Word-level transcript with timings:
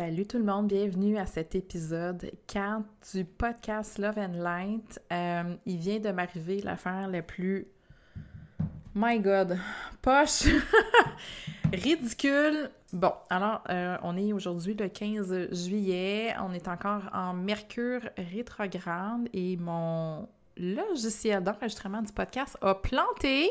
Salut 0.00 0.26
tout 0.26 0.38
le 0.38 0.44
monde, 0.44 0.68
bienvenue 0.68 1.18
à 1.18 1.26
cet 1.26 1.54
épisode 1.54 2.32
4 2.46 2.82
du 3.12 3.22
podcast 3.26 3.98
Love 3.98 4.16
and 4.16 4.32
Light. 4.32 4.98
Euh, 5.12 5.54
il 5.66 5.76
vient 5.76 5.98
de 5.98 6.08
m'arriver 6.08 6.62
l'affaire 6.62 7.06
la 7.06 7.20
plus... 7.20 7.66
My 8.94 9.20
God, 9.20 9.58
poche, 10.00 10.44
ridicule. 11.74 12.70
Bon, 12.94 13.12
alors, 13.28 13.62
euh, 13.68 13.98
on 14.02 14.16
est 14.16 14.32
aujourd'hui 14.32 14.72
le 14.72 14.88
15 14.88 15.52
juillet, 15.66 16.34
on 16.40 16.54
est 16.54 16.66
encore 16.66 17.02
en 17.12 17.34
Mercure 17.34 18.00
rétrograde 18.16 19.28
et 19.34 19.58
mon 19.58 20.26
logiciel 20.56 21.44
d'enregistrement 21.44 22.00
du 22.00 22.12
podcast 22.14 22.56
a 22.62 22.74
planté 22.74 23.50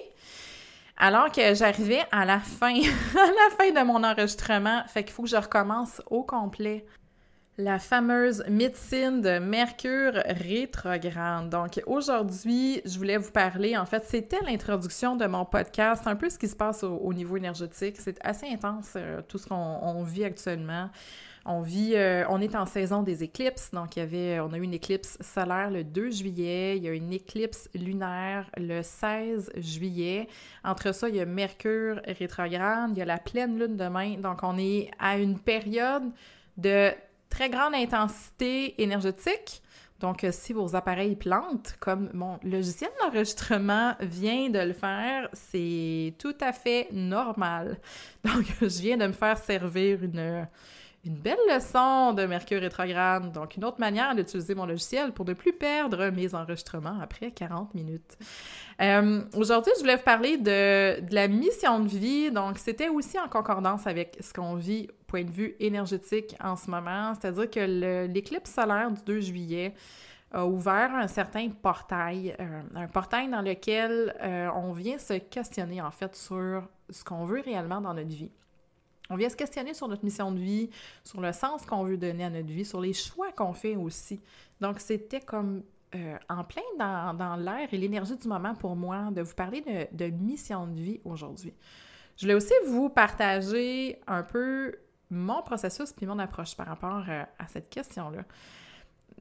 alors 1.00 1.31
que 1.31 1.55
j'arrivais 1.55 2.03
à 2.11 2.25
la 2.25 2.39
fin, 2.39 2.75
à 2.75 3.25
la 3.25 3.55
fin 3.58 3.72
de 3.72 3.86
mon 3.86 4.03
enregistrement. 4.03 4.83
Fait 4.88 5.03
qu'il 5.03 5.14
faut 5.14 5.23
que 5.23 5.30
je 5.30 5.38
recommence 5.38 6.02
au 6.09 6.23
complet. 6.23 6.86
La 7.58 7.78
fameuse 7.78 8.44
médecine 8.47 9.20
de 9.20 9.39
Mercure 9.39 10.14
rétrograde. 10.14 11.50
Donc 11.50 11.81
aujourd'hui, 11.88 12.81
je 12.86 12.97
voulais 12.97 13.17
vous 13.17 13.31
parler, 13.31 13.75
en 13.75 13.86
fait, 13.86 14.05
c'était 14.05 14.39
l'introduction 14.45 15.17
de 15.17 15.25
mon 15.25 15.44
podcast, 15.44 16.03
un 16.05 16.16
peu 16.16 16.30
ce 16.30 16.38
qui 16.38 16.47
se 16.47 16.55
passe 16.55 16.83
au, 16.83 17.14
niveau 17.14 17.36
énergétique. 17.36 17.97
C'est 18.00 18.17
assez 18.22 18.47
intense, 18.47 18.94
euh, 18.95 19.22
tout 19.27 19.38
ce 19.38 19.47
qu'on 19.47 20.03
vit 20.03 20.23
actuellement. 20.23 20.89
On 21.52 21.61
vit, 21.61 21.94
euh, 21.95 22.25
on 22.30 22.42
est 22.42 22.53
en 22.53 22.67
saison 22.67 23.02
des 23.02 23.23
éclipses, 23.23 23.72
donc 23.72 23.95
il 23.95 24.00
y 24.00 24.02
avait, 24.03 24.39
on 24.39 24.53
a 24.53 24.58
eu 24.59 24.61
une 24.61 24.75
éclipse 24.75 25.17
solaire 25.19 25.72
le 25.72 25.83
2 25.83 26.11
juillet, 26.11 26.78
il 26.78 26.83
y 26.83 26.88
a 26.88 26.94
une 26.94 27.11
éclipse 27.11 27.67
lunaire 27.73 28.47
le 28.55 28.83
16 28.83 29.53
juillet. 29.58 30.27
Entre 30.64 30.94
ça, 30.94 31.09
il 31.09 31.16
y 31.16 31.20
a 31.20 31.25
Mercure 31.25 32.02
rétrograde, 32.05 32.92
il 32.92 32.99
y 32.99 33.02
a 33.02 33.05
la 33.05 33.17
pleine 33.17 33.58
lune 33.58 33.77
demain, 33.77 34.17
donc 34.17 34.43
on 34.43 34.60
est 34.60 34.92
à 34.99 35.17
une 35.17 35.39
période 35.39 36.11
de 36.58 36.92
très 37.32 37.49
grande 37.49 37.73
intensité 37.73 38.80
énergétique. 38.83 39.64
Donc, 39.99 40.23
euh, 40.23 40.30
si 40.31 40.54
vos 40.54 40.76
appareils 40.76 41.16
plantent, 41.16 41.76
comme 41.80 42.11
mon 42.14 42.37
logiciel 42.43 42.92
d'enregistrement 43.02 43.95
vient 44.02 44.52
de 44.52 44.60
le 44.60 44.73
faire, 44.73 45.27
c'est 45.33 46.14
tout 46.20 46.36
à 46.42 46.54
fait 46.54 46.89
normal. 46.92 47.80
Donc, 48.23 48.45
je 48.61 48.81
viens 48.81 48.98
de 48.98 49.08
me 49.08 49.14
faire 49.14 49.39
servir 49.39 50.04
une, 50.04 50.48
une 51.09 51.15
belle 51.15 51.39
leçon 51.52 52.14
de 52.14 52.23
Mercure 52.27 52.61
rétrograde, 52.61 53.31
donc 53.31 53.58
une 53.58 53.65
autre 53.65 53.80
manière 53.80 54.14
d'utiliser 54.14 54.53
mon 54.53 54.67
logiciel 54.67 55.11
pour 55.11 55.25
ne 55.25 55.33
plus 55.33 55.53
perdre 55.53 56.11
mes 56.11 56.36
enregistrements 56.36 56.99
après 57.02 57.31
40 57.31 57.73
minutes. 57.73 58.15
Euh, 58.80 59.21
aujourd'hui, 59.36 59.73
je 59.75 59.81
voulais 59.81 59.95
vous 59.95 60.03
parler 60.03 60.37
de, 60.37 61.02
la 61.11 61.27
mission 61.27 61.80
de 61.80 61.87
vie, 61.87 62.31
donc 62.31 62.59
c'était 62.59 62.89
aussi 62.89 63.19
en 63.19 63.27
concordance 63.27 63.87
avec 63.87 64.17
ce 64.21 64.31
qu'on 64.33 64.53
vit 64.53 64.87
au 64.87 65.03
point 65.08 65.23
de 65.23 65.31
vue 65.31 65.55
énergétique 65.59 66.36
en 66.43 66.55
ce 66.55 66.69
moment, 66.69 67.14
c'est-à-dire 67.19 67.49
que 67.49 68.05
l'éclipse 68.05 68.52
solaire 68.52 68.92
du 68.92 69.02
2 69.02 69.19
juillet 69.19 69.73
a 70.31 70.45
ouvert 70.45 70.93
un 70.93 71.08
certain 71.08 71.49
portail, 71.49 72.36
euh, 72.39 72.61
un 72.75 72.87
portail 72.87 73.31
dans 73.31 73.42
lequel 73.42 74.15
euh, 74.21 74.48
on 74.53 74.73
vient 74.73 74.99
se 74.99 75.14
questionner 75.14 75.81
en 75.81 75.89
fait 75.89 76.15
sur 76.15 76.69
ce 76.87 77.03
qu'on 77.03 77.25
veut 77.25 77.42
réellement 77.42 77.81
dans 77.81 77.95
notre 77.95 78.09
vie. 78.09 78.30
On 79.09 79.15
vient 79.15 79.30
se 79.30 79.36
questionner 79.36 79.73
sur 79.73 79.87
notre 79.87 80.03
mission 80.03 80.31
de 80.31 80.39
vie, 80.39 80.70
sur 81.03 81.20
le 81.20 81.33
sens 81.33 81.65
qu'on 81.65 81.83
veut 81.83 81.97
donner 81.97 82.25
à 82.25 82.30
notre 82.30 82.47
vie, 82.47 82.65
sur 82.65 82.80
les 82.80 82.93
choix 82.93 83.31
qu'on 83.31 83.53
fait 83.53 83.75
aussi. 83.75 84.21
Donc, 84.61 84.80
c'était 84.80 85.21
comme 85.21 85.64
euh, 85.95 86.17
en 86.30 86.43
plein 86.43 86.61
dans, 86.77 87.36
l'air 87.36 87.67
et 87.71 87.77
l'énergie 87.77 88.15
du 88.15 88.27
moment 88.27 88.53
pour 88.53 88.75
moi 88.75 89.09
de 89.11 89.23
vous 89.23 89.33
parler 89.33 89.64
de, 89.92 90.05
mission 90.05 90.67
de 90.67 90.80
vie 90.80 90.99
aujourd'hui. 91.03 91.53
Je 92.15 92.25
voulais 92.25 92.36
aussi 92.36 92.53
vous 92.67 92.89
partager 92.89 93.99
un 94.05 94.21
peu 94.21 94.75
mon 95.09 95.42
processus 95.42 95.92
puis 95.92 96.05
mon 96.05 96.19
approche 96.19 96.55
par 96.55 96.67
rapport 96.67 97.03
euh, 97.09 97.23
à 97.39 97.48
cette 97.48 97.69
question-là 97.71 98.23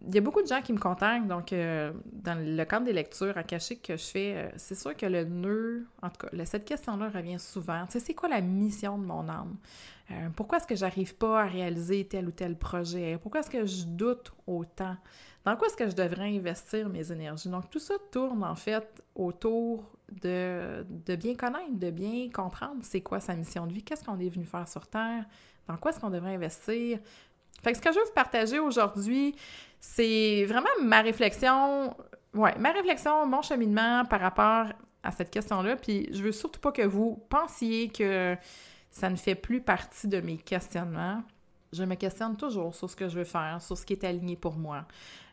il 0.07 0.15
y 0.15 0.19
a 0.19 0.21
beaucoup 0.21 0.43
de 0.43 0.47
gens 0.47 0.63
qui 0.63 0.73
me 0.73 0.79
contactent, 0.79 1.27
donc 1.27 1.53
euh, 1.53 1.93
dans 2.13 2.39
le 2.39 2.65
cadre 2.65 2.87
des 2.87 2.93
lectures 2.93 3.37
akashiques 3.37 3.83
que 3.83 3.97
je 3.97 4.05
fais, 4.05 4.35
euh, 4.37 4.51
c'est 4.57 4.75
sûr 4.75 4.97
que 4.97 5.07
le 5.07 5.25
nœud, 5.25 5.87
en 6.03 6.09
tout 6.11 6.27
cas, 6.27 6.45
cette 6.45 6.65
question-là 6.65 7.09
revient 7.09 7.39
souvent. 7.39 7.85
Tu 7.87 7.93
sais, 7.93 8.01
c'est 8.01 8.15
quoi 8.15 8.29
la 8.29 8.41
mission 8.41 8.97
de 8.99 9.05
mon 9.05 9.29
âme? 9.29 9.57
Euh, 10.11 10.29
pourquoi 10.37 10.59
est-ce 10.59 10.67
que 10.67 10.77
j'arrive 10.77 11.15
pas 11.17 11.43
à 11.43 11.47
réaliser 11.47 12.07
tel 12.07 12.29
ou 12.29 12.31
tel 12.31 12.57
projet? 12.57 13.19
Pourquoi 13.21 13.41
est-ce 13.41 13.51
que 13.51 13.67
je 13.67 13.85
doute 13.85 14.33
autant? 14.47 14.97
Dans 15.45 15.57
quoi 15.57 15.67
est-ce 15.67 15.77
que 15.77 15.89
je 15.89 15.97
devrais 15.97 16.37
investir 16.37 16.89
mes 16.89 17.11
énergies? 17.11 17.49
Donc, 17.49 17.69
tout 17.69 17.79
ça 17.79 17.95
tourne 18.11 18.45
en 18.45 18.55
fait 18.55 19.03
autour 19.15 19.85
de, 20.23 20.87
de 20.89 21.17
bien 21.17 21.35
connaître, 21.35 21.73
de 21.73 21.91
bien 21.91 22.31
comprendre 22.31 22.81
c'est 22.83 23.01
quoi 23.01 23.21
sa 23.21 23.35
mission 23.35 23.67
de 23.67 23.73
vie, 23.73 23.83
qu'est-ce 23.83 24.05
qu'on 24.05 24.19
est 24.19 24.29
venu 24.29 24.45
faire 24.45 24.67
sur 24.69 24.87
Terre, 24.87 25.25
dans 25.67 25.77
quoi 25.77 25.91
est-ce 25.91 26.01
qu'on 26.01 26.11
devrait 26.11 26.35
investir, 26.35 26.99
fait 27.63 27.73
que 27.73 27.79
ce 27.79 27.83
que 27.83 27.93
je 27.93 27.99
veux 27.99 28.05
vous 28.05 28.13
partager 28.15 28.59
aujourd'hui, 28.59 29.35
c'est 29.81 30.45
vraiment 30.47 30.69
ma 30.83 31.01
réflexion, 31.01 31.97
ouais, 32.35 32.57
ma 32.59 32.73
réflexion, 32.73 33.27
mon 33.27 33.43
cheminement 33.43 34.05
par 34.05 34.21
rapport 34.21 34.67
à 35.03 35.11
cette 35.13 35.31
question-là. 35.31 35.77
Puis 35.77 36.09
je 36.13 36.23
veux 36.23 36.33
surtout 36.33 36.61
pas 36.61 36.73
que 36.73 36.83
vous 36.83 37.23
pensiez 37.29 37.89
que 37.89 38.37
ça 38.91 39.11
ne 39.11 39.17
fait 39.17 39.35
plus 39.35 39.61
partie 39.61 40.09
de 40.09 40.21
mes 40.21 40.37
questionnements. 40.37 41.23
Je 41.73 41.85
me 41.85 41.95
questionne 41.95 42.37
toujours 42.37 42.75
sur 42.75 42.89
ce 42.89 42.97
que 42.97 43.09
je 43.09 43.19
veux 43.19 43.25
faire, 43.25 43.61
sur 43.61 43.77
ce 43.77 43.85
qui 43.85 43.93
est 43.93 44.05
aligné 44.05 44.37
pour 44.37 44.57
moi. 44.57 44.87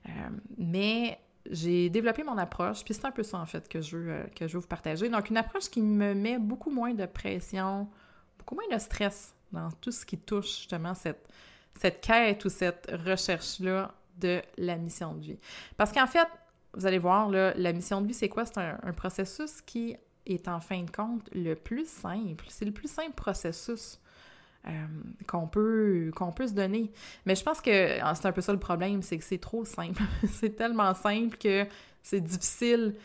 Euh, 0.08 0.12
mais 0.58 1.20
j'ai 1.50 1.90
développé 1.90 2.24
mon 2.24 2.38
approche, 2.38 2.84
puis 2.84 2.94
c'est 2.94 3.06
un 3.06 3.12
peu 3.12 3.24
ça 3.24 3.38
en 3.38 3.46
fait 3.46 3.70
que 3.70 3.82
je, 3.82 3.98
veux, 3.98 4.12
euh, 4.12 4.24
que 4.36 4.48
je 4.48 4.54
veux 4.54 4.60
vous 4.60 4.68
partager. 4.68 5.10
Donc 5.10 5.30
une 5.30 5.38
approche 5.38 5.70
qui 5.70 5.82
me 5.82 6.14
met 6.14 6.38
beaucoup 6.38 6.72
moins 6.72 6.94
de 6.94 7.06
pression, 7.06 7.88
beaucoup 8.38 8.56
moins 8.56 8.76
de 8.76 8.80
stress 8.80 9.34
dans 9.52 9.72
tout 9.80 9.92
ce 9.92 10.06
qui 10.06 10.18
touche 10.18 10.58
justement 10.58 10.94
cette, 10.94 11.30
cette 11.80 12.02
quête 12.02 12.44
ou 12.46 12.50
cette 12.50 12.90
recherche-là 13.06 13.94
de 14.18 14.42
la 14.58 14.78
mission 14.78 15.14
de 15.14 15.22
vie. 15.22 15.40
Parce 15.78 15.92
qu'en 15.92 16.08
fait, 16.08 16.28
vous 16.74 16.86
allez 16.86 17.00
voir, 17.00 17.30
là, 17.30 17.54
la 17.56 17.74
mission 17.74 18.02
de 18.02 18.08
vie, 18.08 18.14
c'est 18.14 18.30
quoi? 18.30 18.46
C'est 18.46 18.58
un, 18.58 18.94
processus 18.94 19.62
qui 19.62 19.96
est 20.26 20.48
en 20.48 20.60
fin 20.60 20.84
de 20.84 20.92
compte 20.92 21.30
le 21.34 21.54
plus 21.54 21.88
simple. 21.88 22.46
C'est 22.50 22.66
le 22.66 22.72
plus 22.72 22.90
simple 22.90 23.14
processus 23.14 24.00
euh, 24.68 24.72
qu'on 25.28 25.48
peut, 25.48 26.12
qu'on 26.16 26.32
peut 26.32 26.48
se 26.48 26.54
donner. 26.54 26.92
Mais 27.26 27.36
je 27.36 27.44
pense 27.44 27.62
que 27.62 28.00
ah, 28.02 28.16
c'est 28.16 28.26
un 28.26 28.32
peu 28.32 28.42
ça 28.42 28.52
le 28.52 28.60
problème, 28.60 29.02
c'est 29.02 29.18
que 29.18 29.24
c'est 29.24 29.38
trop 29.38 29.64
simple. 29.66 30.02
c'est 30.30 30.56
tellement 30.56 30.94
simple 30.94 31.38
que 31.38 31.66
c'est 32.02 32.22
difficile 32.22 32.96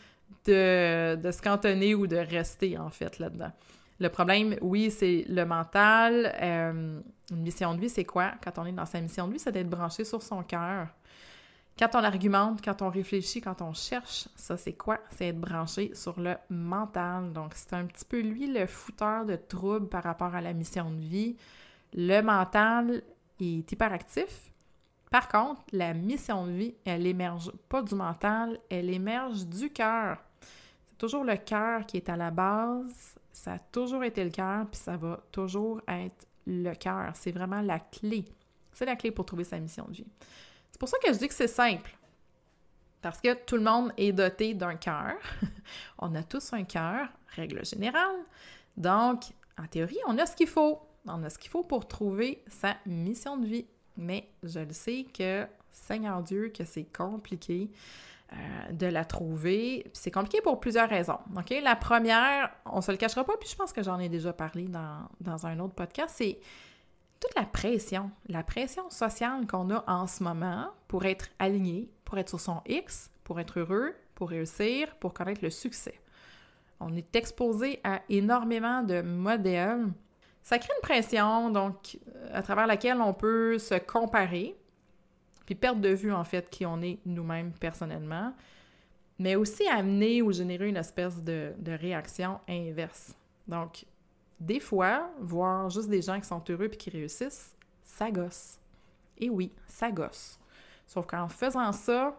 de, 0.45 1.15
de 1.15 1.31
se 1.31 1.41
cantonner 1.41 1.93
ou 1.93 2.07
de 2.07 2.17
rester, 2.17 2.77
en 2.77 2.89
fait, 2.89 3.19
là-dedans. 3.19 3.51
Le 3.99 4.09
problème, 4.09 4.55
oui, 4.61 4.89
c'est 4.89 5.25
le 5.29 5.45
mental. 5.45 6.33
Euh, 6.41 6.99
une 7.31 7.41
mission 7.41 7.73
de 7.73 7.79
vie, 7.79 7.89
c'est 7.89 8.05
quoi? 8.05 8.33
Quand 8.43 8.57
on 8.57 8.65
est 8.65 8.71
dans 8.71 8.85
sa 8.85 9.01
mission 9.01 9.27
de 9.27 9.33
vie, 9.33 9.39
c'est 9.39 9.51
d'être 9.51 9.69
branché 9.69 10.03
sur 10.03 10.21
son 10.21 10.43
cœur. 10.43 10.87
Quand 11.79 11.89
on 11.95 12.03
argumente, 12.03 12.63
quand 12.63 12.81
on 12.81 12.89
réfléchit, 12.89 13.41
quand 13.41 13.61
on 13.61 13.73
cherche, 13.73 14.27
ça 14.35 14.57
c'est 14.57 14.73
quoi? 14.73 14.99
C'est 15.09 15.27
être 15.27 15.39
branché 15.39 15.95
sur 15.95 16.19
le 16.19 16.35
mental. 16.49 17.31
Donc, 17.31 17.53
c'est 17.55 17.73
un 17.73 17.85
petit 17.85 18.05
peu 18.05 18.19
lui 18.19 18.47
le 18.47 18.67
fouteur 18.67 19.25
de 19.25 19.35
troubles 19.35 19.87
par 19.87 20.03
rapport 20.03 20.35
à 20.35 20.41
la 20.41 20.53
mission 20.53 20.91
de 20.91 20.99
vie. 20.99 21.37
Le 21.93 22.21
mental 22.21 23.01
est 23.39 23.71
hyperactif. 23.71 24.51
Par 25.09 25.27
contre, 25.27 25.61
la 25.71 25.93
mission 25.93 26.45
de 26.45 26.51
vie, 26.51 26.75
elle 26.85 27.07
émerge 27.07 27.51
pas 27.67 27.81
du 27.81 27.95
mental, 27.95 28.59
elle 28.69 28.89
émerge 28.89 29.45
du 29.47 29.69
cœur 29.69 30.17
toujours 31.01 31.23
le 31.23 31.35
cœur 31.35 31.87
qui 31.87 31.97
est 31.97 32.09
à 32.09 32.15
la 32.15 32.29
base, 32.29 33.15
ça 33.31 33.53
a 33.53 33.57
toujours 33.57 34.03
été 34.03 34.23
le 34.23 34.29
cœur, 34.29 34.67
puis 34.67 34.79
ça 34.79 34.97
va 34.97 35.19
toujours 35.31 35.81
être 35.87 36.27
le 36.45 36.73
cœur. 36.73 37.11
C'est 37.15 37.31
vraiment 37.31 37.61
la 37.61 37.79
clé. 37.79 38.25
C'est 38.73 38.85
la 38.85 38.95
clé 38.95 39.11
pour 39.11 39.25
trouver 39.25 39.43
sa 39.43 39.59
mission 39.59 39.85
de 39.85 39.93
vie. 39.93 40.07
C'est 40.71 40.79
pour 40.79 40.89
ça 40.89 40.97
que 40.99 41.11
je 41.11 41.17
dis 41.17 41.27
que 41.27 41.33
c'est 41.33 41.47
simple. 41.47 41.97
Parce 43.01 43.19
que 43.19 43.33
tout 43.33 43.55
le 43.55 43.63
monde 43.63 43.91
est 43.97 44.11
doté 44.11 44.53
d'un 44.53 44.75
cœur. 44.75 45.15
on 45.99 46.13
a 46.15 46.23
tous 46.23 46.53
un 46.53 46.63
cœur, 46.63 47.09
règle 47.35 47.65
générale. 47.65 48.17
Donc, 48.77 49.23
en 49.57 49.65
théorie, 49.67 49.97
on 50.07 50.17
a 50.17 50.25
ce 50.25 50.35
qu'il 50.35 50.47
faut. 50.47 50.79
On 51.07 51.23
a 51.23 51.29
ce 51.29 51.39
qu'il 51.39 51.49
faut 51.49 51.63
pour 51.63 51.87
trouver 51.87 52.43
sa 52.47 52.77
mission 52.85 53.37
de 53.37 53.47
vie. 53.47 53.65
Mais 53.97 54.29
je 54.43 54.59
le 54.59 54.73
sais 54.73 55.05
que, 55.11 55.47
Seigneur 55.71 56.21
Dieu, 56.21 56.51
que 56.55 56.63
c'est 56.63 56.85
compliqué. 56.85 57.71
Euh, 58.33 58.71
de 58.71 58.87
la 58.87 59.03
trouver. 59.03 59.91
C'est 59.91 60.09
compliqué 60.09 60.39
pour 60.41 60.61
plusieurs 60.61 60.87
raisons. 60.87 61.17
La 61.63 61.75
première, 61.75 62.49
on 62.65 62.79
se 62.79 62.89
le 62.89 62.95
cachera 62.95 63.25
pas, 63.25 63.35
puis 63.37 63.49
je 63.49 63.57
pense 63.57 63.73
que 63.73 63.83
j'en 63.83 63.99
ai 63.99 64.07
déjà 64.07 64.31
parlé 64.31 64.69
dans, 64.69 65.09
dans 65.19 65.45
un 65.45 65.59
autre 65.59 65.73
podcast, 65.73 66.15
c'est 66.17 66.39
toute 67.19 67.35
la 67.35 67.43
pression, 67.43 68.09
la 68.29 68.41
pression 68.41 68.89
sociale 68.89 69.45
qu'on 69.47 69.69
a 69.71 69.83
en 69.85 70.07
ce 70.07 70.23
moment 70.23 70.69
pour 70.87 71.03
être 71.03 71.27
aligné, 71.39 71.89
pour 72.05 72.19
être 72.19 72.29
sur 72.29 72.39
son 72.39 72.61
X, 72.67 73.11
pour 73.25 73.37
être 73.41 73.59
heureux, 73.59 73.93
pour 74.15 74.29
réussir, 74.29 74.95
pour 74.95 75.13
connaître 75.13 75.43
le 75.43 75.49
succès. 75.49 75.99
On 76.79 76.95
est 76.95 77.13
exposé 77.17 77.81
à 77.83 78.01
énormément 78.07 78.81
de 78.81 79.01
modèles. 79.01 79.87
Ça 80.41 80.57
crée 80.57 80.71
une 80.77 80.81
pression, 80.81 81.49
donc, 81.49 81.99
euh, 82.07 82.29
à 82.31 82.41
travers 82.41 82.65
laquelle 82.65 83.01
on 83.01 83.13
peut 83.13 83.59
se 83.59 83.75
comparer, 83.75 84.55
puis 85.51 85.59
perdre 85.59 85.81
de 85.81 85.89
vue, 85.89 86.13
en 86.13 86.23
fait, 86.23 86.49
qui 86.49 86.65
on 86.65 86.81
est 86.81 86.99
nous-mêmes 87.05 87.51
personnellement, 87.51 88.33
mais 89.19 89.35
aussi 89.35 89.67
amener 89.67 90.21
ou 90.21 90.31
générer 90.31 90.69
une 90.69 90.77
espèce 90.77 91.21
de, 91.21 91.53
réaction 91.65 92.39
inverse. 92.47 93.13
Donc, 93.49 93.85
des 94.39 94.61
fois, 94.61 95.11
voir 95.19 95.69
juste 95.69 95.89
des 95.89 96.01
gens 96.01 96.17
qui 96.21 96.25
sont 96.25 96.41
heureux 96.49 96.69
puis 96.69 96.77
qui 96.77 96.89
réussissent, 96.89 97.53
ça 97.83 98.09
gosse. 98.09 98.59
Et 99.17 99.29
oui, 99.29 99.51
ça 99.65 99.91
gosse. 99.91 100.39
Sauf 100.87 101.05
qu'en 101.05 101.27
faisant 101.27 101.73
ça, 101.73 102.17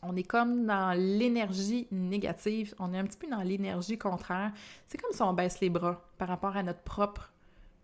on 0.00 0.14
est 0.14 0.22
comme 0.22 0.66
dans 0.66 0.96
l'énergie 0.96 1.88
négative, 1.90 2.76
on 2.78 2.94
est 2.94 2.98
un 2.98 3.04
petit 3.06 3.18
peu 3.18 3.26
dans 3.26 3.42
l'énergie 3.42 3.98
contraire. 3.98 4.52
C'est 4.86 4.98
comme 4.98 5.12
si 5.12 5.22
on 5.22 5.32
baisse 5.32 5.58
les 5.60 5.68
bras 5.68 6.00
par 6.16 6.28
rapport 6.28 6.56
à 6.56 6.62
notre 6.62 6.82
propre 6.82 7.32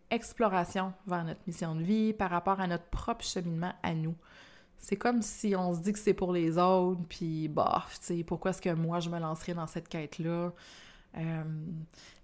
exploration 0.08 0.92
vers 1.04 1.24
notre 1.24 1.40
mission 1.48 1.74
de 1.74 1.82
vie, 1.82 2.12
par 2.12 2.30
rapport 2.30 2.60
à 2.60 2.68
notre 2.68 2.84
propre 2.84 3.24
cheminement 3.24 3.72
à 3.82 3.92
nous. 3.92 4.14
C'est 4.82 4.96
comme 4.96 5.22
si 5.22 5.54
on 5.56 5.72
se 5.72 5.78
dit 5.78 5.92
que 5.92 5.98
c'est 5.98 6.12
pour 6.12 6.32
les 6.32 6.58
autres, 6.58 7.00
puis 7.08 7.46
bah, 7.46 7.86
tu 7.88 7.98
sais, 8.00 8.24
pourquoi 8.24 8.50
est-ce 8.50 8.60
que 8.60 8.70
moi 8.70 8.98
je 8.98 9.08
me 9.10 9.20
lancerais 9.20 9.54
dans 9.54 9.68
cette 9.68 9.88
quête-là? 9.88 10.52
Euh, 11.16 11.44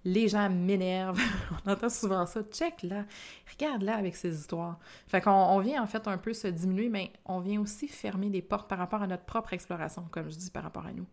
les 0.05 0.27
gens 0.27 0.51
m'énervent. 0.51 1.21
on 1.65 1.71
entend 1.71 1.89
souvent 1.89 2.27
ça. 2.27 2.43
Check 2.51 2.83
là, 2.83 3.05
regarde 3.53 3.83
là 3.83 3.97
avec 3.97 4.17
ces 4.17 4.37
histoires. 4.37 4.81
Fait 5.07 5.21
qu'on 5.21 5.31
on 5.31 5.61
vient 5.61 5.81
en 5.81 5.87
fait 5.87 6.09
un 6.09 6.19
peu 6.19 6.33
se 6.33 6.49
diminuer, 6.49 6.89
mais 6.89 7.13
on 7.27 7.39
vient 7.39 7.61
aussi 7.61 7.87
fermer 7.87 8.29
des 8.29 8.43
portes 8.43 8.69
par 8.69 8.79
rapport 8.79 9.03
à 9.03 9.07
notre 9.07 9.25
propre 9.25 9.53
exploration, 9.53 10.05
comme 10.11 10.29
je 10.29 10.37
dis, 10.37 10.51
par 10.51 10.65
rapport 10.65 10.87
à 10.87 10.93
nous. 10.93 11.07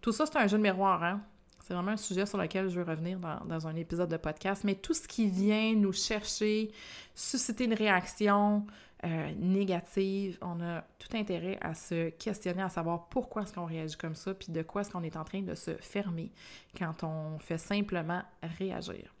Tout 0.00 0.12
ça, 0.12 0.26
c'est 0.26 0.38
un 0.38 0.46
jeu 0.46 0.58
de 0.58 0.62
miroir, 0.62 1.02
hein? 1.02 1.20
C'est 1.66 1.74
vraiment 1.74 1.92
un 1.92 1.96
sujet 1.96 2.26
sur 2.26 2.38
lequel 2.38 2.68
je 2.68 2.78
veux 2.78 2.88
revenir 2.88 3.18
dans, 3.18 3.44
dans, 3.46 3.66
un 3.66 3.74
épisode 3.74 4.10
de 4.10 4.18
podcast. 4.18 4.62
Mais 4.62 4.76
tout 4.76 4.94
ce 4.94 5.08
qui 5.08 5.26
vient 5.26 5.74
nous 5.74 5.94
chercher, 5.94 6.70
susciter 7.14 7.64
une 7.64 7.74
réaction, 7.74 8.64
euh, 9.04 9.32
négative, 9.38 10.38
on 10.40 10.60
a 10.62 10.82
tout 10.98 11.14
intérêt 11.14 11.58
à 11.60 11.74
se 11.74 12.08
questionner, 12.10 12.62
à 12.62 12.70
savoir 12.70 13.08
pourquoi 13.08 13.42
est-ce 13.42 13.52
qu'on 13.52 13.66
réagit 13.66 13.96
comme 13.96 14.14
ça, 14.14 14.32
puis 14.32 14.50
de 14.50 14.62
quoi 14.62 14.80
est-ce 14.80 14.90
qu'on 14.90 15.02
est 15.02 15.16
en 15.16 15.24
train 15.24 15.42
de 15.42 15.54
se 15.54 15.72
fermer 15.72 16.32
quand 16.78 17.04
on 17.04 17.38
fait 17.38 17.58
simplement 17.58 18.22
réagir. 18.58 19.14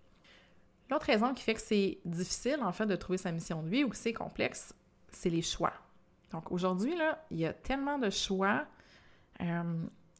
L'autre 0.90 1.06
raison 1.06 1.34
qui 1.34 1.42
fait 1.42 1.54
que 1.54 1.60
c'est 1.60 1.98
difficile, 2.04 2.58
en 2.62 2.72
fait, 2.72 2.86
de 2.86 2.96
trouver 2.96 3.18
sa 3.18 3.32
mission 3.32 3.62
de 3.62 3.68
vie 3.68 3.84
ou 3.84 3.90
que 3.90 3.96
c'est 3.96 4.12
complexe, 4.12 4.74
c'est 5.10 5.30
les 5.30 5.42
choix. 5.42 5.72
Donc 6.30 6.50
aujourd'hui, 6.50 6.96
là, 6.96 7.24
il 7.30 7.38
y 7.38 7.46
a 7.46 7.52
tellement 7.52 7.98
de 7.98 8.10
choix. 8.10 8.64
Euh, 9.40 9.62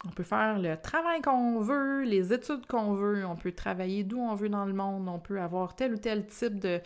on 0.06 0.10
peut 0.10 0.22
faire 0.22 0.58
le 0.58 0.76
travail 0.76 1.22
qu'on 1.22 1.60
veut, 1.60 2.02
les 2.02 2.32
études 2.32 2.66
qu'on 2.66 2.92
veut, 2.92 3.24
on 3.24 3.36
peut 3.36 3.52
travailler 3.52 4.04
d'où 4.04 4.18
on 4.18 4.34
veut 4.34 4.50
dans 4.50 4.66
le 4.66 4.74
monde, 4.74 5.08
on 5.08 5.18
peut 5.18 5.40
avoir 5.40 5.74
tel 5.74 5.94
ou 5.94 5.96
tel 5.96 6.26
type 6.26 6.60
de, 6.60 6.80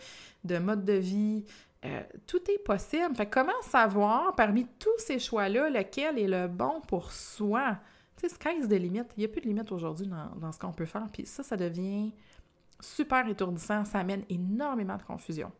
de 0.45 0.57
mode 0.57 0.85
de 0.85 0.93
vie, 0.93 1.45
euh, 1.85 2.01
tout 2.27 2.41
est 2.51 2.63
possible. 2.63 3.15
Fait 3.15 3.29
comment 3.29 3.61
savoir 3.61 4.35
parmi 4.35 4.65
tous 4.79 4.97
ces 4.97 5.19
choix-là 5.19 5.69
lequel 5.69 6.19
est 6.19 6.27
le 6.27 6.47
bon 6.47 6.81
pour 6.87 7.11
soi? 7.11 7.77
Tu 8.17 8.27
sais, 8.27 8.35
sky's 8.35 8.67
de 8.67 8.75
limite. 8.75 9.07
Il 9.15 9.21
n'y 9.21 9.25
a 9.25 9.29
plus 9.29 9.41
de 9.41 9.47
limite 9.47 9.71
aujourd'hui 9.71 10.07
dans, 10.07 10.35
dans, 10.35 10.51
ce 10.51 10.59
qu'on 10.59 10.73
peut 10.73 10.85
faire. 10.85 11.07
Puis 11.11 11.25
ça, 11.25 11.41
ça 11.41 11.55
devient 11.55 12.13
super 12.81 13.27
étourdissant. 13.27 13.85
Ça 13.85 13.99
amène 13.99 14.23
énormément 14.29 14.97
de 14.97 15.03
confusion. 15.03 15.51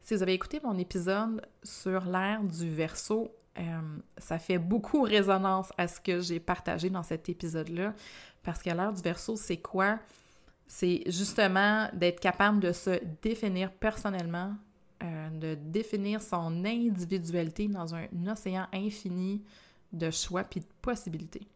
Si 0.00 0.14
vous 0.14 0.22
avez 0.22 0.34
écouté 0.34 0.60
mon 0.62 0.76
épisode 0.78 1.46
sur 1.62 2.04
l'ère 2.04 2.42
du 2.42 2.70
verso, 2.70 3.30
euh, 3.58 3.62
ça 4.16 4.38
fait 4.38 4.58
beaucoup 4.58 5.02
résonance 5.02 5.72
à 5.76 5.88
ce 5.88 6.00
que 6.00 6.20
j'ai 6.20 6.40
partagé 6.40 6.90
dans 6.90 7.02
cet 7.02 7.28
épisode-là. 7.28 7.94
Parce 8.42 8.62
que 8.62 8.70
l'ère 8.70 8.92
du 8.92 9.02
verso, 9.02 9.36
c'est 9.36 9.58
quoi? 9.58 9.98
C'est 10.68 11.02
justement 11.06 11.88
d'être 11.94 12.20
capable 12.20 12.60
de 12.60 12.72
se 12.72 13.02
définir 13.22 13.72
personnellement, 13.72 14.54
euh, 15.02 15.30
de 15.30 15.54
définir 15.54 16.20
son 16.20 16.64
individualité 16.64 17.66
dans 17.68 17.94
un, 17.94 18.06
océan 18.30 18.66
infini 18.72 19.42
de 19.92 20.10
choix 20.10 20.44
puis 20.44 20.60
de 20.60 20.66
possibilités. 20.82 21.48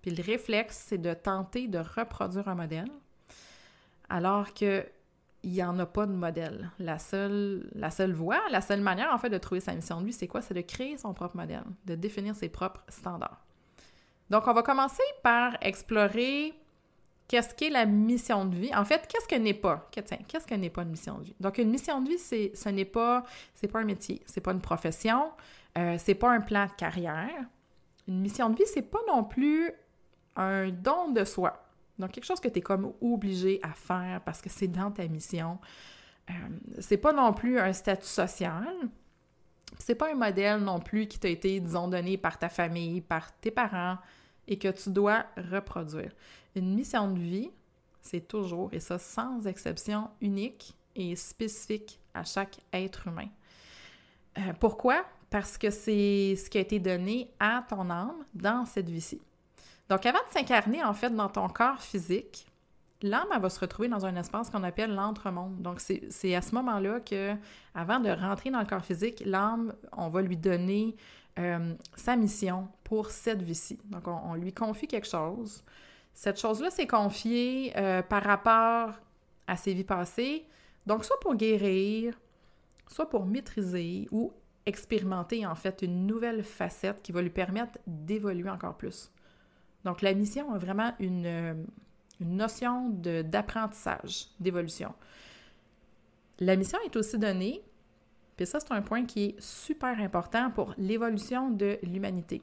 Puis 0.00 0.12
le 0.12 0.22
réflexe, 0.22 0.84
c'est 0.88 0.98
de 0.98 1.12
tenter 1.12 1.66
de 1.66 1.78
reproduire 1.78 2.48
un 2.48 2.54
modèle, 2.54 2.90
alors 4.08 4.54
que 4.54 4.86
il 5.44 5.50
n'y 5.50 5.64
en 5.64 5.76
a 5.80 5.86
pas 5.86 6.06
de 6.06 6.12
modèle. 6.12 6.70
La 6.78 7.00
seule, 7.00 7.68
voie, 8.12 8.40
la 8.52 8.60
seule 8.60 8.80
manière 8.80 9.12
en 9.12 9.18
fait 9.18 9.28
de 9.28 9.38
trouver 9.38 9.60
sa 9.60 9.74
mission 9.74 10.00
de 10.00 10.06
vie, 10.06 10.12
c'est 10.12 10.28
quoi? 10.28 10.40
C'est 10.40 10.54
de 10.54 10.60
créer 10.60 10.96
son 10.98 11.12
propre 11.14 11.36
modèle, 11.36 11.64
de 11.84 11.96
définir 11.96 12.36
ses 12.36 12.48
propres 12.48 12.84
standards. 12.88 13.44
Donc, 14.30 14.46
on 14.46 14.52
va 14.52 14.62
commencer 14.62 15.02
par 15.24 15.56
explorer 15.60 16.54
qu'est-ce 17.32 17.54
qu'est 17.54 17.70
la 17.70 17.86
mission 17.86 18.44
de 18.44 18.54
vie? 18.54 18.74
En 18.74 18.84
fait, 18.84 19.08
qu'est-ce 19.08 19.26
que 19.26 19.36
n'est 19.36 19.54
pas? 19.54 19.88
Qu'est-ce 19.90 20.46
que 20.46 20.54
n'est 20.54 20.68
pas 20.68 20.82
une 20.82 20.90
mission 20.90 21.16
de 21.16 21.24
vie? 21.24 21.34
Donc, 21.40 21.56
une 21.56 21.70
mission 21.70 22.02
de 22.02 22.10
vie, 22.10 22.18
c'est, 22.18 22.52
ce 22.54 22.68
n'est 22.68 22.84
pas, 22.84 23.24
c'est 23.54 23.68
pas 23.68 23.80
un 23.80 23.84
métier, 23.84 24.20
c'est 24.26 24.42
pas 24.42 24.52
une 24.52 24.60
profession, 24.60 25.30
euh, 25.78 25.96
c'est 25.98 26.14
pas 26.14 26.30
un 26.30 26.42
plan 26.42 26.66
de 26.66 26.72
carrière. 26.72 27.46
Une 28.06 28.20
mission 28.20 28.50
de 28.50 28.56
vie, 28.56 28.66
c'est 28.66 28.82
pas 28.82 28.98
non 29.08 29.24
plus 29.24 29.72
un 30.36 30.68
don 30.68 31.10
de 31.10 31.24
soi. 31.24 31.64
Donc, 31.98 32.10
quelque 32.10 32.26
chose 32.26 32.38
que 32.38 32.48
tu 32.48 32.58
es 32.58 32.60
comme 32.60 32.92
obligé 33.00 33.60
à 33.62 33.72
faire 33.72 34.20
parce 34.26 34.42
que 34.42 34.50
c'est 34.50 34.68
dans 34.68 34.90
ta 34.90 35.08
mission. 35.08 35.58
Euh, 36.28 36.34
c'est 36.80 36.98
pas 36.98 37.14
non 37.14 37.32
plus 37.32 37.58
un 37.58 37.72
statut 37.72 38.04
social. 38.04 38.74
C'est 39.78 39.94
pas 39.94 40.12
un 40.12 40.16
modèle 40.16 40.60
non 40.60 40.80
plus 40.80 41.06
qui 41.06 41.18
t'a 41.18 41.30
été, 41.30 41.60
disons, 41.60 41.88
donné 41.88 42.18
par 42.18 42.38
ta 42.38 42.50
famille, 42.50 43.00
par 43.00 43.34
tes 43.40 43.50
parents, 43.50 43.96
et 44.46 44.58
que 44.58 44.68
tu 44.68 44.90
dois 44.90 45.24
reproduire. 45.50 46.12
Une 46.54 46.74
mission 46.74 47.10
de 47.10 47.18
vie, 47.18 47.50
c'est 48.00 48.26
toujours, 48.26 48.68
et 48.72 48.80
ça 48.80 48.98
sans 48.98 49.46
exception, 49.46 50.10
unique 50.20 50.74
et 50.94 51.16
spécifique 51.16 51.98
à 52.14 52.24
chaque 52.24 52.58
être 52.72 53.08
humain. 53.08 53.28
Euh, 54.38 54.52
pourquoi? 54.60 55.04
Parce 55.30 55.56
que 55.56 55.70
c'est 55.70 56.36
ce 56.36 56.50
qui 56.50 56.58
a 56.58 56.60
été 56.60 56.78
donné 56.78 57.30
à 57.40 57.64
ton 57.68 57.88
âme 57.88 58.24
dans 58.34 58.66
cette 58.66 58.88
vie-ci. 58.88 59.20
Donc, 59.88 60.06
avant 60.06 60.18
de 60.18 60.32
s'incarner, 60.32 60.82
en 60.84 60.94
fait, 60.94 61.10
dans 61.10 61.28
ton 61.28 61.48
corps 61.48 61.80
physique, 61.80 62.46
l'âme, 63.02 63.28
va 63.40 63.50
se 63.50 63.60
retrouver 63.60 63.88
dans 63.88 64.06
un 64.06 64.16
espace 64.16 64.50
qu'on 64.50 64.62
appelle 64.62 64.94
l'entremonde. 64.94 65.60
Donc, 65.60 65.80
c'est 65.80 66.34
à 66.34 66.42
ce 66.42 66.54
moment-là 66.54 67.00
que, 67.00 67.34
avant 67.74 68.00
de 68.00 68.10
rentrer 68.10 68.50
dans 68.50 68.60
le 68.60 68.66
corps 68.66 68.84
physique, 68.84 69.22
l'âme, 69.26 69.74
on 69.96 70.08
va 70.08 70.22
lui 70.22 70.36
donner 70.36 70.96
euh, 71.38 71.74
sa 71.96 72.16
mission 72.16 72.68
pour 72.84 73.10
cette 73.10 73.42
vie-ci. 73.42 73.78
Donc, 73.86 74.06
on, 74.06 74.34
lui 74.34 74.52
confie 74.52 74.86
quelque 74.86 75.08
chose. 75.08 75.62
Cette 76.14 76.38
chose-là 76.38 76.70
s'est 76.70 76.86
confiée 76.86 77.72
euh, 77.76 78.02
par 78.02 78.22
rapport 78.22 78.94
à 79.46 79.56
ses 79.56 79.74
vies 79.74 79.84
passées, 79.84 80.44
donc 80.86 81.04
soit 81.04 81.18
pour 81.20 81.34
guérir, 81.34 82.18
soit 82.88 83.08
pour 83.08 83.26
maîtriser 83.26 84.08
ou 84.10 84.32
expérimenter 84.66 85.44
en 85.46 85.54
fait 85.54 85.82
une 85.82 86.06
nouvelle 86.06 86.44
facette 86.44 87.02
qui 87.02 87.12
va 87.12 87.22
lui 87.22 87.30
permettre 87.30 87.78
d'évoluer 87.86 88.50
encore 88.50 88.76
plus. 88.76 89.10
Donc 89.84 90.02
la 90.02 90.14
mission 90.14 90.52
a 90.52 90.58
vraiment 90.58 90.92
une, 91.00 91.26
euh, 91.26 91.54
une 92.20 92.36
notion 92.36 92.90
d'apprentissage, 92.90 94.28
d'évolution. 94.38 94.94
La 96.38 96.56
mission 96.56 96.78
est 96.84 96.94
aussi 96.96 97.18
donnée 97.18 97.62
puis 98.36 98.46
ça, 98.46 98.60
c'est 98.60 98.72
un 98.72 98.82
point 98.82 99.04
qui 99.04 99.24
est 99.24 99.40
super 99.40 99.98
important 100.00 100.50
pour 100.50 100.74
l'évolution 100.78 101.50
de 101.50 101.78
l'humanité. 101.82 102.42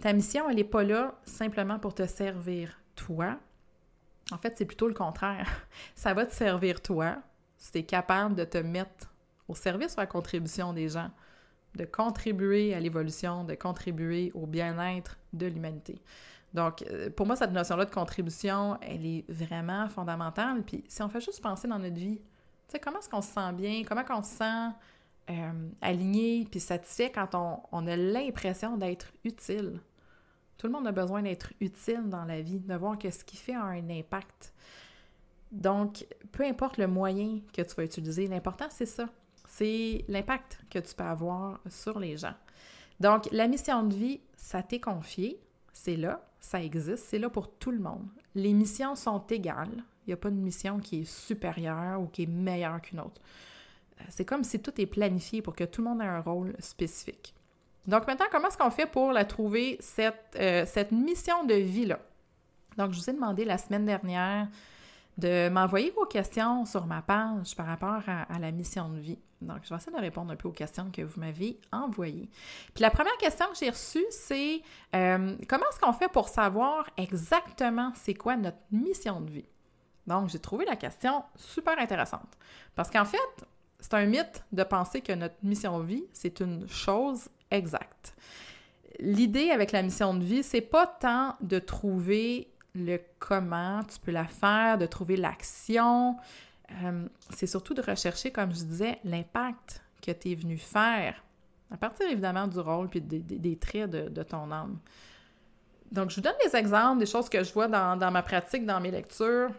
Ta 0.00 0.12
mission, 0.12 0.48
elle 0.48 0.56
n'est 0.56 0.64
pas 0.64 0.82
là 0.82 1.14
simplement 1.24 1.78
pour 1.78 1.94
te 1.94 2.06
servir 2.06 2.78
toi. 2.94 3.38
En 4.32 4.38
fait, 4.38 4.54
c'est 4.56 4.64
plutôt 4.64 4.88
le 4.88 4.94
contraire. 4.94 5.48
Ça 5.94 6.14
va 6.14 6.26
te 6.26 6.34
servir 6.34 6.80
toi 6.80 7.16
si 7.56 7.72
tu 7.72 7.78
es 7.78 7.84
capable 7.84 8.34
de 8.34 8.44
te 8.44 8.58
mettre 8.58 9.12
au 9.48 9.54
service 9.54 9.94
ou 9.94 10.00
à 10.00 10.02
la 10.02 10.06
contribution 10.06 10.72
des 10.72 10.88
gens, 10.88 11.10
de 11.74 11.84
contribuer 11.84 12.74
à 12.74 12.80
l'évolution, 12.80 13.44
de 13.44 13.54
contribuer 13.54 14.30
au 14.34 14.46
bien-être 14.46 15.18
de 15.32 15.46
l'humanité. 15.46 16.00
Donc, 16.52 16.82
euh, 16.82 17.10
pour 17.10 17.26
moi, 17.26 17.36
cette 17.36 17.50
notion-là 17.50 17.84
de 17.84 17.90
contribution, 17.90 18.78
elle 18.80 19.04
est 19.04 19.24
vraiment 19.28 19.88
fondamentale. 19.88 20.62
Puis, 20.62 20.84
si 20.86 21.02
on 21.02 21.08
fait 21.08 21.20
juste 21.20 21.42
penser 21.42 21.66
dans 21.66 21.78
notre 21.78 21.96
vie, 21.96 22.18
tu 22.18 22.22
sais, 22.68 22.78
comment 22.78 23.00
est-ce 23.00 23.08
qu'on 23.08 23.22
se 23.22 23.32
sent 23.32 23.52
bien, 23.54 23.82
comment 23.86 24.04
on 24.10 24.22
se 24.22 24.36
sent 24.36 24.68
euh, 25.30 25.68
aligné 25.80 26.46
puis 26.50 26.60
satisfait 26.60 27.10
quand 27.10 27.34
on, 27.72 27.86
a 27.86 27.96
l'impression 27.96 28.76
d'être 28.76 29.12
utile. 29.24 29.80
Tout 30.58 30.66
le 30.66 30.72
monde 30.72 30.86
a 30.86 30.92
besoin 30.92 31.22
d'être 31.22 31.52
utile 31.60 32.08
dans 32.08 32.24
la 32.24 32.42
vie, 32.42 32.60
de 32.60 32.74
voir 32.74 32.98
que 32.98 33.10
ce 33.10 33.24
qu'il 33.24 33.38
fait 33.38 33.54
un 33.54 33.88
impact. 33.90 34.52
Donc, 35.50 36.06
peu 36.32 36.44
importe 36.44 36.78
le 36.78 36.86
moyen 36.86 37.40
que 37.52 37.62
tu 37.62 37.74
vas 37.74 37.84
utiliser, 37.84 38.26
l'important, 38.26 38.66
c'est 38.70 38.86
ça. 38.86 39.08
C'est 39.46 40.04
l'impact 40.08 40.58
que 40.70 40.78
tu 40.78 40.94
peux 40.94 41.04
avoir 41.04 41.60
sur 41.68 41.98
les 41.98 42.16
gens. 42.16 42.34
Donc, 43.00 43.28
la 43.32 43.48
mission 43.48 43.82
de 43.82 43.94
vie, 43.94 44.20
ça 44.36 44.62
t'est 44.62 44.80
confié, 44.80 45.40
c'est 45.72 45.96
là, 45.96 46.24
ça 46.40 46.62
existe, 46.62 47.04
c'est 47.08 47.18
là 47.18 47.30
pour 47.30 47.50
tout 47.50 47.70
le 47.70 47.78
monde. 47.78 48.06
Les 48.34 48.52
missions 48.52 48.94
sont 48.94 49.24
égales. 49.28 49.84
Il 50.06 50.10
n'y 50.10 50.14
a 50.14 50.18
pas 50.18 50.30
de 50.30 50.36
mission 50.36 50.78
qui 50.78 51.00
est 51.00 51.04
supérieure 51.10 52.00
ou 52.00 52.06
qui 52.06 52.24
est 52.24 52.26
meilleure 52.26 52.80
qu'une 52.82 53.00
autre. 53.00 53.20
C'est 54.08 54.24
comme 54.24 54.44
si 54.44 54.60
tout 54.60 54.78
est 54.80 54.86
planifié 54.86 55.42
pour 55.42 55.54
que 55.54 55.64
tout 55.64 55.82
le 55.82 55.88
monde 55.88 56.00
ait 56.00 56.06
un 56.06 56.20
rôle 56.20 56.54
spécifique. 56.58 57.34
Donc 57.86 58.06
maintenant, 58.06 58.26
comment 58.30 58.48
est-ce 58.48 58.58
qu'on 58.58 58.70
fait 58.70 58.86
pour 58.86 59.12
la 59.12 59.24
trouver, 59.24 59.76
cette, 59.80 60.36
euh, 60.38 60.64
mission 60.90 61.44
de 61.44 61.54
vie-là? 61.54 61.98
Donc, 62.76 62.92
je 62.92 62.98
vous 62.98 63.10
ai 63.10 63.12
demandé 63.12 63.44
la 63.44 63.58
semaine 63.58 63.84
dernière 63.84 64.48
de 65.16 65.48
m'envoyer 65.48 65.90
vos 65.90 66.06
questions 66.06 66.64
sur 66.64 66.86
ma 66.86 67.02
page 67.02 67.54
par 67.56 67.66
rapport 67.66 68.02
à, 68.08 68.38
la 68.38 68.50
mission 68.50 68.88
de 68.88 68.98
vie. 68.98 69.18
Donc, 69.40 69.58
je 69.62 69.68
vais 69.68 69.76
essayer 69.76 69.96
de 69.96 70.00
répondre 70.00 70.32
un 70.32 70.36
peu 70.36 70.48
aux 70.48 70.52
questions 70.52 70.90
que 70.90 71.02
vous 71.02 71.20
m'avez 71.20 71.60
envoyées. 71.70 72.28
Puis 72.74 72.82
la 72.82 72.90
première 72.90 73.16
question 73.18 73.46
que 73.46 73.56
j'ai 73.56 73.70
reçue, 73.70 74.04
c'est 74.10 74.62
euh, 74.94 75.36
comment 75.48 75.64
est-ce 75.70 75.78
qu'on 75.78 75.92
fait 75.92 76.08
pour 76.08 76.28
savoir 76.28 76.88
exactement 76.96 77.92
c'est 77.94 78.14
quoi 78.14 78.36
notre 78.36 78.58
mission 78.72 79.20
de 79.20 79.30
vie? 79.30 79.48
Donc, 80.06 80.30
j'ai 80.30 80.40
trouvé 80.40 80.64
la 80.64 80.76
question 80.76 81.22
super 81.36 81.78
intéressante. 81.78 82.36
Parce 82.74 82.90
qu'en 82.90 83.04
fait, 83.04 83.46
c'est 83.84 83.92
un 83.92 84.06
mythe 84.06 84.42
de 84.50 84.62
penser 84.62 85.02
que 85.02 85.12
notre 85.12 85.34
mission 85.42 85.78
de 85.78 85.84
vie, 85.84 86.04
c'est 86.14 86.40
une 86.40 86.66
chose 86.66 87.28
exacte. 87.50 88.16
L'idée 88.98 89.50
avec 89.50 89.72
la 89.72 89.82
mission 89.82 90.14
de 90.14 90.24
vie, 90.24 90.42
c'est 90.42 90.62
pas 90.62 90.86
tant 90.86 91.36
de 91.42 91.58
trouver 91.58 92.48
le 92.74 92.98
comment 93.18 93.82
tu 93.84 93.98
peux 93.98 94.10
la 94.10 94.24
faire, 94.24 94.78
de 94.78 94.86
trouver 94.86 95.18
l'action. 95.18 96.16
Euh, 96.82 97.06
c'est 97.28 97.46
surtout 97.46 97.74
de 97.74 97.82
rechercher, 97.82 98.30
comme 98.30 98.54
je 98.54 98.64
disais, 98.64 99.00
l'impact 99.04 99.82
que 100.00 100.12
tu 100.12 100.30
es 100.30 100.34
venu 100.34 100.56
faire, 100.56 101.22
à 101.70 101.76
partir 101.76 102.08
évidemment 102.08 102.46
du 102.46 102.60
rôle 102.60 102.88
puis 102.88 103.02
des, 103.02 103.58
traits 103.58 103.90
de, 103.90 104.22
ton 104.22 104.50
âme. 104.50 104.78
Donc, 105.92 106.08
je 106.08 106.16
vous 106.16 106.22
donne 106.22 106.36
des 106.42 106.56
exemples, 106.56 107.00
des 107.00 107.06
choses 107.06 107.28
que 107.28 107.44
je 107.44 107.52
vois 107.52 107.68
dans, 107.68 108.10
ma 108.10 108.22
pratique, 108.22 108.64
dans 108.64 108.80
mes 108.80 108.90
lectures. 108.90 109.50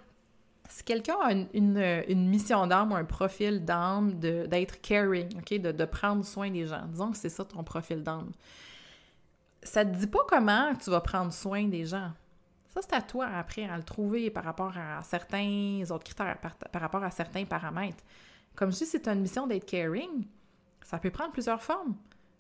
Si 0.69 0.84
quelqu'un 0.84 1.17
a 1.22 1.31
une, 1.31 2.27
mission 2.27 2.65
d'âme 2.67 2.91
ou 2.91 2.95
un 2.95 3.05
profil 3.05 3.63
d'âme 3.63 4.13
d'être 4.19 4.81
caring, 4.81 5.29
de, 5.29 5.72
de, 5.72 5.86
prendre 5.86 6.25
soin 6.25 6.50
des 6.50 6.65
gens, 6.65 6.86
disons 6.88 7.12
que 7.12 7.17
c'est 7.17 7.29
ça 7.29 7.45
ton 7.45 7.63
profil 7.63 8.03
d'âme, 8.03 8.31
ça 9.65 9.84
te 9.84 9.95
dit 9.95 10.07
pas 10.07 10.25
comment 10.27 10.74
tu 10.75 10.89
vas 10.89 11.01
prendre 11.01 11.34
soin 11.34 11.67
des 11.67 11.86
gens. 11.86 12.12
Ça, 12.75 12.81
c'est 12.81 12.93
à 12.93 13.01
toi 13.01 13.27
après 13.27 13.65
à 13.65 13.77
le 13.77 13.84
trouver 13.84 14.29
par 14.29 14.43
rapport 14.43 14.74
à 14.77 15.01
certains 15.03 15.81
autres 15.89 16.03
critères, 16.03 16.38
par, 16.39 16.81
rapport 16.81 17.03
à 17.03 17.10
certains 17.10 17.45
paramètres. 17.45 18.03
Comme 18.53 18.72
je 18.72 18.79
dis, 18.79 18.86
c'est 18.86 19.07
une 19.07 19.22
mission 19.22 19.48
d'être 19.48 19.65
caring. 19.65 20.25
Ça 20.84 20.98
peut 21.00 21.10
prendre 21.10 21.31
plusieurs 21.31 21.63
formes. 21.63 21.95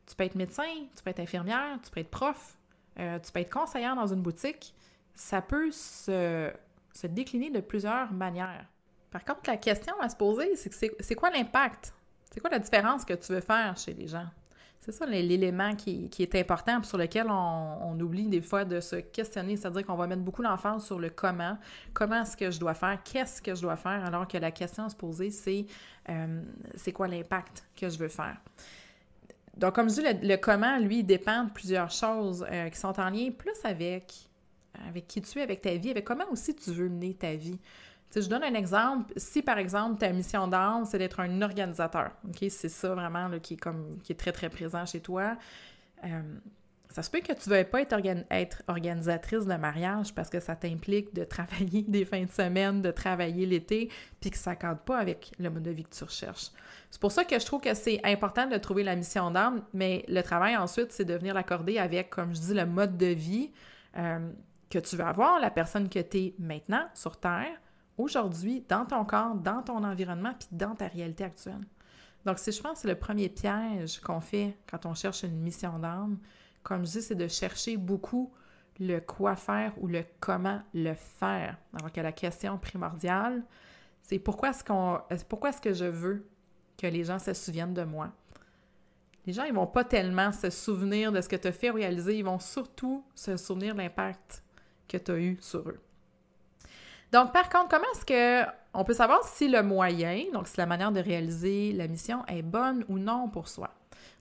Tu 0.05 0.15
peux 0.15 0.25
être 0.25 0.35
médecin, 0.35 0.63
tu 0.95 1.03
peux 1.03 1.09
être 1.09 1.21
infirmière, 1.21 1.79
tu 1.83 1.89
peux 1.89 2.01
être 2.01 2.11
prof, 2.11 2.57
euh, 2.99 3.17
tu 3.19 3.31
peux 3.31 3.39
être 3.39 3.51
conseillère 3.51 3.95
dans 3.95 4.07
une 4.07 4.21
boutique. 4.21 4.73
Ça 5.13 5.41
peut 5.41 5.71
se, 5.71 6.51
se 6.95 7.07
décliner 7.07 7.49
de 7.49 7.59
plusieurs 7.59 8.11
manières. 8.11 8.65
Par 9.11 9.23
contre, 9.23 9.41
la 9.47 9.57
question 9.57 9.93
à 9.99 10.09
se 10.09 10.15
poser, 10.15 10.55
c'est 10.55 10.73
c'est 10.99 11.15
quoi 11.15 11.29
l'impact? 11.29 11.93
C'est 12.31 12.39
quoi 12.39 12.49
la 12.49 12.59
différence 12.59 13.05
que 13.05 13.13
tu 13.13 13.31
veux 13.31 13.41
faire 13.41 13.77
chez 13.77 13.93
les 13.93 14.07
gens? 14.07 14.27
C'est 14.85 14.91
ça 14.91 15.07
l'élément 15.07 15.75
qui, 15.75 16.11
est 16.19 16.35
important, 16.35 16.83
sur 16.83 16.99
lequel 16.99 17.25
on, 17.27 17.99
oublie 17.99 18.27
des 18.27 18.41
fois 18.41 18.65
de 18.65 18.79
se 18.79 18.97
questionner, 18.97 19.57
c'est-à-dire 19.57 19.83
qu'on 19.83 19.95
va 19.95 20.05
mettre 20.05 20.21
beaucoup 20.21 20.43
l'emphase 20.43 20.85
sur 20.85 20.99
le 20.99 21.09
comment, 21.09 21.57
comment 21.91 22.21
est-ce 22.21 22.37
que 22.37 22.51
je 22.51 22.59
dois 22.59 22.75
faire, 22.75 23.01
qu'est-ce 23.03 23.41
que 23.41 23.55
je 23.55 23.61
dois 23.63 23.77
faire, 23.77 24.05
alors 24.05 24.27
que 24.27 24.37
la 24.37 24.51
question 24.51 24.85
à 24.85 24.89
se 24.89 24.95
poser, 24.95 25.31
c'est 25.31 25.65
euh, 26.09 26.43
c'est 26.75 26.91
quoi 26.91 27.07
l'impact 27.07 27.65
que 27.75 27.89
je 27.89 27.97
veux 27.97 28.09
faire? 28.09 28.37
Donc, 29.57 29.73
comme 29.73 29.89
je 29.89 29.95
dis, 29.95 30.27
le, 30.27 30.35
comment, 30.35 30.77
lui, 30.77 31.03
dépend 31.03 31.45
de 31.45 31.49
plusieurs 31.49 31.89
choses 31.89 32.45
euh, 32.51 32.69
qui 32.69 32.77
sont 32.77 32.99
en 32.99 33.09
lien 33.09 33.31
plus 33.31 33.57
avec, 33.63 34.13
avec 34.87 35.07
qui 35.07 35.21
tu 35.21 35.39
es, 35.39 35.41
avec 35.41 35.61
ta 35.61 35.73
vie, 35.75 35.91
avec 35.91 36.05
comment 36.05 36.29
aussi 36.31 36.55
tu 36.55 36.71
veux 36.71 36.89
mener 36.89 37.13
ta 37.13 37.35
vie 37.35 37.59
je 38.21 38.29
donne 38.29 38.43
un 38.43 38.53
exemple. 38.53 39.13
Si, 39.17 39.41
par 39.41 39.57
exemple, 39.57 39.99
ta 39.99 40.11
mission 40.11 40.47
d'âme, 40.47 40.85
c'est 40.85 40.97
d'être 40.97 41.19
un 41.19 41.41
organisateur, 41.41 42.11
OK? 42.27 42.45
C'est 42.49 42.69
ça 42.69 42.93
vraiment 42.93 43.29
qui, 43.39 43.55
est 43.55 43.57
comme, 43.57 43.97
qui 44.03 44.13
est 44.13 44.15
très, 44.15 44.31
très 44.31 44.49
présent 44.49 44.85
chez 44.85 44.99
toi. 44.99 45.37
Euh, 46.03 46.21
ça 46.89 47.03
se 47.03 47.09
peut 47.09 47.19
que 47.19 47.33
tu 47.33 47.49
ne 47.49 47.55
veuilles 47.55 47.65
pas 47.65 47.81
être, 47.81 47.97
être, 48.31 48.63
organisatrice 48.67 49.45
de 49.45 49.55
mariage 49.55 50.13
parce 50.13 50.29
que 50.29 50.39
ça 50.39 50.55
t'implique 50.55 51.13
de 51.13 51.25
travailler 51.25 51.81
des 51.87 52.05
fins 52.05 52.23
de 52.23 52.31
semaine, 52.31 52.81
de 52.81 52.91
travailler 52.91 53.45
l'été, 53.45 53.89
puis 54.21 54.31
que 54.31 54.37
ça 54.37 54.51
ne 54.51 54.55
cadre 54.55 54.79
pas 54.79 54.97
avec 54.97 55.31
le 55.37 55.49
mode 55.49 55.63
de 55.63 55.71
vie 55.71 55.83
que 55.83 55.93
tu 55.93 56.03
recherches. 56.03 56.51
C'est 56.89 57.01
pour 57.01 57.11
ça 57.11 57.25
que 57.25 57.37
je 57.37 57.45
trouve 57.45 57.59
que 57.59 57.73
c'est 57.73 57.99
important 58.05 58.47
de 58.47 58.55
trouver 58.57 58.83
la 58.83 58.95
mission 58.95 59.29
d'âme, 59.29 59.63
mais 59.73 60.05
le 60.07 60.21
travail 60.21 60.55
ensuite, 60.55 60.93
c'est 60.93 61.03
de 61.03 61.15
venir 61.15 61.33
l'accorder 61.33 61.79
avec, 61.79 62.11
comme 62.11 62.33
je 62.33 62.39
dis, 62.39 62.53
le 62.53 62.65
mode 62.65 62.95
de 62.95 63.07
vie 63.07 63.51
euh, 63.97 64.29
que 64.69 64.79
tu 64.79 64.95
veux 64.95 65.05
avoir, 65.05 65.39
la 65.39 65.51
personne 65.51 65.89
que 65.89 65.99
tu 65.99 66.17
es 66.17 66.35
maintenant 66.39 66.87
sur 66.93 67.17
Terre, 67.17 67.59
aujourd'hui, 67.97 68.65
dans 68.67 68.85
ton 68.85 69.05
corps, 69.05 69.35
dans 69.35 69.61
ton 69.61 69.83
environnement, 69.83 70.33
puis 70.37 70.47
dans 70.51 70.75
ta 70.75 70.87
réalité 70.87 71.23
actuelle. 71.23 71.61
Donc, 72.25 72.39
si 72.39 72.51
je 72.51 72.61
pense 72.61 72.79
c'est 72.79 72.87
le 72.87 72.95
premier 72.95 73.29
piège 73.29 73.99
qu'on 73.99 74.19
fait 74.19 74.57
quand 74.69 74.85
on 74.85 74.95
cherche 74.95 75.23
une 75.23 75.39
mission 75.39 75.77
d'âme, 75.79 76.17
comme 76.63 76.85
je 76.85 76.91
dis, 76.91 77.01
c'est 77.03 77.15
de 77.15 77.27
chercher 77.27 77.77
beaucoup 77.77 78.33
le 78.79 78.99
quoi 78.99 79.35
faire 79.35 79.73
ou 79.79 79.87
le 79.87 80.03
comment 80.19 80.61
le 80.73 80.93
faire. 80.93 81.57
Alors 81.77 81.91
que 81.91 82.01
la 82.01 82.11
question 82.11 82.57
primordiale, 82.57 83.43
c'est 84.01 84.19
pourquoi 84.19 84.49
est-ce 84.49 85.25
pourquoi 85.25 85.49
est-ce 85.49 85.61
que 85.61 85.73
je 85.73 85.85
veux 85.85 86.27
que 86.77 86.87
les 86.87 87.03
gens 87.03 87.19
se 87.19 87.33
souviennent 87.33 87.73
de 87.73 87.83
moi? 87.83 88.11
Les 89.25 89.33
gens, 89.33 89.43
ils 89.43 89.53
vont 89.53 89.67
pas 89.67 89.83
tellement 89.83 90.31
se 90.31 90.49
souvenir 90.49 91.11
de 91.11 91.21
ce 91.21 91.29
que 91.29 91.35
tu 91.35 91.47
as 91.47 91.51
fait 91.51 91.71
réaliser, 91.71 92.17
ils 92.17 92.25
vont 92.25 92.37
surtout 92.37 93.03
se 93.15 93.37
souvenir 93.37 93.73
de 93.73 93.79
l'impact 93.79 94.43
que 94.87 94.97
tu 94.97 95.11
as 95.11 95.17
eu 95.17 95.37
sur 95.41 95.67
eux. 95.69 95.79
Donc, 97.11 97.31
par 97.31 97.49
contre, 97.49 97.69
comment 97.69 97.85
est-ce 97.93 98.05
que 98.05 98.49
on 98.73 98.83
peut 98.83 98.93
savoir 98.93 99.23
si 99.23 99.47
le 99.47 99.63
moyen, 99.63 100.25
donc 100.33 100.47
si 100.47 100.57
la 100.57 100.65
manière 100.65 100.91
de 100.91 100.99
réaliser 100.99 101.71
la 101.71 101.87
mission 101.87 102.25
est 102.27 102.41
bonne 102.41 102.83
ou 102.89 102.99
non 102.99 103.29
pour 103.29 103.47
soi? 103.47 103.69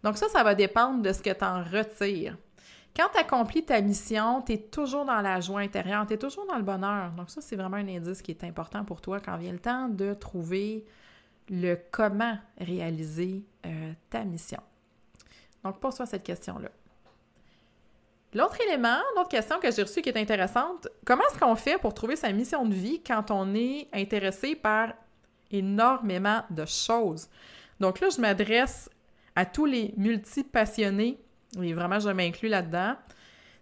Donc, 0.03 0.17
ça, 0.17 0.29
ça 0.29 0.45
va 0.45 0.55
dépendre 0.55 1.03
de 1.03 1.13
ce 1.13 1.23
que 1.23 1.31
tu 1.31 1.45
en 1.45 1.65
retires. 1.65 2.37
Quand 2.95 3.09
tu 3.13 3.19
accomplis 3.19 3.65
ta 3.65 3.81
mission, 3.81 4.43
tu 4.43 4.53
es 4.53 4.59
toujours 4.59 5.05
dans 5.05 5.21
la 5.21 5.41
joie 5.41 5.61
intérieure, 5.61 6.07
tu 6.07 6.15
es 6.15 6.19
toujours 6.19 6.47
dans 6.47 6.57
le 6.57 6.63
bonheur. 6.63 7.11
Donc, 7.13 7.31
ça, 7.31 7.41
c'est 7.41 7.57
vraiment 7.57 7.79
un 7.79 7.89
indice 7.89 8.23
qui 8.23 8.31
est 8.31 8.45
important 8.45 8.85
pour 8.85 9.01
toi 9.01 9.19
quand 9.19 9.37
vient 9.37 9.53
le 9.53 9.59
temps 9.59 9.89
de 9.89 10.15
trouver 10.15 10.85
le 11.49 11.77
comment 11.91 12.39
réaliser 12.61 13.43
euh, 13.67 13.93
ta 14.11 14.23
mission. 14.25 14.61
Donc, 15.65 15.81
pose-toi 15.81 16.07
cette 16.07 16.23
question-là. 16.23 16.69
L'autre 18.35 18.61
élément, 18.67 18.99
l'autre 19.17 19.29
question 19.29 19.61
que 19.61 19.71
j'ai 19.71 19.83
reçue 19.83 20.03
qui 20.03 20.09
est 20.09 20.19
intéressante, 20.19 20.89
comment 21.05 21.23
est-ce 21.31 21.39
qu'on 21.39 21.55
fait 21.55 21.79
pour 21.79 21.95
trouver 21.95 22.17
sa 22.17 22.33
mission 22.33 22.67
de 22.67 22.75
vie 22.75 23.01
quand 23.01 23.31
on 23.31 23.55
est 23.55 23.87
intéressé 23.93 24.57
par 24.57 24.93
énormément 25.53 26.43
de 26.51 26.67
choses? 26.67 27.29
Donc 27.79 28.01
là, 28.01 28.09
je 28.11 28.21
m'adresse 28.21 28.91
à 29.37 29.47
tous 29.47 29.67
les 29.67 29.95
multi-passionnés, 29.97 31.19
et 31.63 31.73
vraiment 31.75 32.01
je 32.01 32.09
m'inclus 32.09 32.49
là-dedans. 32.49 32.97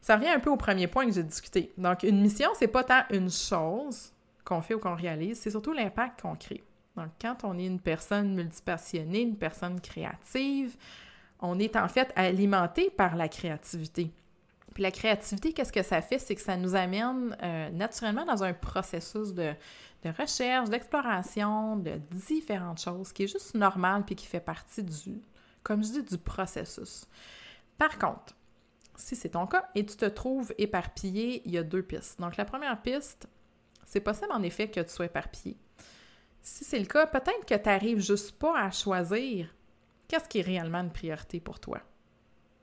Ça 0.01 0.17
revient 0.17 0.29
un 0.29 0.41
peu 0.41 0.51
au 0.51 0.57
premier 0.57 0.87
point 0.87 1.07
que 1.07 1.13
j'ai 1.13 1.23
discuté. 1.23 1.73
Donc, 1.77 2.03
une 2.03 2.21
mission, 2.21 2.49
c'est 2.55 2.67
pas 2.67 2.83
tant 2.83 3.03
une 3.11 3.31
chose 3.31 4.13
qu'on 4.45 4.63
fait 4.63 4.75
ou 4.75 4.79
qu'on 4.79 4.97
réalise, 4.97 5.39
c'est 5.39 5.51
surtout 5.51 5.73
l'impact 5.73 6.23
qu'on 6.23 6.35
crée. 6.35 6.65
Donc, 6.97 7.09
quand 7.21 7.45
on 7.45 7.59
est 7.59 7.67
une 7.67 7.79
personne 7.79 8.35
multipassionnée, 8.35 9.21
une 9.21 9.37
personne 9.37 9.81
créative, 9.81 10.77
on 11.41 11.59
est 11.59 11.77
en 11.77 11.89
fait 11.89 12.11
alimenté 12.17 12.91
par 12.91 13.17
la 13.17 13.29
créativité. 13.29 14.11
Puis 14.75 14.83
la 14.83 14.91
créativité, 14.91 15.53
qu'est-ce 15.53 15.73
que 15.73 15.83
ça 15.83 16.01
fait? 16.01 16.19
C'est 16.19 16.35
que 16.35 16.41
ça 16.41 16.57
nous 16.57 16.75
amène 16.75 17.37
euh, 17.43 17.71
naturellement 17.71 18.25
dans 18.25 18.43
un 18.43 18.55
processus 18.55 19.33
de, 19.33 19.55
recherche, 20.19 20.69
d'exploration, 20.69 21.77
de 21.77 22.01
différentes 22.11 22.81
choses, 22.81 23.13
qui 23.13 23.25
est 23.25 23.29
juste 23.29 23.55
normal 23.55 24.05
puis 24.05 24.15
qui 24.15 24.27
fait 24.27 24.41
partie 24.41 24.83
du, 24.83 25.21
comme 25.63 25.85
je 25.85 25.91
dis, 25.91 26.03
du 26.03 26.19
processus. 26.19 27.07
Par 27.79 27.99
contre, 27.99 28.35
si 28.97 29.17
c'est 29.17 29.31
ton 29.31 29.47
cas 29.47 29.69
et 29.75 29.85
tu 29.85 29.97
te 29.97 30.07
trouves 30.07 30.53
éparpillé, 30.59 31.43
il 31.45 31.53
y 31.53 31.59
a 31.59 31.63
deux 31.63 31.83
pistes. 31.83 32.21
Donc 32.21 32.37
la 32.37 32.45
première 32.45 32.81
piste, 32.81 33.29
c'est 33.85 34.01
possible 34.01 34.33
en 34.33 34.43
effet 34.43 34.69
que 34.69 34.81
tu 34.81 34.91
sois 34.91 35.07
éparpillé. 35.07 35.57
Si 36.41 36.65
c'est 36.65 36.79
le 36.79 36.87
cas, 36.87 37.07
peut-être 37.07 37.47
que 37.47 37.55
tu 37.55 37.69
n'arrives 37.69 38.01
juste 38.01 38.33
pas 38.33 38.59
à 38.59 38.71
choisir 38.71 39.55
qu'est-ce 40.09 40.29
qui 40.29 40.39
est 40.41 40.43
réellement 40.43 40.81
une 40.81 40.93
priorité 40.93 41.41
pour 41.41 41.61
toi. 41.61 41.81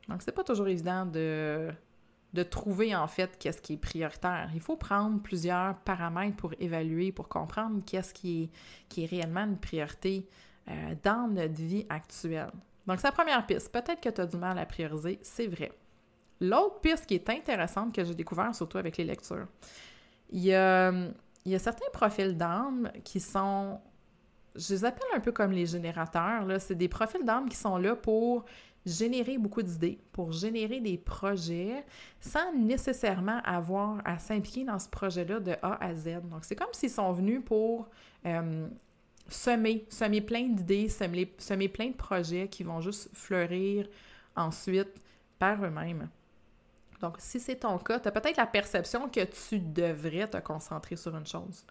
Donc, 0.10 0.22
c'est 0.22 0.32
pas 0.32 0.44
toujours 0.44 0.68
évident 0.68 1.06
de 1.06 1.70
de 2.34 2.44
trouver 2.44 2.96
en 2.96 3.08
fait 3.08 3.38
qu'est-ce 3.40 3.62
qui 3.62 3.74
est 3.74 3.78
prioritaire. 3.78 4.50
Il 4.54 4.62
faut 4.62 4.76
prendre 4.76 5.22
plusieurs 5.22 5.76
paramètres 5.80 6.36
pour 6.36 6.54
évaluer, 6.60 7.12
pour 7.12 7.28
comprendre 7.28 7.82
qu'est-ce 7.86 8.14
qui 8.14 8.50
est, 8.98 9.06
réellement 9.06 9.46
une 9.46 9.58
priorité 9.58 10.28
euh, 10.70 10.96
dans 11.04 11.28
notre 11.28 11.56
vie 11.56 11.86
actuelle. 11.90 12.52
Donc, 12.86 13.02
la 13.02 13.12
première 13.12 13.46
piste. 13.46 13.72
Peut-être 13.72 14.02
que 14.02 14.10
tu 14.10 14.22
as 14.22 14.26
du 14.26 14.38
mal 14.38 14.58
à 14.58 14.66
prioriser, 14.66 15.20
c'est 15.22 15.48
vrai. 15.48 15.72
L'autre 16.42 16.80
piste 16.80 17.06
qui 17.06 17.16
est 17.16 17.30
intéressante 17.30 17.94
que 17.94 18.04
j'ai 18.04 18.16
découvert, 18.16 18.54
surtout 18.56 18.78
avec 18.78 18.98
les 18.98 19.04
lectures, 19.04 19.48
il 20.32 20.46
y 20.46 20.54
a, 20.54 20.92
il 21.46 21.52
y 21.52 21.56
a 21.56 21.60
certains 21.60 21.90
profils 21.92 22.38
d'âme 22.38 22.92
qui 23.04 23.20
sont, 23.20 23.80
je 24.56 24.74
les 24.74 24.86
appelle 24.86 25.08
un 25.16 25.20
peu 25.20 25.32
comme 25.32 25.52
les 25.52 25.66
générateurs, 25.66 26.46
c'est 26.60 26.76
des 26.76 26.88
profils 26.88 27.24
d'âme 27.24 27.50
qui 27.50 27.58
sont 27.58 27.78
là 27.78 27.96
pour 27.96 28.46
générer 28.90 29.38
beaucoup 29.38 29.62
d'idées, 29.62 30.00
pour 30.12 30.32
générer 30.32 30.80
des 30.80 30.98
projets 30.98 31.86
sans 32.20 32.54
nécessairement 32.54 33.42
avoir 33.44 34.02
à 34.06 34.18
s'impliquer 34.18 34.64
dans 34.64 34.80
ce 34.80 34.90
projet-là 34.90 35.40
de 35.40 35.56
A 35.62 35.84
à 35.84 35.94
Z. 35.94 36.22
Donc, 36.30 36.44
c'est 36.46 36.56
comme 36.56 36.74
s'ils 36.74 36.90
sont 36.90 37.12
venus 37.12 37.42
pour 37.46 37.88
euh, 38.26 38.68
semer, 39.28 39.86
semer 39.90 40.22
plein 40.22 40.48
d'idées, 40.48 40.90
semer, 40.90 41.34
semer 41.38 41.70
plein 41.70 41.88
de 41.88 41.96
projets 41.96 42.48
qui 42.48 42.64
vont 42.64 42.82
juste 42.82 43.10
fleurir 43.14 43.88
ensuite 44.36 45.00
par 45.38 45.64
eux-mêmes. 45.64 46.10
Donc, 47.02 47.16
si 47.20 47.40
c'est 47.40 47.56
ton 47.56 47.78
cas, 47.78 48.00
tu 48.00 48.08
as 48.08 48.12
peut-être 48.12 48.38
la 48.38 48.46
perception 48.46 49.08
que 49.08 49.22
tu 49.24 49.60
devrais 49.60 50.28
te 50.28 50.38
concentrer 50.38 50.96
sur 50.96 51.16
une 51.16 51.26
chose. 51.26 51.66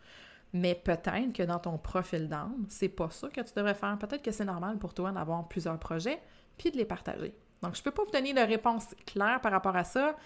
Mais 0.52 0.74
peut-être 0.74 1.32
que 1.34 1.42
dans 1.42 1.58
ton 1.58 1.76
profil 1.76 2.28
d'âme, 2.28 2.64
c'est 2.68 2.88
pas 2.88 3.10
ça 3.10 3.28
que 3.28 3.42
tu 3.42 3.52
devrais 3.54 3.74
faire. 3.74 3.98
Peut-être 3.98 4.22
que 4.22 4.30
c'est 4.30 4.46
normal 4.46 4.78
pour 4.78 4.94
toi 4.94 5.12
d'avoir 5.12 5.46
plusieurs 5.46 5.78
projets, 5.78 6.20
puis 6.58 6.70
de 6.70 6.76
les 6.76 6.84
partager. 6.84 7.34
Donc, 7.62 7.74
je 7.74 7.80
ne 7.80 7.84
peux 7.84 7.90
pas 7.90 8.04
vous 8.04 8.10
donner 8.10 8.34
de 8.34 8.40
réponse 8.40 8.94
claire 9.06 9.40
par 9.40 9.52
rapport 9.52 9.76
à 9.76 9.84
ça. 9.84 10.16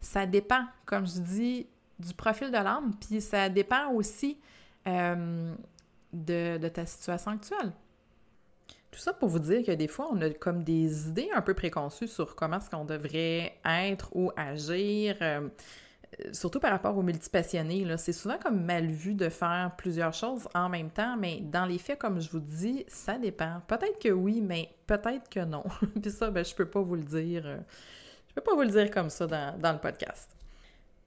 Ça 0.00 0.26
dépend, 0.26 0.64
comme 0.84 1.06
je 1.06 1.20
dis, 1.20 1.66
du 1.98 2.14
profil 2.14 2.48
de 2.48 2.56
l'âme, 2.56 2.92
puis 3.00 3.20
ça 3.20 3.48
dépend 3.48 3.92
aussi 3.92 4.38
euh, 4.86 5.54
de, 6.12 6.68
ta 6.68 6.84
situation 6.84 7.32
actuelle. 7.32 7.72
Tout 8.90 8.98
ça 8.98 9.12
pour 9.12 9.28
vous 9.28 9.38
dire 9.38 9.64
que 9.64 9.72
des 9.72 9.88
fois, 9.88 10.08
on 10.12 10.20
a 10.20 10.30
comme 10.30 10.64
des 10.64 11.08
idées 11.08 11.30
un 11.34 11.40
peu 11.40 11.54
préconçues 11.54 12.08
sur 12.08 12.34
comment 12.34 12.58
est-ce 12.58 12.68
qu'on 12.68 12.84
devrait 12.84 13.56
être 13.64 14.10
ou 14.14 14.30
agir. 14.36 15.16
Surtout 16.32 16.60
par 16.60 16.70
rapport 16.70 16.96
aux 16.96 17.02
multipassionnés, 17.02 17.86
c'est 17.96 18.12
souvent 18.12 18.36
comme 18.36 18.62
mal 18.64 18.86
vu 18.86 19.14
de 19.14 19.30
faire 19.30 19.72
plusieurs 19.78 20.12
choses 20.12 20.46
en 20.54 20.68
même 20.68 20.90
temps, 20.90 21.16
mais 21.16 21.40
dans 21.40 21.64
les 21.64 21.78
faits, 21.78 21.98
comme 21.98 22.20
je 22.20 22.30
vous 22.30 22.40
dis, 22.40 22.84
ça 22.86 23.16
dépend. 23.16 23.62
Peut-être 23.66 23.98
que 23.98 24.10
oui, 24.10 24.42
mais 24.42 24.68
peut-être 24.86 25.28
que 25.30 25.40
non. 25.40 25.64
Puis 26.02 26.10
ça, 26.10 26.30
ben, 26.30 26.44
je 26.44 26.54
peux 26.54 26.66
pas 26.66 26.82
vous 26.82 26.96
le 26.96 27.02
dire. 27.02 27.46
Euh, 27.46 27.56
je 28.28 28.34
peux 28.34 28.42
pas 28.42 28.54
vous 28.54 28.62
le 28.62 28.68
dire 28.68 28.90
comme 28.90 29.08
ça 29.08 29.26
dans, 29.26 29.72
le 29.72 29.78
podcast. 29.78 30.36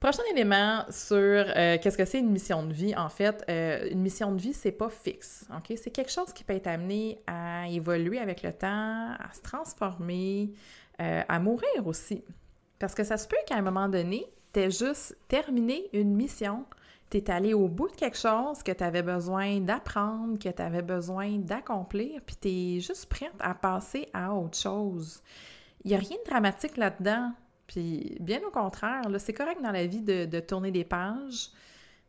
Prochain 0.00 0.22
élément 0.32 0.84
sur 0.90 1.16
euh, 1.16 1.78
qu'est-ce 1.80 1.96
que 1.96 2.04
c'est 2.04 2.18
une 2.18 2.30
mission 2.30 2.64
de 2.64 2.72
vie. 2.72 2.94
En 2.96 3.08
fait, 3.08 3.44
euh, 3.48 3.88
une 3.90 4.00
mission 4.00 4.32
de 4.32 4.40
vie, 4.40 4.54
c'est 4.54 4.72
pas 4.72 4.90
fixe. 4.90 5.46
Ok, 5.56 5.76
C'est 5.76 5.90
quelque 5.90 6.10
chose 6.10 6.32
qui 6.32 6.42
peut 6.42 6.54
être 6.54 6.66
amené 6.66 7.20
à 7.28 7.68
évoluer 7.68 8.18
avec 8.18 8.42
le 8.42 8.52
temps, 8.52 9.12
à 9.12 9.30
se 9.32 9.40
transformer, 9.40 10.52
à 10.98 11.38
mourir 11.38 11.86
aussi. 11.86 12.24
Parce 12.78 12.94
que 12.94 13.04
ça 13.04 13.16
se 13.16 13.26
peut 13.26 13.36
qu'à 13.46 13.56
un 13.56 13.62
moment 13.62 13.88
donné, 13.88 14.26
juste 14.70 15.16
terminé 15.28 15.88
une 15.92 16.14
mission. 16.14 16.64
Tu 17.10 17.18
es 17.18 17.30
allé 17.30 17.54
au 17.54 17.68
bout 17.68 17.88
de 17.88 17.94
quelque 17.94 18.18
chose 18.18 18.62
que 18.64 18.72
tu 18.72 18.82
avais 18.82 19.02
besoin 19.02 19.60
d'apprendre, 19.60 20.38
que 20.38 20.48
tu 20.48 20.62
avais 20.62 20.82
besoin 20.82 21.38
d'accomplir, 21.38 22.20
puis 22.26 22.36
tu 22.40 22.48
es 22.48 22.80
juste 22.80 23.06
prête 23.06 23.34
à 23.38 23.54
passer 23.54 24.08
à 24.12 24.34
autre 24.34 24.58
chose. 24.58 25.22
Il 25.84 25.90
n'y 25.90 25.94
a 25.94 26.00
rien 26.00 26.16
de 26.24 26.28
dramatique 26.28 26.76
là-dedans. 26.76 27.32
Puis 27.66 28.16
bien 28.20 28.40
au 28.46 28.50
contraire, 28.50 29.02
c'est 29.18 29.32
correct 29.32 29.62
dans 29.62 29.72
la 29.72 29.86
vie 29.86 30.02
de, 30.02 30.40
tourner 30.40 30.70
des 30.70 30.84
pages, 30.84 31.50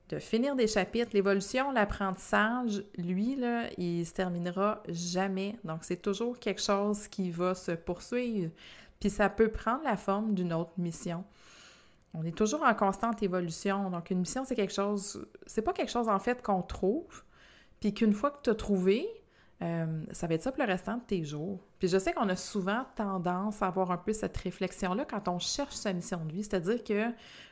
de 0.10 0.20
finir 0.20 0.56
des 0.56 0.68
chapitres. 0.68 1.12
L'évolution, 1.14 1.72
l'apprentissage, 1.72 2.84
lui, 2.98 3.36
là, 3.36 3.70
il 3.78 4.06
se 4.06 4.14
terminera 4.14 4.82
jamais. 4.88 5.58
Donc, 5.64 5.84
c'est 5.84 6.02
toujours 6.02 6.40
quelque 6.40 6.62
chose 6.62 7.08
qui 7.08 7.30
va 7.30 7.54
se 7.56 7.72
poursuivre. 7.72 8.52
Puis 9.00 9.10
ça 9.10 9.30
peut 9.30 9.50
prendre 9.50 9.84
la 9.84 9.98
forme 9.98 10.34
d'une 10.34 10.54
autre 10.54 10.74
mission. 10.78 11.24
On 12.20 12.26
est 12.26 12.36
toujours 12.36 12.64
en 12.64 12.74
constante 12.74 13.22
évolution. 13.22 13.92
Donc, 13.92 14.10
une 14.10 14.20
mission, 14.20 14.44
c'est 14.44 14.56
quelque 14.56 14.74
chose, 14.74 15.24
c'est 15.46 15.62
pas 15.62 15.72
quelque 15.72 15.92
chose 15.92 16.10
en 16.10 16.18
fait 16.18 16.42
qu'on 16.42 16.64
trouve, 16.64 17.24
puis 17.80 17.94
qu'une 17.94 18.14
fois 18.14 18.32
que 18.32 18.42
tu 18.42 18.50
as 18.50 18.56
trouvé, 18.56 19.08
euh, 19.62 20.04
ça 20.12 20.26
va 20.26 20.34
être 20.34 20.42
ça 20.42 20.52
pour 20.52 20.64
le 20.64 20.72
restant 20.72 20.98
de 20.98 21.04
tes 21.04 21.24
jours. 21.24 21.60
Puis 21.78 21.88
je 21.88 21.98
sais 22.00 22.14
qu'on 22.14 22.28
a 22.30 22.36
souvent 22.36 22.86
tendance 22.96 23.62
à 23.62 23.68
avoir 23.68 23.92
un 23.92 23.98
peu 23.98 24.14
cette 24.14 24.36
réflexion-là 24.36 25.06
quand 25.06 25.28
on 25.28 25.38
cherche 25.38 25.76
sa 25.76 25.94
mission 25.94 26.24
de 26.26 26.32
vie, 26.32 26.44
c'est-à-dire 26.44 26.84
que 26.84 27.12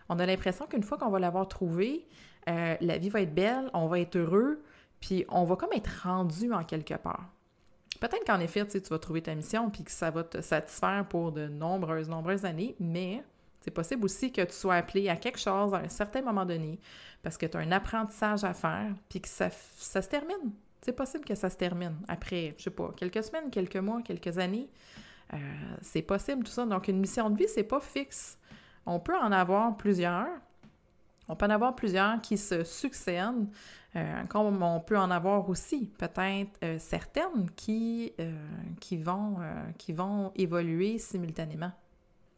on 0.09 0.17
a 0.17 0.25
l'impression 0.25 0.65
qu'une 0.65 0.83
fois 0.83 0.97
qu'on 0.97 1.09
va 1.09 1.19
l'avoir 1.19 1.47
trouvée, 1.47 2.07
euh, 2.49 2.75
la 2.81 2.97
vie 2.97 3.09
va 3.09 3.21
être 3.21 3.35
belle, 3.35 3.69
on 3.73 3.87
va 3.87 3.99
être 3.99 4.15
heureux, 4.15 4.63
puis 4.99 5.25
on 5.29 5.43
va 5.43 5.55
comme 5.57 5.73
être 5.73 5.91
rendu 6.03 6.51
en 6.53 6.63
quelque 6.63 6.95
part. 6.95 7.29
Peut-être 7.99 8.25
qu'en 8.25 8.39
effet, 8.39 8.65
tu 8.67 8.79
vas 8.79 8.99
trouver 8.99 9.21
ta 9.21 9.35
mission, 9.35 9.69
puis 9.69 9.83
que 9.83 9.91
ça 9.91 10.09
va 10.09 10.23
te 10.23 10.41
satisfaire 10.41 11.05
pour 11.07 11.31
de 11.31 11.47
nombreuses, 11.47 12.09
nombreuses 12.09 12.45
années, 12.45 12.75
mais 12.79 13.23
c'est 13.65 13.71
possible 13.71 14.05
aussi 14.05 14.31
que 14.31 14.43
tu 14.43 14.53
sois 14.53 14.75
appelé 14.75 15.09
à 15.09 15.15
quelque 15.15 15.39
chose 15.39 15.73
à 15.73 15.77
un 15.77 15.89
certain 15.89 16.21
moment 16.21 16.45
donné 16.45 16.79
parce 17.23 17.35
que 17.35 17.47
tu 17.47 17.57
as 17.57 17.61
un 17.61 17.71
apprentissage 17.71 18.43
à 18.43 18.53
faire 18.53 18.93
puis 19.09 19.19
que 19.19 19.27
ça, 19.27 19.49
se 19.49 20.07
termine. 20.07 20.53
C'est 20.83 20.93
possible 20.93 21.25
que 21.25 21.33
ça 21.33 21.49
se 21.49 21.57
termine 21.57 21.95
après, 22.07 22.53
je 22.59 22.65
sais 22.65 22.69
pas, 22.69 22.91
quelques 22.95 23.23
semaines, 23.23 23.49
quelques 23.49 23.77
mois, 23.77 24.03
quelques 24.03 24.37
années. 24.37 24.69
Euh, 25.33 25.37
c'est 25.81 26.03
possible 26.03 26.43
tout 26.43 26.51
ça. 26.51 26.63
Donc, 26.67 26.87
une 26.89 26.99
mission 26.99 27.27
de 27.31 27.37
vie, 27.39 27.47
c'est 27.47 27.63
pas 27.63 27.79
fixe. 27.79 28.37
On 28.85 28.99
peut 28.99 29.17
en 29.17 29.31
avoir 29.31 29.75
plusieurs. 29.77 30.27
On 31.27 31.35
peut 31.35 31.47
en 31.47 31.49
avoir 31.49 31.75
plusieurs 31.75 32.21
qui 32.21 32.37
se 32.37 32.63
succèdent, 32.63 33.47
euh, 33.95 34.23
comme 34.25 34.61
on 34.61 34.79
peut 34.79 34.99
en 34.99 35.09
avoir 35.09 35.49
aussi 35.49 35.91
peut-être 35.97 36.51
euh, 36.63 36.77
certaines 36.77 37.49
qui, 37.55 38.13
qui, 38.79 38.97
vont, 38.97 39.37
qui 39.79 39.91
vont 39.91 40.31
évoluer 40.35 40.99
simultanément. 40.99 41.71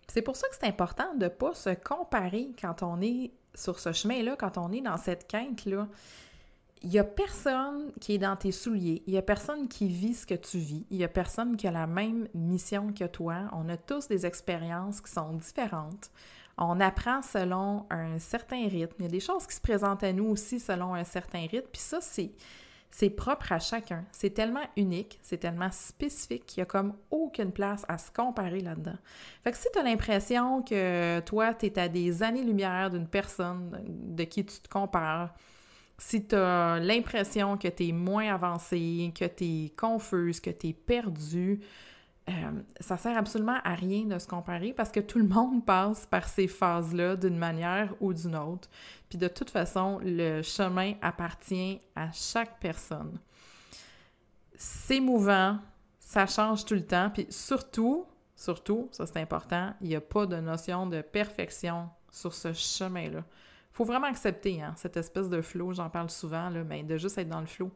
C'est 0.07 0.21
pour 0.21 0.35
ça 0.35 0.47
que 0.47 0.55
c'est 0.59 0.67
important 0.67 1.13
de 1.15 1.25
ne 1.25 1.29
pas 1.29 1.53
se 1.53 1.69
comparer 1.69 2.51
quand 2.59 2.81
on 2.83 3.01
est 3.01 3.31
sur 3.53 3.79
ce 3.79 3.91
chemin-là, 3.91 4.35
quand 4.37 4.57
on 4.57 4.71
est 4.71 4.81
dans 4.81 4.97
cette 4.97 5.27
quête-là. 5.27 5.87
Il 6.83 6.89
n'y 6.89 6.99
a 6.99 7.03
personne 7.03 7.91
qui 7.99 8.13
est 8.13 8.17
dans 8.19 8.35
tes 8.35 8.51
souliers, 8.51 9.01
il 9.07 9.13
n'y 9.13 9.17
a 9.17 9.23
personne 9.23 9.67
qui 9.67 9.87
vit 9.87 10.13
ce 10.13 10.27
que 10.27 10.35
tu 10.35 10.59
vis, 10.59 10.85
il 10.91 10.97
n'y 10.97 11.03
a 11.03 11.07
personne 11.07 11.57
qui 11.57 11.67
a 11.67 11.71
la 11.71 11.87
même 11.87 12.27
mission 12.35 12.93
que 12.93 13.05
toi. 13.05 13.49
On 13.51 13.67
a 13.69 13.77
tous 13.77 14.07
des 14.07 14.27
expériences 14.27 15.01
qui 15.01 15.11
sont 15.11 15.33
différentes. 15.33 16.11
On 16.59 16.79
apprend 16.79 17.21
selon 17.21 17.85
un 17.89 18.19
certain 18.19 18.67
rythme. 18.67 18.95
Il 18.99 19.03
y 19.03 19.07
a 19.07 19.11
des 19.11 19.19
choses 19.19 19.45
qui 19.47 19.55
se 19.55 19.61
présentent 19.61 20.03
à 20.03 20.13
nous 20.13 20.25
aussi 20.25 20.59
selon 20.59 20.93
un 20.93 21.03
certain 21.03 21.41
rythme. 21.41 21.67
Puis 21.71 21.81
ça, 21.81 21.99
c'est 22.01 22.31
c'est 22.91 23.09
propre 23.09 23.51
à 23.51 23.59
chacun. 23.59 24.05
C'est 24.11 24.31
tellement 24.31 24.65
unique, 24.75 25.19
c'est 25.21 25.37
tellement 25.37 25.71
spécifique 25.71 26.45
qu'il 26.45 26.61
n'y 26.61 26.63
a 26.63 26.65
comme 26.65 26.93
aucune 27.11 27.51
place 27.51 27.85
à 27.87 27.97
se 27.97 28.11
comparer 28.11 28.61
là-dedans. 28.61 28.97
Fait 29.43 29.51
que 29.51 29.57
si 29.57 29.67
tu 29.71 29.79
as 29.79 29.83
l'impression 29.83 30.61
que 30.63 31.19
toi, 31.21 31.53
tu 31.53 31.67
es 31.67 31.79
à 31.79 31.89
des 31.89 32.23
années-lumière 32.23 32.89
d'une 32.89 33.07
personne 33.07 33.83
de 33.87 34.23
qui 34.23 34.45
tu 34.45 34.59
te 34.59 34.69
compares, 34.69 35.33
si 35.97 36.25
tu 36.25 36.35
as 36.35 36.79
l'impression 36.79 37.57
que 37.57 37.67
tu 37.67 37.89
es 37.89 37.91
moins 37.91 38.33
avancé, 38.33 39.11
que 39.17 39.25
tu 39.25 39.43
es 39.43 39.69
confuse, 39.75 40.39
que 40.39 40.51
tu 40.51 40.67
es 40.67 40.73
perdu, 40.73 41.59
euh, 42.29 42.33
ça 42.81 42.97
sert 42.97 43.17
absolument 43.17 43.57
à 43.63 43.73
rien 43.73 44.03
de 44.03 44.19
se 44.19 44.27
comparer 44.27 44.73
parce 44.73 44.91
que 44.91 44.99
tout 44.99 45.17
le 45.17 45.27
monde 45.27 45.65
passe 45.65 46.05
par 46.05 46.27
ces 46.27 46.47
phases-là 46.47 47.15
d'une 47.15 47.37
manière 47.37 47.93
ou 48.01 48.13
d'une 48.13 48.35
autre. 48.35 48.69
Puis 49.09 49.17
de 49.17 49.27
toute 49.27 49.49
façon, 49.49 49.99
le 50.03 50.41
chemin 50.41 50.93
appartient 51.01 51.81
à 51.95 52.11
chaque 52.11 52.59
personne. 52.59 53.19
C'est 54.55 54.99
mouvant, 54.99 55.59
ça 55.99 56.25
change 56.25 56.65
tout 56.65 56.73
le 56.73 56.85
temps, 56.85 57.09
puis 57.13 57.27
surtout, 57.29 58.05
surtout, 58.35 58.89
ça 58.91 59.05
c'est 59.05 59.19
important, 59.19 59.73
il 59.81 59.89
n'y 59.89 59.95
a 59.95 60.01
pas 60.01 60.25
de 60.25 60.37
notion 60.37 60.87
de 60.87 61.01
perfection 61.01 61.89
sur 62.11 62.33
ce 62.33 62.53
chemin-là. 62.53 63.19
Il 63.19 63.75
faut 63.77 63.85
vraiment 63.85 64.07
accepter 64.07 64.61
hein, 64.61 64.73
cette 64.75 64.97
espèce 64.97 65.29
de 65.29 65.41
flow, 65.41 65.73
j'en 65.73 65.89
parle 65.89 66.09
souvent, 66.09 66.49
mais 66.49 66.83
de 66.83 66.97
juste 66.97 67.17
être 67.17 67.29
dans 67.29 67.41
le 67.41 67.45
flow. 67.45 67.71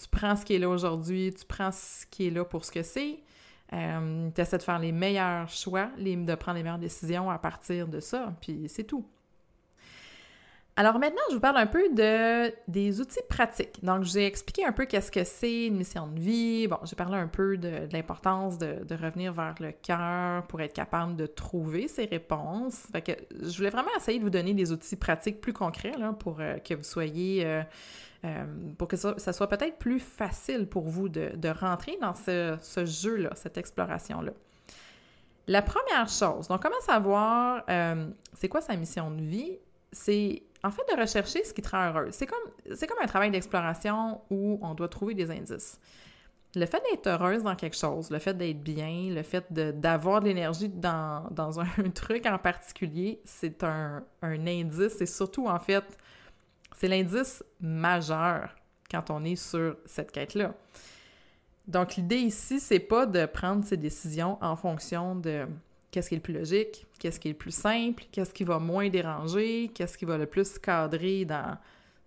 Tu 0.00 0.08
prends 0.08 0.34
ce 0.34 0.44
qui 0.44 0.54
est 0.54 0.58
là 0.58 0.68
aujourd'hui, 0.68 1.32
tu 1.34 1.44
prends 1.44 1.70
ce 1.70 2.06
qui 2.06 2.26
est 2.28 2.30
là 2.30 2.44
pour 2.44 2.64
ce 2.64 2.72
que 2.72 2.82
c'est, 2.82 3.22
euh, 3.72 4.30
tu 4.34 4.40
essaies 4.40 4.58
de 4.58 4.62
faire 4.62 4.78
les 4.78 4.92
meilleurs 4.92 5.48
choix, 5.48 5.90
de 5.98 6.34
prendre 6.34 6.56
les 6.56 6.62
meilleures 6.62 6.78
décisions 6.78 7.30
à 7.30 7.38
partir 7.38 7.88
de 7.88 8.00
ça, 8.00 8.34
puis 8.40 8.68
c'est 8.68 8.84
tout. 8.84 9.06
Alors 10.76 10.98
maintenant, 10.98 11.22
je 11.30 11.34
vous 11.34 11.40
parle 11.40 11.58
un 11.58 11.68
peu 11.68 11.88
de, 11.90 12.52
des 12.66 13.00
outils 13.00 13.20
pratiques. 13.28 13.84
Donc, 13.84 14.02
j'ai 14.02 14.26
expliqué 14.26 14.64
un 14.64 14.72
peu 14.72 14.86
qu'est-ce 14.86 15.12
que 15.12 15.22
c'est 15.22 15.66
une 15.66 15.76
mission 15.76 16.08
de 16.08 16.18
vie. 16.18 16.66
Bon, 16.66 16.78
j'ai 16.82 16.96
parlé 16.96 17.16
un 17.16 17.28
peu 17.28 17.56
de, 17.56 17.88
l'importance 17.92 18.58
de, 18.58 18.94
revenir 18.94 19.32
vers 19.32 19.54
le 19.60 19.70
cœur 19.70 20.44
pour 20.48 20.60
être 20.60 20.72
capable 20.72 21.14
de 21.14 21.26
trouver 21.26 21.86
ces 21.86 22.06
réponses. 22.06 22.88
Fait 22.90 23.02
que 23.02 23.12
je 23.40 23.56
voulais 23.56 23.70
vraiment 23.70 23.90
essayer 23.96 24.18
de 24.18 24.24
vous 24.24 24.30
donner 24.30 24.52
des 24.52 24.72
outils 24.72 24.96
pratiques 24.96 25.40
plus 25.40 25.52
concrets 25.52 25.96
là, 25.96 26.12
pour 26.12 26.40
euh, 26.40 26.58
que 26.58 26.74
vous 26.74 26.82
soyez... 26.82 27.46
Euh, 27.46 27.62
euh, 28.24 28.44
pour 28.78 28.88
que 28.88 28.96
ça, 28.96 29.18
soit 29.18 29.48
peut-être 29.48 29.76
plus 29.76 30.00
facile 30.00 30.66
pour 30.66 30.88
vous 30.88 31.10
de, 31.10 31.48
rentrer 31.60 31.98
dans 32.00 32.14
ce, 32.14 32.56
jeu-là, 32.84 33.30
cette 33.34 33.58
exploration-là. 33.58 34.32
La 35.46 35.60
première 35.60 36.08
chose, 36.08 36.48
donc 36.48 36.62
comment 36.62 36.80
savoir 36.80 37.64
c'est 38.32 38.48
quoi 38.48 38.62
sa 38.62 38.76
mission 38.76 39.10
de 39.10 39.20
vie? 39.20 39.58
C'est 39.92 40.42
en 40.64 40.70
fait 40.70 40.82
de 40.92 40.98
rechercher 40.98 41.44
ce 41.44 41.52
qui 41.52 41.60
te 41.60 41.68
rend 41.68 41.90
heureuse. 41.90 42.14
C'est 42.14 42.26
comme, 42.26 42.50
comme 42.64 42.98
un 43.02 43.06
travail 43.06 43.30
d'exploration 43.30 44.22
où 44.30 44.58
on 44.62 44.74
doit 44.74 44.88
trouver 44.88 45.14
des 45.14 45.30
indices. 45.30 45.78
Le 46.56 46.64
fait 46.66 46.82
d'être 46.90 47.06
heureuse 47.06 47.42
dans 47.42 47.54
quelque 47.54 47.76
chose, 47.76 48.10
le 48.10 48.18
fait 48.18 48.32
d'être 48.34 48.62
bien, 48.62 49.10
le 49.10 49.22
fait 49.22 49.44
d'avoir 49.52 50.20
de, 50.20 50.28
l'énergie 50.28 50.68
dans, 50.68 51.28
dans 51.30 51.60
un, 51.60 51.66
truc 51.94 52.24
en 52.26 52.38
particulier, 52.38 53.20
c'est 53.24 53.62
un, 53.62 54.04
un 54.22 54.46
indice. 54.46 54.94
C'est 54.96 55.06
surtout, 55.06 55.48
en 55.48 55.58
fait, 55.58 55.84
c'est 56.76 56.88
l'indice 56.88 57.44
majeur 57.60 58.54
quand 58.90 59.10
on 59.10 59.22
est 59.24 59.36
sur 59.36 59.76
cette 59.84 60.12
quête-là. 60.12 60.54
Donc, 61.66 61.96
l'idée 61.96 62.18
ici, 62.18 62.58
c'est 62.58 62.80
pas 62.80 63.04
de 63.04 63.26
prendre 63.26 63.64
ses 63.64 63.76
décisions 63.76 64.38
en 64.40 64.56
fonction 64.56 65.14
de 65.14 65.46
qu'est-ce 65.94 66.08
qui 66.08 66.16
est 66.16 66.18
le 66.18 66.22
plus 66.22 66.34
logique, 66.34 66.86
qu'est-ce 66.98 67.20
qui 67.20 67.28
est 67.28 67.30
le 67.30 67.38
plus 67.38 67.54
simple, 67.54 68.02
qu'est-ce 68.10 68.34
qui 68.34 68.42
va 68.42 68.58
moins 68.58 68.88
déranger, 68.88 69.70
qu'est-ce 69.72 69.96
qui 69.96 70.04
va 70.04 70.18
le 70.18 70.26
plus 70.26 70.58
cadrer 70.58 71.24
dans, 71.24 71.56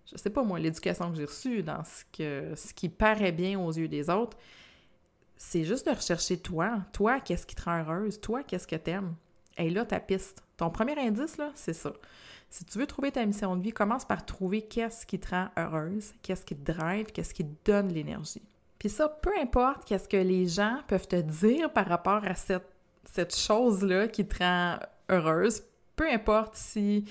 je 0.04 0.18
sais 0.18 0.28
pas 0.28 0.42
moi, 0.42 0.58
l'éducation 0.58 1.10
que 1.10 1.16
j'ai 1.16 1.24
reçue, 1.24 1.62
dans 1.62 1.82
ce, 1.84 2.74
qui 2.74 2.90
paraît 2.90 3.32
bien 3.32 3.58
aux 3.58 3.72
yeux 3.72 3.88
des 3.88 4.10
autres. 4.10 4.36
C'est 5.36 5.64
juste 5.64 5.86
de 5.86 5.92
rechercher 5.92 6.36
toi. 6.36 6.80
Toi, 6.92 7.20
qu'est-ce 7.20 7.46
qui 7.46 7.54
te 7.54 7.62
rend 7.62 7.78
heureuse? 7.78 8.20
Toi, 8.20 8.42
qu'est-ce 8.42 8.66
que 8.66 8.76
t'aimes? 8.76 9.14
Et 9.56 9.70
là, 9.70 9.86
ta 9.86 10.00
piste. 10.00 10.42
Ton 10.58 10.68
premier 10.68 10.98
indice, 10.98 11.38
là, 11.38 11.50
c'est 11.54 11.72
ça. 11.72 11.94
Si 12.50 12.66
tu 12.66 12.78
veux 12.78 12.86
trouver 12.86 13.10
ta 13.10 13.24
mission 13.24 13.56
de 13.56 13.62
vie, 13.62 13.72
commence 13.72 14.04
par 14.04 14.26
trouver 14.26 14.60
qu'est-ce 14.60 15.06
qui 15.06 15.18
te 15.18 15.30
rend 15.30 15.48
heureuse, 15.56 16.12
qu'est-ce 16.22 16.44
qui 16.44 16.56
te 16.56 16.72
drive, 16.72 17.06
qu'est-ce 17.06 17.32
qui 17.32 17.46
te 17.46 17.70
donne 17.70 17.88
l'énergie. 17.88 18.42
Puis 18.78 18.90
ça, 18.90 19.08
peu 19.08 19.30
importe 19.40 19.86
qu'est-ce 19.86 20.08
que 20.08 20.18
les 20.18 20.46
gens 20.46 20.80
peuvent 20.88 21.08
te 21.08 21.16
dire 21.16 21.72
par 21.72 21.86
rapport 21.86 22.24
à 22.24 22.34
cette, 22.34 22.68
cette 23.12 23.34
chose-là 23.34 24.08
qui 24.08 24.26
te 24.26 24.42
rend 24.42 24.78
heureuse, 25.08 25.62
peu 25.96 26.08
importe 26.10 26.54
si 26.54 27.04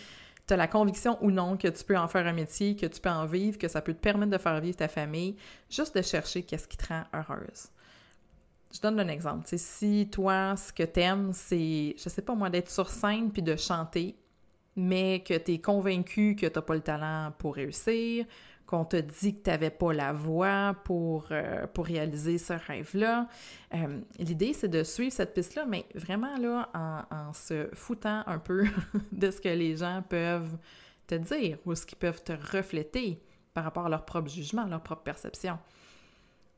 tu 0.48 0.54
as 0.54 0.58
la 0.58 0.68
conviction 0.68 1.18
ou 1.22 1.32
non 1.32 1.58
que 1.58 1.68
tu 1.68 1.84
peux 1.84 1.98
en 1.98 2.08
faire 2.08 2.26
un 2.26 2.34
métier, 2.34 2.76
que 2.76 2.86
tu 2.86 3.02
peux 3.02 3.10
en 3.10 3.26
vivre, 3.26 3.58
que 3.58 3.68
ça 3.68 3.82
peut 3.82 3.94
te 3.94 4.00
permettre 4.00 4.32
de 4.32 4.38
faire 4.38 4.60
vivre 4.62 4.78
ta 4.78 4.88
famille, 4.88 5.36
juste 5.70 5.96
de 5.96 6.02
chercher 6.02 6.44
qu'est-ce 6.44 6.68
qui 6.68 6.78
te 6.78 6.88
rend 6.88 7.04
heureuse. 7.14 7.70
Je 8.74 8.82
donne 8.82 9.00
un 9.00 9.08
exemple. 9.08 9.48
si 9.56 10.10
toi, 10.12 10.56
ce 10.56 10.72
que 10.72 10.84
t'aimes, 10.84 11.32
c'est, 11.34 11.96
je 11.98 12.10
sais 12.10 12.22
pas 12.22 12.36
moi, 12.36 12.50
d'être 12.50 12.70
sur 12.70 12.90
scène 12.90 13.32
puis 13.32 13.42
de 13.42 13.56
chanter, 13.56 14.16
mais 14.76 15.24
que 15.26 15.34
tu 15.38 15.54
es 15.54 15.60
convaincu 15.60 16.36
que 16.36 16.46
tu 16.46 16.54
n'as 16.54 16.62
pas 16.62 16.76
le 16.76 16.82
talent 16.82 17.34
pour 17.38 17.56
réussir, 17.56 18.26
qu'on 18.68 18.84
te 18.84 18.98
dit 18.98 19.38
que 19.38 19.44
tu 19.44 19.50
n'avais 19.50 19.70
pas 19.70 19.94
la 19.94 20.12
voix 20.12 20.76
pour, 20.84 21.28
euh, 21.32 21.66
pour 21.68 21.86
réaliser 21.86 22.38
ce 22.38 22.54
rêve-là. 22.54 23.28
Euh, 23.74 24.02
l'idée, 24.20 24.54
c'est 24.54 24.68
de 24.68 24.84
suivre 24.84 25.14
cette 25.14 25.34
piste-là, 25.34 25.66
mais 25.66 25.86
vraiment 25.96 26.38
là, 26.38 26.70
en, 27.10 27.34
se 27.34 27.70
foutant 27.74 28.24
un 28.28 28.40
peu 28.40 28.66
de 29.14 29.32
ce 29.32 29.40
que 29.40 29.50
les 29.50 29.78
gens 29.78 30.04
peuvent 30.08 30.58
te 31.08 31.16
dire 31.16 31.58
ou 31.66 31.74
ce 31.76 31.86
qu'ils 31.86 31.98
peuvent 31.98 32.22
te 32.22 32.34
refléter 32.56 33.24
par 33.54 33.64
rapport 33.64 33.86
à 33.86 33.90
leur 33.90 34.06
propre 34.06 34.30
jugement, 34.30 34.66
leur 34.66 34.84
propre 34.84 35.04
perception. 35.04 35.58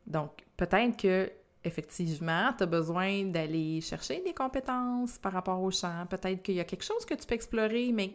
Donc, 0.07 0.31
peut-être 0.57 0.97
que 0.97 1.31
effectivement, 1.63 2.53
tu 2.57 2.63
as 2.63 2.65
besoin 2.65 3.25
d'aller 3.25 3.81
chercher 3.81 4.21
des 4.21 4.33
compétences 4.33 5.17
par 5.17 5.33
rapport 5.33 5.61
au 5.61 5.71
champ. 5.71 6.05
Peut-être 6.09 6.41
qu'il 6.41 6.55
y 6.55 6.59
a 6.59 6.63
quelque 6.63 6.83
chose 6.83 7.05
que 7.05 7.13
tu 7.13 7.25
peux 7.25 7.35
explorer, 7.35 7.91
mais 7.93 8.13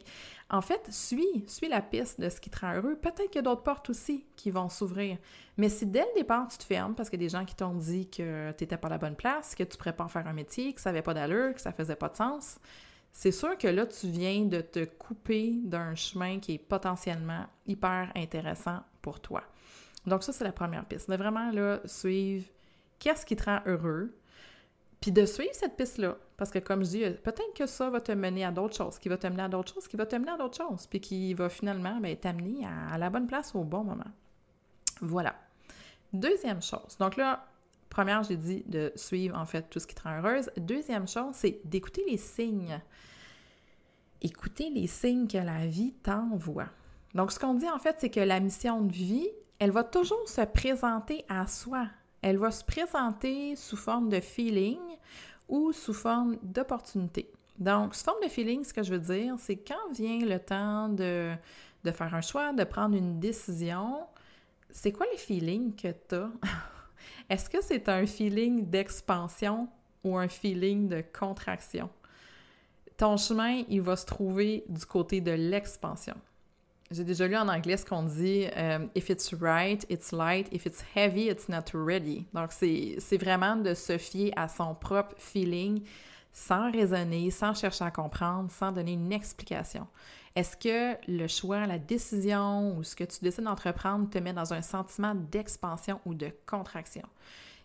en 0.50 0.61
fait, 0.61 0.80
suis, 0.90 1.44
suis 1.46 1.68
la 1.68 1.83
piste 1.83 2.20
de 2.20 2.28
ce 2.28 2.40
qui 2.40 2.50
te 2.50 2.61
rend 2.61 2.74
heureux. 2.74 2.96
Peut-être 2.96 3.26
qu'il 3.26 3.37
y 3.37 3.38
a 3.38 3.42
d'autres 3.42 3.62
portes 3.62 3.90
aussi 3.90 4.24
qui 4.37 4.50
vont 4.50 4.68
s'ouvrir. 4.68 5.18
Mais 5.57 5.68
si 5.68 5.87
dès 5.87 6.00
le 6.00 6.20
départ, 6.20 6.48
tu 6.48 6.59
te 6.59 6.64
fermes 6.64 6.94
parce 6.94 7.11
a 7.22 7.24
des 7.24 7.28
gens 7.28 7.44
qui 7.44 7.54
t'ont 7.54 7.74
dit 7.74 8.09
que 8.09 8.52
tu 8.52 8.64
n'étais 8.64 8.76
pas 8.76 8.88
la 8.88 8.98
bonne 8.98 9.16
place, 9.16 9.54
que 9.54 9.62
tu 9.62 9.76
ne 9.76 10.09
faire 10.09 10.26
un 10.26 10.33
métier, 10.33 10.72
que 10.72 10.80
ça 10.80 10.90
n'avait 10.90 11.02
pas 11.02 11.14
d'allure, 11.14 11.54
que 11.54 11.61
ça 11.61 11.72
faisait 11.72 11.96
pas 11.96 12.09
de 12.09 12.16
sens, 12.16 12.59
c'est 13.12 13.30
sûr 13.30 13.57
que 13.57 13.68
là, 13.68 13.87
tu 13.87 14.09
viens 14.09 14.44
de 14.44 14.61
te 14.61 14.85
couper 14.85 15.61
d'un 15.62 15.94
chemin 15.94 16.40
qui 16.40 16.54
est 16.54 16.59
potentiellement 16.59 17.46
hyper 17.64 18.11
intéressant 18.16 18.80
pour 19.00 19.20
toi. 19.20 19.42
Donc 20.04 20.24
ça, 20.24 20.33
c'est 20.33 20.44
la 20.44 20.52
première 20.52 20.85
piste. 20.85 21.09
De 21.09 21.16
vraiment 21.16 21.50
là, 21.52 21.80
suivre 21.85 22.44
qu'est-ce 22.98 23.26
qui 23.26 23.37
te 23.37 23.44
rend 23.44 23.61
heureux, 23.66 24.14
puis 25.00 25.12
de 25.12 25.26
suivre 25.26 25.52
cette 25.52 25.76
piste-là. 25.76 26.16
Parce 26.37 26.50
que, 26.50 26.59
comme 26.59 26.85
je 26.85 26.90
dis, 26.90 27.00
peut-être 27.22 27.54
que 27.54 27.66
ça 27.66 27.90
va 27.90 28.00
te 28.00 28.12
mener 28.12 28.44
à 28.44 28.50
d'autres 28.50 28.74
choses, 28.74 28.98
qui 28.98 29.09
va 29.09 29.16
te 29.16 29.26
mener 29.26 29.42
à 29.42 29.48
d'autres 29.48 29.74
choses, 29.74 29.87
qui 29.87 29.96
va 29.96 30.07
te 30.07 30.16
mener 30.16 30.33
à 30.33 30.37
d'autres 30.37 30.57
choses, 30.57 30.87
puis 30.87 31.00
qui 31.00 31.35
va 31.35 31.48
finalement 31.48 32.00
ben, 32.00 32.16
t'amener 32.16 32.66
à, 32.66 32.98
la 32.98 33.11
bonne 33.11 33.26
place 33.26 33.54
au 33.54 33.64
bon 33.64 33.85
moment. 33.85 34.11
Voilà. 35.00 35.35
Deuxième 36.12 36.62
chose. 36.62 36.96
Donc 36.98 37.16
là, 37.16 37.46
première, 37.90 38.22
j'ai 38.22 38.37
dit 38.37 38.64
de 38.66 38.92
suivre 38.96 39.38
en 39.38 39.46
fait 39.46 39.68
tout 39.68 39.78
ce 39.78 39.87
qui 39.87 39.94
te 39.94 40.02
rend 40.02 40.18
heureuse. 40.18 40.50
Deuxième 40.57 41.07
chose, 41.07 41.35
c'est 41.35 41.61
d'écouter 41.64 42.02
les 42.09 42.16
signes. 42.16 42.80
Écouter 44.22 44.70
les 44.70 44.87
signes 44.87 45.28
que 45.28 45.38
la 45.38 45.66
vie 45.66 45.92
t'envoie. 46.02 46.70
Donc, 47.14 47.30
ce 47.30 47.38
qu'on 47.38 47.54
dit 47.54 47.68
en 47.68 47.78
fait, 47.78 47.96
c'est 47.98 48.11
que 48.11 48.20
la 48.20 48.40
mission 48.40 48.80
de 48.80 48.92
vie, 48.92 49.28
elle 49.59 49.70
va 49.70 49.85
toujours 49.85 50.28
se 50.28 50.40
présenter 50.40 51.24
à 51.28 51.46
soi 51.46 51.87
elle 52.24 52.38
va 52.38 52.50
se 52.50 52.64
présenter 52.64 53.54
sous 53.54 53.76
forme 53.76 54.08
de 54.08 54.18
feeling 54.18 54.80
ou 55.46 55.72
sous 55.72 55.92
forme 55.92 56.38
d'opportunité. 56.42 57.30
Donc, 57.58 57.94
sous 57.94 58.02
forme 58.02 58.22
de 58.22 58.30
feeling, 58.30 58.64
ce 58.64 58.72
que 58.72 58.82
je 58.82 58.94
veux 58.94 58.98
dire, 58.98 59.34
c'est 59.38 59.58
quand 59.58 59.92
vient 59.92 60.24
le 60.24 60.38
temps 60.38 60.88
de, 60.88 61.34
faire 61.84 62.14
un 62.14 62.22
choix, 62.22 62.54
de 62.54 62.64
prendre 62.64 62.96
une 62.96 63.20
décision, 63.20 64.06
c'est 64.70 64.90
quoi 64.90 65.04
le 65.12 65.18
feeling 65.18 65.76
que 65.76 65.88
tu 65.88 66.14
as? 66.14 66.30
Est-ce 67.28 67.50
que 67.50 67.58
c'est 67.60 67.90
un 67.90 68.06
feeling 68.06 68.70
d'expansion 68.70 69.68
ou 70.02 70.16
un 70.16 70.28
feeling 70.28 70.88
de 70.88 71.04
contraction? 71.16 71.90
Ton 72.96 73.18
chemin, 73.18 73.64
il 73.68 73.82
va 73.82 73.96
se 73.96 74.06
trouver 74.06 74.64
du 74.66 74.87
côté 74.87 75.20
de 75.20 75.32
l'expansion. 75.32 76.16
J'ai 76.94 77.02
déjà 77.02 77.26
lu 77.26 77.37
en 77.37 77.48
anglais 77.48 77.76
ce 77.76 77.85
qu'on 77.85 78.04
dit 78.04 78.46
euh, 78.57 78.87
If 78.94 79.11
it's 79.11 79.35
right, 79.35 79.85
it's 79.90 80.12
light. 80.12 80.46
If 80.52 80.64
it's 80.64 80.85
heavy, 80.94 81.28
it's 81.28 81.48
not 81.48 81.64
ready. 81.74 82.24
Donc, 82.33 82.52
c'est 82.52 83.16
vraiment 83.16 83.57
de 83.57 83.74
se 83.74 83.98
fier 83.98 84.33
à 84.37 84.46
son 84.46 84.76
propre 84.76 85.12
feeling 85.18 85.83
sans 86.33 86.70
raisonner, 86.70 87.33
sans 87.33 87.52
chercher 87.52 87.85
à 87.85 87.90
comprendre, 87.90 88.48
sans 88.52 88.70
donner 88.70 88.92
une 88.92 89.12
explication. 89.12 89.88
Est-ce 90.37 90.57
que 90.57 90.96
le 91.11 91.26
choix, 91.26 91.66
la 91.66 91.80
décision 91.80 92.76
ou 92.76 92.85
ce 92.85 92.94
que 92.94 93.02
tu 93.02 93.18
décides 93.22 93.44
d'entreprendre 93.44 94.09
te 94.09 94.18
met 94.18 94.33
dans 94.33 94.54
un 94.54 94.62
sentiment 94.62 95.16
d'expansion 95.16 96.00
ou 96.07 96.14
de 96.14 96.30
contraction? 96.46 97.09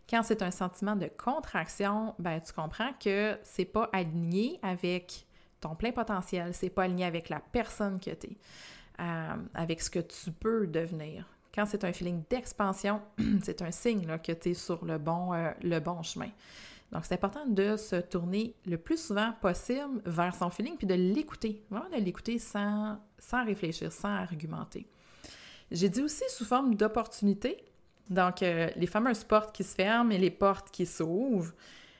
Quand 0.10 0.24
c'est 0.24 0.42
un 0.42 0.52
sentiment 0.52 0.96
de 0.96 1.08
contraction, 1.08 2.16
ben 2.18 2.40
tu 2.40 2.52
comprends 2.52 2.94
que 3.00 3.38
c'est 3.44 3.66
pas 3.66 3.92
aligné 3.94 4.60
avec 4.64 5.28
ton 5.62 5.76
plein 5.76 5.92
potentiel, 5.92 6.52
c'est 6.56 6.72
pas 6.72 6.84
aligné 6.84 7.06
avec 7.06 7.30
la 7.30 7.40
personne 7.40 8.00
que 8.00 8.10
tu 8.10 8.28
es 8.28 8.38
avec 9.54 9.82
ce 9.82 9.90
que 9.90 10.00
tu 10.00 10.32
peux 10.32 10.68
devenir. 10.68 11.26
Quand 11.54 11.66
c'est 11.66 11.84
un 11.84 11.94
feeling 11.94 12.24
d'expansion, 12.30 13.02
c'est 13.44 13.62
un 13.62 13.72
signe 13.72 14.18
que 14.24 14.32
tu 14.32 14.50
es 14.50 14.54
sur 14.54 14.86
le 14.86 14.98
bon, 14.98 15.34
euh, 15.34 15.52
le 15.64 15.80
bon 15.80 16.02
chemin. 16.04 16.30
Donc, 16.92 17.06
c'est 17.06 17.14
important 17.14 17.46
de 17.46 17.76
se 17.78 17.98
tourner 17.98 18.56
le 18.66 18.78
plus 18.78 19.00
souvent 19.00 19.34
possible 19.42 20.02
vers 20.06 20.34
son 20.36 20.50
feeling 20.50 20.76
puis 20.78 20.88
de 20.88 20.96
l'écouter, 20.96 21.64
vraiment 21.70 21.90
de 21.90 22.04
l'écouter 22.04 22.40
sans, 22.40 22.98
sans 23.18 23.46
réfléchir, 23.46 23.92
sans 23.92 24.10
argumenter. 24.10 24.88
J'ai 25.72 25.90
dit 25.90 26.02
aussi 26.02 26.24
sous 26.30 26.46
forme 26.46 26.76
d'opportunité. 26.76 27.64
Donc, 28.10 28.42
euh, 28.42 28.70
les 28.76 28.88
fameuses 28.88 29.24
portes 29.24 29.56
qui 29.56 29.64
se 29.64 29.76
ferment 29.76 30.12
et 30.12 30.18
les 30.18 30.32
portes 30.32 30.72
qui 30.72 30.86
s'ouvrent. 30.86 31.54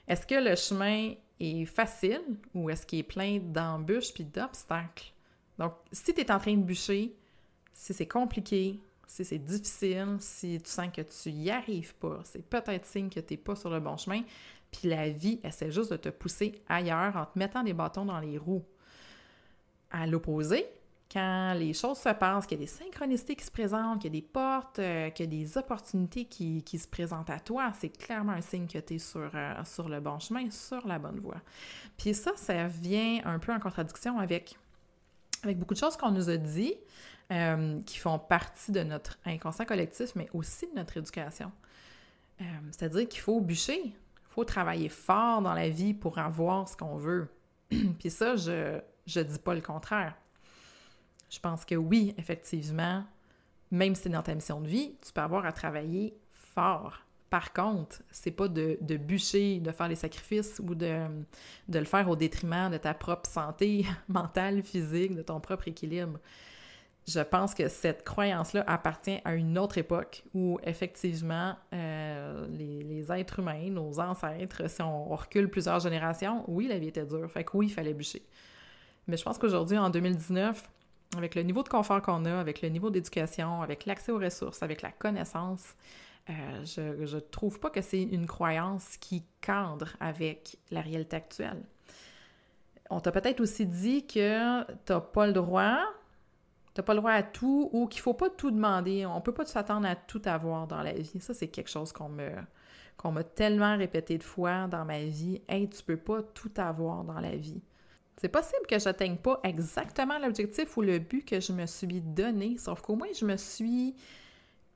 Est-ce 0.08 0.26
que 0.26 0.36
le 0.36 0.56
chemin 0.56 1.14
est 1.40 1.66
facile 1.66 2.24
ou 2.56 2.70
est-ce 2.70 2.86
qu'il 2.86 3.00
est 3.00 3.04
plein 3.04 3.40
d'embûches 3.40 4.12
puis 4.12 4.26
d'obstacles? 4.26 5.14
Donc, 5.60 5.74
si 5.92 6.14
tu 6.14 6.22
es 6.22 6.32
en 6.32 6.40
train 6.40 6.56
de 6.56 6.64
bûcher, 6.64 7.14
si 7.74 7.94
c'est 7.94 8.08
compliqué, 8.08 8.80
si 9.06 9.26
c'est 9.26 9.40
difficile, 9.40 10.18
si 10.20 10.60
tu 10.62 10.70
sens 10.70 10.88
que 10.94 11.02
tu 11.02 11.30
y 11.30 11.52
arrives 11.52 11.94
pas, 11.96 12.22
c'est 12.24 12.44
peut-être 12.44 12.86
signe 12.86 13.10
que 13.10 13.20
tu 13.20 13.34
n'es 13.34 13.38
pas 13.38 13.56
sur 13.56 13.70
le 13.70 13.80
bon 13.80 13.98
chemin. 13.98 14.22
Puis 14.72 14.88
la 14.88 15.10
vie 15.10 15.40
essaie 15.44 15.72
juste 15.72 15.92
de 15.92 15.98
te 15.98 16.10
pousser 16.10 16.62
ailleurs 16.68 17.16
en 17.18 17.26
te 17.26 17.38
mettant 17.38 17.64
des 17.64 17.74
bâtons 17.74 18.06
dans 18.06 18.20
les 18.20 18.38
roues. 18.38 18.64
À 19.92 20.06
l'opposé, 20.06 20.66
quand 21.12 21.56
les 21.58 21.74
choses 21.74 21.98
se 21.98 22.10
passent, 22.10 22.46
qu'il 22.46 22.60
y 22.60 22.62
a 22.62 22.66
des 22.66 22.72
synchronicités 22.72 23.36
qui 23.36 23.44
se 23.44 23.52
présentent, 23.52 24.00
qu'il 24.00 24.14
y 24.14 24.18
a 24.18 24.22
des 24.22 24.28
portes, 24.28 24.78
euh, 24.78 25.10
qu'il 25.10 25.26
y 25.26 25.28
a 25.28 25.44
des 25.44 25.58
opportunités 25.58 26.26
qui, 26.26 26.64
se 26.78 26.88
présentent 26.88 27.32
à 27.32 27.40
toi, 27.40 27.72
c'est 27.80 27.90
clairement 27.90 28.34
un 28.34 28.42
signe 28.42 28.68
que 28.68 28.78
tu 28.78 28.94
es 28.94 29.00
sur, 29.00 29.32
euh, 29.34 29.64
sur 29.66 29.90
le 29.90 30.00
bon 30.00 30.20
chemin, 30.20 30.52
sur 30.52 30.88
la 30.88 31.00
bonne 31.00 31.20
voie. 31.20 31.42
Puis 31.98 32.14
ça, 32.14 32.34
ça 32.36 32.68
vient 32.68 33.22
un 33.26 33.40
peu 33.40 33.52
en 33.52 33.60
contradiction 33.60 34.20
avec 34.20 34.56
avec 35.44 35.58
beaucoup 35.58 35.74
de 35.74 35.80
choses 35.80 35.98
qu'on 35.98 36.12
nous 36.12 36.30
a 36.30 36.38
dit, 36.38 36.74
euh, 37.32 37.82
qui 37.86 37.98
font 37.98 38.20
partie 38.20 38.72
de 38.72 38.82
notre 38.84 39.18
inconscient 39.26 39.66
collectif, 39.66 40.16
mais 40.16 40.30
aussi 40.34 40.68
de 40.68 40.76
notre 40.76 40.98
éducation. 40.98 41.52
Euh, 42.42 42.44
c'est-à-dire 42.72 43.08
qu'il 43.08 43.22
faut 43.22 43.42
bûcher, 43.42 43.82
il 43.86 43.94
faut 44.30 44.46
travailler 44.46 44.90
fort 44.90 45.42
dans 45.42 45.54
la 45.54 45.70
vie 45.70 45.94
pour 45.94 46.18
avoir 46.18 46.68
ce 46.68 46.76
qu'on 46.76 46.96
veut. 46.96 47.28
Puis 47.70 48.10
ça, 48.10 48.36
je 48.36 48.82
ne 49.08 49.24
dis 49.24 49.40
pas 49.40 49.54
le 49.54 49.62
contraire. 49.62 50.16
Je 51.30 51.40
pense 51.40 51.66
que 51.66 51.76
oui, 51.76 52.14
effectivement, 52.18 53.04
même 53.72 53.96
si 53.96 54.04
c'est 54.04 54.10
dans 54.10 54.24
ta 54.24 54.34
mission 54.34 54.62
de 54.62 54.68
vie, 54.68 54.96
tu 55.06 55.12
peux 55.14 55.22
avoir 55.22 55.46
à 55.46 55.52
travailler 55.52 56.18
fort. 56.32 57.04
Par 57.30 57.54
contre, 57.54 58.02
c'est 58.10 58.32
pas 58.32 58.48
de, 58.48 58.78
bûcher, 58.98 59.60
de 59.60 59.72
faire 59.72 59.88
les 59.88 59.96
sacrifices 59.96 60.60
ou 60.66 60.74
de, 60.74 61.06
le 61.68 61.84
faire 61.86 62.10
au 62.10 62.16
détriment 62.16 62.72
de 62.72 62.78
ta 62.78 62.94
propre 62.94 63.30
santé 63.30 63.86
mentale, 64.08 64.64
physique, 64.64 65.16
de 65.16 65.22
ton 65.22 65.40
propre 65.40 65.68
équilibre. 65.68 66.20
Je 67.08 67.20
pense 67.22 67.54
que 67.54 67.68
cette 67.68 68.04
croyance-là 68.04 68.64
appartient 68.68 69.20
à 69.26 69.34
une 69.34 69.58
autre 69.58 69.78
époque 69.78 70.24
où, 70.34 70.60
effectivement, 70.64 71.56
euh, 71.74 72.48
les, 72.50 72.84
les, 72.84 73.12
êtres 73.12 73.40
humains, 73.40 73.70
nos 73.70 74.00
ancêtres, 74.00 74.70
si 74.70 74.82
on, 74.82 75.06
recule 75.06 75.50
plusieurs 75.50 75.80
générations, 75.80 76.44
oui, 76.48 76.68
la 76.68 76.78
vie 76.78 76.90
était 76.90 77.06
dure. 77.06 77.30
Fait 77.32 77.44
que 77.44 77.58
oui, 77.58 77.68
il 77.68 77.74
fallait 77.74 77.94
bûcher. 77.94 78.24
Mais 79.08 79.18
je 79.18 79.24
pense 79.24 79.40
qu'aujourd'hui, 79.40 79.78
en 79.78 79.90
2019, 79.90 80.70
avec 81.18 81.34
le 81.34 81.42
niveau 81.42 81.64
de 81.64 81.70
confort 81.70 82.02
qu'on 82.02 82.26
a, 82.26 82.40
avec 82.40 82.62
le 82.62 82.70
niveau 82.70 82.90
d'éducation, 82.92 83.62
avec 83.62 83.86
l'accès 83.86 84.12
aux 84.12 84.20
ressources, 84.20 84.62
avec 84.62 84.82
la 84.84 84.92
connaissance, 84.92 85.76
euh, 86.30 86.66
je 86.66 87.16
ne 87.16 87.20
trouve 87.20 87.60
pas 87.60 87.70
que 87.70 87.82
c'est 87.82 88.04
une 88.04 88.28
croyance 88.28 88.98
qui 88.98 89.24
cadre 89.42 89.96
avec 90.00 90.58
la 90.72 90.82
réalité 90.82 91.16
actuelle. 91.16 91.64
On 92.90 93.00
t'a 93.00 93.12
peut-être 93.12 93.40
aussi 93.40 93.66
dit 93.66 94.06
que 94.06 94.64
tu 94.86 94.94
n'as 94.94 95.00
pas 95.00 95.28
le 95.28 95.34
droit, 95.34 95.80
tu 96.76 96.82
pas 96.82 96.94
le 96.94 97.00
droit 97.00 97.12
à 97.12 97.24
tout 97.24 97.70
ou 97.72 97.88
qu'il 97.88 98.02
faut 98.02 98.14
pas 98.14 98.30
tout 98.30 98.52
demander. 98.52 99.06
On 99.06 99.22
peut 99.22 99.34
pas 99.34 99.46
s'attendre 99.46 99.88
à 99.88 99.96
tout 99.96 100.22
avoir 100.26 100.68
dans 100.68 100.82
la 100.82 100.94
vie. 100.94 101.20
Ça, 101.20 101.34
c'est 101.34 101.48
quelque 101.48 101.70
chose 101.70 101.92
qu'on 101.94 103.12
m'a 103.12 103.24
tellement 103.24 103.78
répété 103.78 104.18
de 104.18 104.24
fois 104.24 104.68
dans 104.68 104.86
ma 104.86 105.04
vie. 105.04 105.42
Hey, 105.48 105.70
tu 105.70 105.84
peux 105.84 105.98
pas 105.98 106.22
tout 106.22 106.52
avoir 106.58 107.04
dans 107.04 107.20
la 107.20 107.36
vie. 107.36 107.62
C'est 108.18 108.30
possible 108.30 108.66
que 108.68 108.78
je 108.78 108.86
n'atteigne 108.86 109.16
pas 109.16 109.40
exactement 109.44 110.20
l'objectif 110.20 110.76
ou 110.76 110.82
le 110.82 111.00
but 111.00 111.24
que 111.24 111.40
je 111.40 111.54
me 111.54 111.66
suis 111.66 112.02
donné, 112.02 112.58
sauf 112.58 112.82
qu'au 112.82 112.98
moins 112.98 113.08
je 113.18 113.26
me 113.26 113.38
suis 113.38 113.96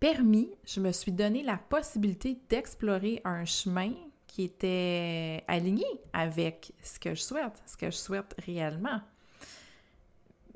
permis, 0.03 0.49
je 0.65 0.81
me 0.81 0.91
suis 0.91 1.13
donné 1.13 1.43
la 1.43 1.55
possibilité 1.55 2.37
d'explorer 2.49 3.21
un 3.23 3.45
chemin 3.45 3.93
qui 4.27 4.43
était 4.43 5.45
aligné 5.47 5.85
avec 6.11 6.73
ce 6.83 6.99
que 6.99 7.15
je 7.15 7.21
souhaite, 7.21 7.63
ce 7.65 7.77
que 7.77 7.85
je 7.85 7.95
souhaite 7.95 8.35
réellement. 8.45 8.99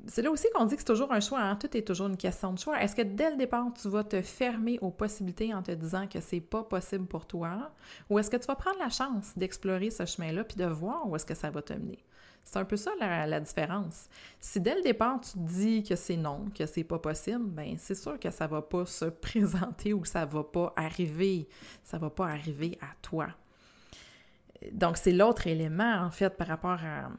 C'est 0.06 0.20
là 0.20 0.30
aussi 0.30 0.48
qu'on 0.54 0.66
dit 0.66 0.74
que 0.74 0.82
c'est 0.82 0.86
toujours 0.86 1.10
un 1.12 1.20
choix, 1.20 1.40
hein? 1.40 1.56
tout 1.56 1.74
est 1.74 1.80
toujours 1.80 2.08
une 2.08 2.18
question 2.18 2.52
de 2.52 2.58
choix. 2.58 2.78
Est-ce 2.82 2.94
que 2.94 3.00
dès 3.00 3.30
le 3.30 3.38
départ, 3.38 3.64
tu 3.80 3.88
vas 3.88 4.04
te 4.04 4.20
fermer 4.20 4.78
aux 4.82 4.90
possibilités 4.90 5.54
en 5.54 5.62
te 5.62 5.70
disant 5.70 6.06
que 6.06 6.20
c'est 6.20 6.40
pas 6.42 6.62
possible 6.62 7.06
pour 7.06 7.26
toi, 7.26 7.70
ou 8.10 8.18
est-ce 8.18 8.28
que 8.28 8.36
tu 8.36 8.46
vas 8.46 8.54
prendre 8.54 8.78
la 8.78 8.90
chance 8.90 9.32
d'explorer 9.34 9.90
ce 9.90 10.04
chemin-là 10.04 10.44
puis 10.44 10.58
de 10.58 10.66
voir 10.66 11.08
où 11.08 11.16
est-ce 11.16 11.24
que 11.24 11.34
ça 11.34 11.48
va 11.48 11.62
te 11.62 11.72
mener? 11.72 12.04
C'est 12.50 12.58
un 12.58 12.64
peu 12.64 12.78
ça 12.78 12.92
la, 12.98 13.40
différence. 13.40 14.08
Si 14.40 14.58
dès 14.58 14.74
le 14.74 14.80
départ 14.80 15.20
tu 15.20 15.36
dis 15.36 15.82
que 15.82 15.94
c'est 15.96 16.16
non, 16.16 16.46
que 16.54 16.64
c'est 16.64 16.82
pas 16.82 16.98
possible, 16.98 17.44
ben 17.44 17.76
c'est 17.76 17.94
sûr 17.94 18.18
que 18.18 18.30
ça 18.30 18.46
va 18.46 18.62
pas 18.62 18.86
se 18.86 19.04
présenter 19.20 19.92
ou 19.92 20.00
que 20.00 20.08
ça 20.08 20.24
va 20.24 20.42
pas 20.42 20.72
arriver. 20.74 21.46
Ça 21.84 21.98
va 21.98 22.08
pas 22.08 22.26
arriver 22.26 22.78
à 22.80 22.94
toi. 23.02 23.28
Donc 24.72 24.96
c'est 24.96 25.12
l'autre 25.12 25.46
élément 25.46 26.00
en 26.00 26.10
fait 26.10 26.38
par 26.38 26.46
rapport 26.46 26.80
à, 26.82 27.10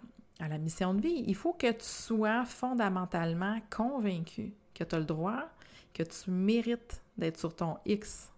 à 0.43 0.47
la 0.47 0.57
mission 0.57 0.95
de 0.95 1.01
vie. 1.01 1.23
Il 1.27 1.35
faut 1.35 1.53
que 1.53 1.71
tu 1.73 1.85
sois 1.85 2.43
fondamentalement 2.45 3.59
convaincu 3.69 4.55
que 4.73 4.83
tu 4.83 4.95
as 4.95 4.99
le 4.99 5.05
droit, 5.05 5.43
que 5.93 6.01
tu 6.01 6.31
mérites 6.31 7.03
d'être 7.19 7.37
sur 7.37 7.55
ton 7.55 7.77
X, 7.85 8.31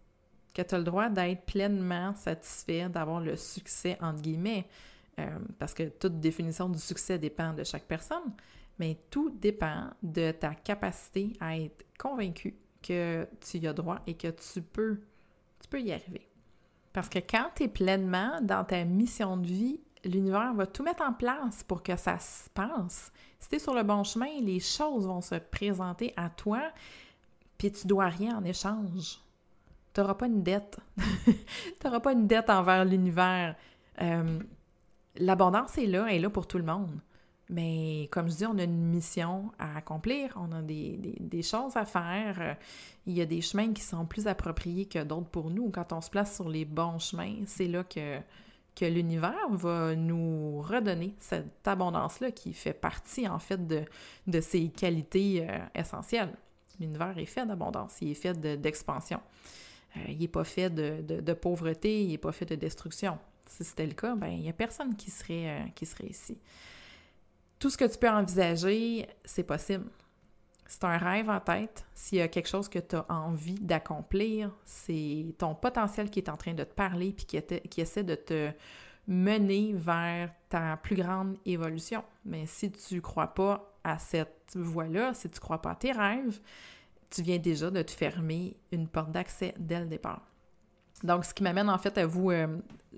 que 0.53 0.61
tu 0.61 0.75
as 0.75 0.77
le 0.77 0.83
droit 0.83 1.07
d'être 1.07 1.45
pleinement 1.45 2.13
satisfait, 2.15 2.89
d'avoir 2.89 3.21
le 3.21 3.37
succès, 3.37 3.97
entre 4.01 4.21
guillemets. 4.21 4.67
Euh, 5.19 5.39
parce 5.59 5.73
que 5.73 5.89
toute 5.89 6.19
définition 6.19 6.69
du 6.69 6.79
succès 6.79 7.19
dépend 7.19 7.53
de 7.53 7.63
chaque 7.63 7.85
personne, 7.85 8.33
mais 8.79 8.97
tout 9.09 9.29
dépend 9.29 9.89
de 10.01 10.31
ta 10.31 10.55
capacité 10.55 11.33
à 11.39 11.57
être 11.57 11.85
convaincu 11.99 12.55
que 12.81 13.27
tu 13.39 13.57
y 13.57 13.67
as 13.67 13.73
droit 13.73 13.99
et 14.07 14.15
que 14.15 14.29
tu 14.29 14.61
peux, 14.61 15.01
tu 15.59 15.67
peux 15.69 15.81
y 15.81 15.91
arriver. 15.91 16.27
Parce 16.93 17.09
que 17.09 17.19
quand 17.19 17.49
tu 17.55 17.63
es 17.63 17.67
pleinement 17.67 18.39
dans 18.41 18.63
ta 18.63 18.83
mission 18.83 19.37
de 19.37 19.47
vie, 19.47 19.79
l'univers 20.03 20.53
va 20.53 20.65
tout 20.65 20.83
mettre 20.83 21.03
en 21.03 21.13
place 21.13 21.63
pour 21.63 21.83
que 21.83 21.95
ça 21.95 22.17
se 22.19 22.49
passe. 22.49 23.11
Si 23.39 23.49
tu 23.49 23.55
es 23.55 23.59
sur 23.59 23.73
le 23.73 23.83
bon 23.83 24.03
chemin, 24.03 24.39
les 24.41 24.59
choses 24.59 25.05
vont 25.05 25.21
se 25.21 25.35
présenter 25.35 26.13
à 26.17 26.29
toi, 26.29 26.71
puis 27.57 27.71
tu 27.71 27.87
dois 27.87 28.07
rien 28.07 28.37
en 28.37 28.43
échange. 28.43 29.19
Tu 29.93 29.99
n'auras 29.99 30.15
pas 30.15 30.27
une 30.27 30.41
dette. 30.43 30.77
tu 31.25 31.33
n'auras 31.85 31.99
pas 31.99 32.13
une 32.13 32.27
dette 32.27 32.49
envers 32.49 32.85
l'univers. 32.85 33.55
Euh, 34.01 34.39
l'abondance 35.17 35.77
est 35.77 35.87
là, 35.87 36.05
elle 36.09 36.15
est 36.15 36.19
là 36.19 36.29
pour 36.29 36.47
tout 36.47 36.57
le 36.57 36.63
monde. 36.63 36.99
Mais 37.51 38.07
comme 38.11 38.29
je 38.29 38.37
dis, 38.37 38.45
on 38.45 38.57
a 38.57 38.63
une 38.63 38.85
mission 38.85 39.51
à 39.59 39.75
accomplir, 39.75 40.37
on 40.37 40.53
a 40.53 40.61
des, 40.61 41.41
choses 41.43 41.75
à 41.75 41.83
faire. 41.83 42.55
Il 43.05 43.13
y 43.13 43.21
a 43.21 43.25
des 43.25 43.41
chemins 43.41 43.73
qui 43.73 43.81
sont 43.81 44.05
plus 44.05 44.27
appropriés 44.27 44.85
que 44.85 45.03
d'autres 45.03 45.27
pour 45.27 45.49
nous. 45.49 45.69
Quand 45.69 45.91
on 45.91 45.99
se 45.99 46.09
place 46.09 46.33
sur 46.33 46.47
les 46.47 46.63
bons 46.63 46.97
chemins, 46.99 47.35
c'est 47.45 47.67
là 47.67 47.83
que, 47.83 48.19
l'univers 48.79 49.49
va 49.51 49.95
nous 49.95 50.61
redonner 50.61 51.13
cette 51.19 51.67
abondance-là 51.67 52.31
qui 52.31 52.53
fait 52.53 52.73
partie 52.73 53.27
en 53.27 53.37
fait 53.37 53.67
de, 53.67 53.83
de 54.27 54.41
ses 54.41 54.69
qualités 54.69 55.45
euh, 55.47 55.59
essentielles. 55.75 56.33
L'univers 56.79 57.15
est 57.17 57.25
fait 57.25 57.45
d'abondance, 57.45 57.97
il 58.01 58.11
est 58.11 58.15
fait 58.15 58.33
d'expansion. 58.39 59.19
Euh, 59.97 59.99
il 60.07 60.19
n'est 60.19 60.27
pas 60.29 60.45
fait 60.45 60.69
de, 60.69 61.01
de 61.01 61.33
pauvreté, 61.33 62.01
il 62.01 62.11
n'est 62.11 62.17
pas 62.17 62.31
fait 62.31 62.45
de 62.45 62.55
destruction. 62.55 63.19
Si 63.51 63.65
c'était 63.65 63.85
le 63.85 63.93
cas, 63.93 64.15
ben 64.15 64.27
il 64.27 64.39
n'y 64.39 64.49
a 64.49 64.53
personne 64.53 64.95
qui 64.95 65.11
serait, 65.11 65.49
euh, 65.49 65.67
qui 65.75 65.85
serait 65.85 66.07
ici. 66.07 66.37
Tout 67.59 67.69
ce 67.69 67.77
que 67.77 67.83
tu 67.83 67.97
peux 67.97 68.09
envisager, 68.09 69.07
c'est 69.25 69.43
possible. 69.43 69.85
C'est 70.65 70.85
un 70.85 70.97
rêve 70.97 71.29
en 71.29 71.41
tête. 71.41 71.85
S'il 71.93 72.19
y 72.19 72.21
a 72.21 72.29
quelque 72.29 72.47
chose 72.47 72.69
que 72.69 72.79
tu 72.79 72.95
as 72.95 73.05
envie 73.09 73.59
d'accomplir, 73.59 74.51
c'est 74.63 75.35
ton 75.37 75.53
potentiel 75.53 76.09
qui 76.09 76.19
est 76.19 76.29
en 76.29 76.37
train 76.37 76.53
de 76.53 76.63
te 76.63 76.73
parler 76.73 77.11
puis 77.11 77.25
qui, 77.25 77.41
qui 77.69 77.81
essaie 77.81 78.05
de 78.05 78.15
te 78.15 78.51
mener 79.05 79.73
vers 79.73 80.31
ta 80.47 80.77
plus 80.77 80.95
grande 80.95 81.35
évolution. 81.45 82.05
Mais 82.23 82.45
si 82.45 82.71
tu 82.71 82.95
ne 82.95 82.99
crois 83.01 83.33
pas 83.33 83.75
à 83.83 83.99
cette 83.99 84.55
voie-là, 84.55 85.13
si 85.13 85.29
tu 85.29 85.35
ne 85.35 85.41
crois 85.41 85.61
pas 85.61 85.71
à 85.71 85.75
tes 85.75 85.91
rêves, 85.91 86.39
tu 87.09 87.21
viens 87.21 87.37
déjà 87.37 87.69
de 87.69 87.81
te 87.81 87.91
fermer 87.91 88.55
une 88.71 88.87
porte 88.87 89.11
d'accès 89.11 89.53
dès 89.59 89.81
le 89.81 89.87
départ. 89.87 90.30
Donc, 91.03 91.25
ce 91.25 91.33
qui 91.33 91.43
m'amène 91.43 91.69
en 91.69 91.77
fait 91.77 91.97
à 91.97 92.05
vous. 92.05 92.31
Euh, 92.31 92.47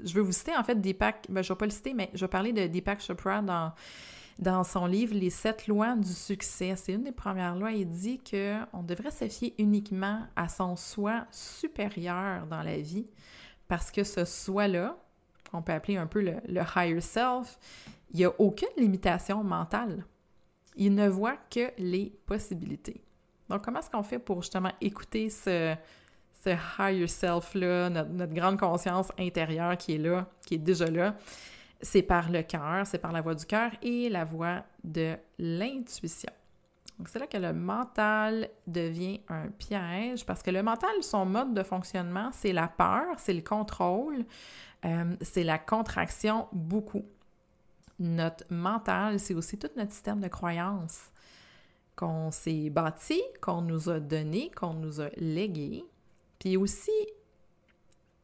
je 0.04 0.13
veux 0.13 0.22
vous 0.22 0.32
citer 0.32 0.56
en 0.56 0.63
fait 0.63 0.76
Deepak. 0.76 1.28
Ben, 1.30 1.44
je 1.44 1.52
ne 1.52 1.56
vais 1.56 1.60
pas 1.60 1.66
le 1.66 1.72
citer, 1.72 1.94
mais 1.94 2.10
je 2.13 2.26
vais 2.26 2.30
parler 2.30 2.52
de 2.52 2.68
Deepak 2.68 3.02
Chopra 3.02 3.42
dans, 3.42 3.72
dans 4.39 4.63
son 4.63 4.86
livre 4.86 5.16
Les 5.16 5.30
sept 5.30 5.68
lois 5.68 5.96
du 5.96 6.12
succès. 6.12 6.74
C'est 6.76 6.94
une 6.94 7.04
des 7.04 7.12
premières 7.12 7.56
lois. 7.56 7.72
Il 7.72 7.89
dit 7.89 8.20
qu'on 8.20 8.84
devrait 8.84 9.12
se 9.12 9.28
fier 9.28 9.54
uniquement 9.58 10.22
à 10.36 10.50
son 10.50 10.76
soi 10.76 11.26
supérieur 11.32 12.46
dans 12.48 12.63
la 12.63 12.78
vie 12.78 13.08
parce 13.68 13.92
que 13.92 14.04
ce 14.04 14.26
soi-là, 14.26 14.98
qu'on 15.52 15.62
peut 15.62 15.74
appeler 15.74 15.98
un 15.98 16.08
peu 16.08 16.22
le, 16.22 16.36
le 16.48 16.62
higher 16.76 17.02
self, 17.02 17.58
il 18.12 18.18
n'y 18.18 18.26
a 18.26 18.34
aucune 18.39 18.70
limitation 18.78 19.44
mentale. 19.44 20.06
Il 20.76 20.96
ne 20.96 21.08
voit 21.08 21.38
que 21.50 21.72
les 21.78 22.13
possibilités. 22.26 23.04
Donc, 23.50 23.63
comment 23.63 23.80
est-ce 23.80 23.89
qu'on 23.89 24.04
fait 24.04 24.20
pour 24.20 24.42
justement 24.42 24.72
écouter 24.82 25.30
ce, 25.30 25.76
ce 26.43 26.49
higher 26.79 27.08
self-là, 27.08 27.89
notre, 27.89 28.34
grande 28.34 28.60
conscience 28.60 29.12
intérieure 29.17 29.77
qui 29.77 29.95
est 29.95 29.97
là, 29.97 30.27
qui 30.45 30.56
est 30.56 30.60
déjà 30.60 30.89
là, 30.89 31.15
c'est 31.82 32.01
par 32.01 32.29
le 32.29 32.43
cœur, 32.43 32.86
c'est 32.86 32.97
par 32.97 33.12
la 33.12 33.21
voix 33.21 33.36
du 33.36 33.45
cœur 33.45 33.71
et 33.82 34.10
la 34.10 34.25
voix 34.25 34.63
de 34.84 35.15
l'intuition. 35.39 36.32
Donc, 36.97 37.10
c'est 37.10 37.19
là 37.19 37.27
que 37.27 37.38
le 37.38 37.53
mental 37.53 38.49
devient 38.67 39.21
un 39.27 39.47
piège 39.47 40.25
parce 40.25 40.43
que 40.43 40.51
le 40.51 40.63
mental, 40.63 40.91
son 41.01 41.25
mode 41.25 41.53
de 41.53 41.63
fonctionnement, 41.63 42.29
c'est 42.32 42.53
la 42.53 42.67
peur, 42.67 43.15
c'est 43.17 43.34
le 43.34 43.41
contrôle, 43.41 44.25
euh, 44.86 45.15
c'est 45.21 45.43
la 45.43 45.58
contraction 45.58 46.47
beaucoup. 46.51 47.06
Notre 47.99 48.45
mental, 48.49 49.19
c'est 49.19 49.34
aussi 49.34 49.58
tout 49.58 49.69
notre 49.75 49.91
système 49.91 50.19
de 50.19 50.27
croyances 50.27 51.10
qu'on 51.95 52.32
s'est 52.32 52.69
bâti, 52.69 53.21
qu'on 53.41 53.62
nous 53.62 53.89
a 53.89 53.99
donné, 53.99 54.51
qu'on 54.51 54.73
nous 54.73 55.01
a 55.01 55.10
légué, 55.17 55.86
puis 56.43 56.53
est 56.53 56.58
aussi 56.58 56.91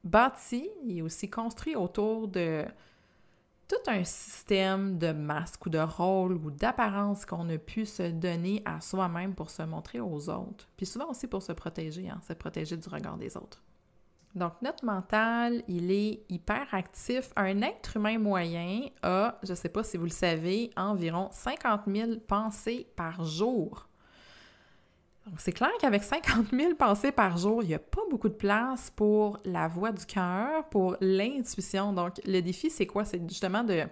bâti, 0.03 0.69
il 0.84 0.97
est 0.97 1.01
aussi 1.01 1.29
construit 1.29 1.77
autour 1.77 2.27
de 2.27 2.65
tout 3.65 3.77
un 3.88 4.03
système 4.03 4.97
de 4.97 5.13
masques 5.13 5.67
ou 5.67 5.69
de 5.69 5.79
rôles 5.79 6.34
ou 6.34 6.51
d'apparences 6.51 7.25
qu'on 7.25 7.47
a 7.47 7.58
pu 7.58 7.86
se 7.86 8.12
donner 8.12 8.62
à 8.65 8.82
soi-même 8.82 9.36
pour 9.36 9.49
se 9.49 9.62
montrer 9.62 10.01
aux 10.01 10.29
autres. 10.29 10.67
Puis 10.75 10.86
souvent 10.86 11.10
aussi 11.10 11.27
pour 11.27 11.41
se 11.41 11.53
protéger, 11.53 12.10
hein, 12.10 12.19
se 12.27 12.34
protéger 12.34 12.75
du 12.75 12.89
regard 12.89 13.15
des 13.15 13.38
autres. 13.38 13.63
Donc, 14.36 14.53
notre 14.62 14.84
mental, 14.84 15.63
il 15.69 15.89
est 15.89 16.25
hyper 16.27 16.67
actif. 16.73 17.32
Un 17.38 17.62
être 17.62 17.95
humain 17.95 18.19
moyen 18.19 18.89
a, 19.01 19.39
je 19.43 19.51
ne 19.51 19.55
sais 19.55 19.69
pas 19.69 19.84
si 19.84 19.95
vous 19.95 20.03
le 20.03 20.10
savez, 20.10 20.71
environ 20.75 21.29
50 21.32 21.82
000 21.88 22.12
pensées 22.27 22.86
par 22.97 23.23
jour 23.23 23.88
c'est 25.38 25.51
clair 25.51 25.69
qu'avec 25.79 26.03
50 26.03 26.47
000 26.51 26.75
pensées 26.75 27.12
par 27.12 27.38
jour, 27.38 27.62
il 27.62 27.67
n'y 27.67 27.73
a 27.73 27.79
pas 27.79 28.01
beaucoup 28.10 28.29
de 28.29 28.34
place 28.34 28.91
pour 28.95 29.38
la 29.45 29.67
voix 29.67 29.91
du 29.91 30.05
cœur, 30.05 30.67
pour 30.69 30.97
l'intuition. 31.01 31.93
Donc, 31.93 32.19
le 32.25 32.41
défi, 32.41 32.69
c'est 32.69 32.88
quoi? 32.88 33.05
C'est 33.05 33.21
justement 33.27 33.63
de, 33.63 33.84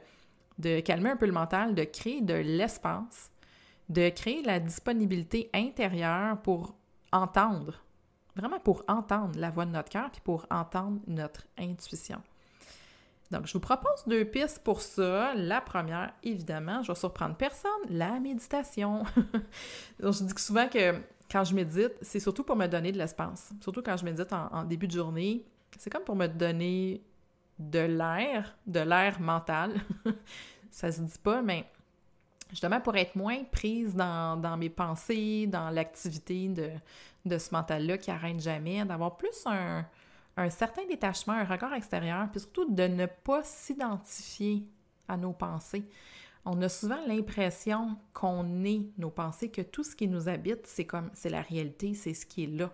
de 0.57 0.79
calmer 0.79 1.11
un 1.11 1.17
peu 1.17 1.25
le 1.27 1.31
mental, 1.31 1.75
de 1.75 1.83
créer 1.83 2.21
de 2.21 2.33
l'espace, 2.33 3.31
de 3.89 4.09
créer 4.09 4.41
la 4.41 4.59
disponibilité 4.59 5.49
intérieure 5.53 6.41
pour 6.41 6.75
entendre 7.11 7.81
vraiment 8.37 8.59
pour 8.59 8.83
entendre 8.87 9.37
la 9.37 9.49
voix 9.49 9.65
de 9.65 9.71
notre 9.71 9.89
cœur, 9.89 10.09
puis 10.11 10.21
pour 10.23 10.45
entendre 10.49 10.99
notre 11.07 11.45
intuition. 11.57 12.21
Donc, 13.31 13.45
je 13.45 13.53
vous 13.53 13.59
propose 13.59 14.05
deux 14.05 14.23
pistes 14.23 14.59
pour 14.63 14.81
ça. 14.81 15.33
La 15.35 15.59
première, 15.59 16.13
évidemment, 16.23 16.81
je 16.81 16.91
vais 16.91 16.97
surprendre 16.97 17.35
personne, 17.35 17.71
la 17.89 18.19
méditation. 18.19 19.03
Donc, 19.99 20.13
je 20.13 20.23
dis 20.23 20.33
souvent 20.41 20.69
que 20.69 20.95
quand 21.29 21.43
je 21.43 21.53
médite, 21.53 21.93
c'est 22.01 22.19
surtout 22.19 22.43
pour 22.43 22.55
me 22.55 22.67
donner 22.67 22.91
de 22.91 22.97
l'espace. 22.97 23.51
Surtout 23.61 23.81
quand 23.81 23.97
je 23.97 24.05
médite 24.05 24.31
en, 24.31 24.63
début 24.63 24.87
de 24.87 24.93
journée, 24.93 25.45
c'est 25.77 25.89
comme 25.89 26.03
pour 26.03 26.15
me 26.15 26.27
donner 26.27 27.03
de 27.59 27.79
l'air, 27.79 28.55
de 28.65 28.79
l'air 28.79 29.19
mental. 29.19 29.73
ça 30.71 30.91
se 30.91 31.01
dit 31.01 31.19
pas, 31.21 31.41
mais 31.41 31.65
justement 32.49 32.79
pour 32.79 32.95
être 32.95 33.15
moins 33.15 33.43
prise 33.43 33.95
dans, 33.95 34.57
mes 34.57 34.69
pensées, 34.69 35.47
dans 35.47 35.69
l'activité 35.69 36.47
de, 36.47 36.69
de 37.25 37.37
ce 37.37 37.53
mental-là 37.53 37.97
qui 37.97 38.11
arrête 38.11 38.39
jamais, 38.39 38.85
d'avoir 38.85 39.17
plus 39.17 39.45
un, 39.45 39.85
un 40.37 40.49
certain 40.49 40.85
détachement, 40.85 41.33
un 41.33 41.43
regard 41.43 41.73
extérieur, 41.73 42.29
puis 42.31 42.39
surtout 42.39 42.71
de 42.71 42.83
ne 42.83 43.07
pas 43.07 43.43
s'identifier 43.43 44.63
à 45.07 45.17
nos 45.17 45.33
pensées. 45.33 45.83
On 46.49 46.62
a 46.62 46.69
souvent 46.69 47.05
l'impression 47.05 47.97
qu'on 48.13 48.63
est 48.63 48.88
nos 48.97 49.10
pensées, 49.10 49.51
que 49.51 49.62
tout 49.62 49.83
ce 49.83 49.97
qui 49.97 50.07
nous 50.07 50.29
habite, 50.29 50.65
c'est 50.65 50.86
comme 50.86 51.12
c'est 51.13 51.29
la 51.29 51.41
réalité, 51.41 51.93
c'est 51.93 52.13
ce 52.13 52.25
qui 52.25 52.45
est 52.45 52.47
là. 52.47 52.71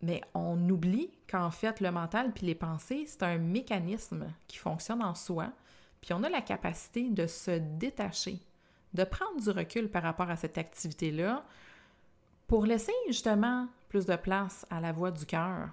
Mais 0.00 0.22
on 0.32 0.66
oublie 0.70 1.10
qu'en 1.30 1.50
fait, 1.50 1.80
le 1.80 1.90
mental 1.90 2.32
puis 2.32 2.46
les 2.46 2.54
pensées, 2.54 3.04
c'est 3.06 3.22
un 3.22 3.36
mécanisme 3.36 4.32
qui 4.46 4.56
fonctionne 4.56 5.02
en 5.02 5.14
soi, 5.14 5.52
puis 6.00 6.14
on 6.14 6.22
a 6.22 6.30
la 6.30 6.40
capacité 6.40 7.10
de 7.10 7.26
se 7.26 7.50
détacher, 7.50 8.38
de 8.94 9.04
prendre 9.04 9.38
du 9.38 9.50
recul 9.50 9.90
par 9.90 10.02
rapport 10.02 10.30
à 10.30 10.36
cette 10.36 10.56
activité-là 10.56 11.44
pour 12.46 12.64
laisser 12.64 12.94
justement 13.08 13.68
plus 13.90 14.06
de 14.06 14.16
place 14.16 14.64
à 14.70 14.80
la 14.80 14.92
voix 14.92 15.10
du 15.10 15.26
cœur, 15.26 15.68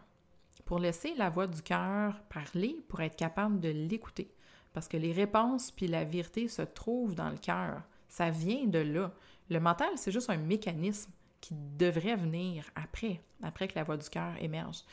pour 0.65 0.79
laisser 0.79 1.15
la 1.15 1.29
voix 1.29 1.47
du 1.47 1.61
cœur 1.61 2.19
parler, 2.27 2.83
pour 2.89 2.99
être 2.99 3.15
capable 3.15 3.61
de 3.61 3.69
l'écouter. 3.69 4.29
Parce 4.77 4.87
que 4.87 4.97
les 4.97 5.11
réponses 5.11 5.71
puis 5.71 5.87
la 5.87 6.03
vérité 6.03 6.47
se 6.47 6.61
trouvent 6.61 7.15
dans 7.15 7.31
le 7.31 7.37
cœur. 7.37 7.81
Ça 8.09 8.29
vient 8.29 8.67
de 8.67 8.77
là. 8.77 9.11
Le 9.49 9.59
mental, 9.59 9.89
c'est 9.95 10.11
juste 10.11 10.29
un 10.29 10.37
mécanisme 10.37 11.09
qui 11.41 11.55
devrait 11.79 12.15
venir 12.15 12.63
après, 12.75 13.19
après 13.41 13.67
que 13.67 13.73
la 13.73 13.83
voix 13.83 13.97
du 13.97 14.07
cœur 14.07 14.33
émerge. 14.39 14.83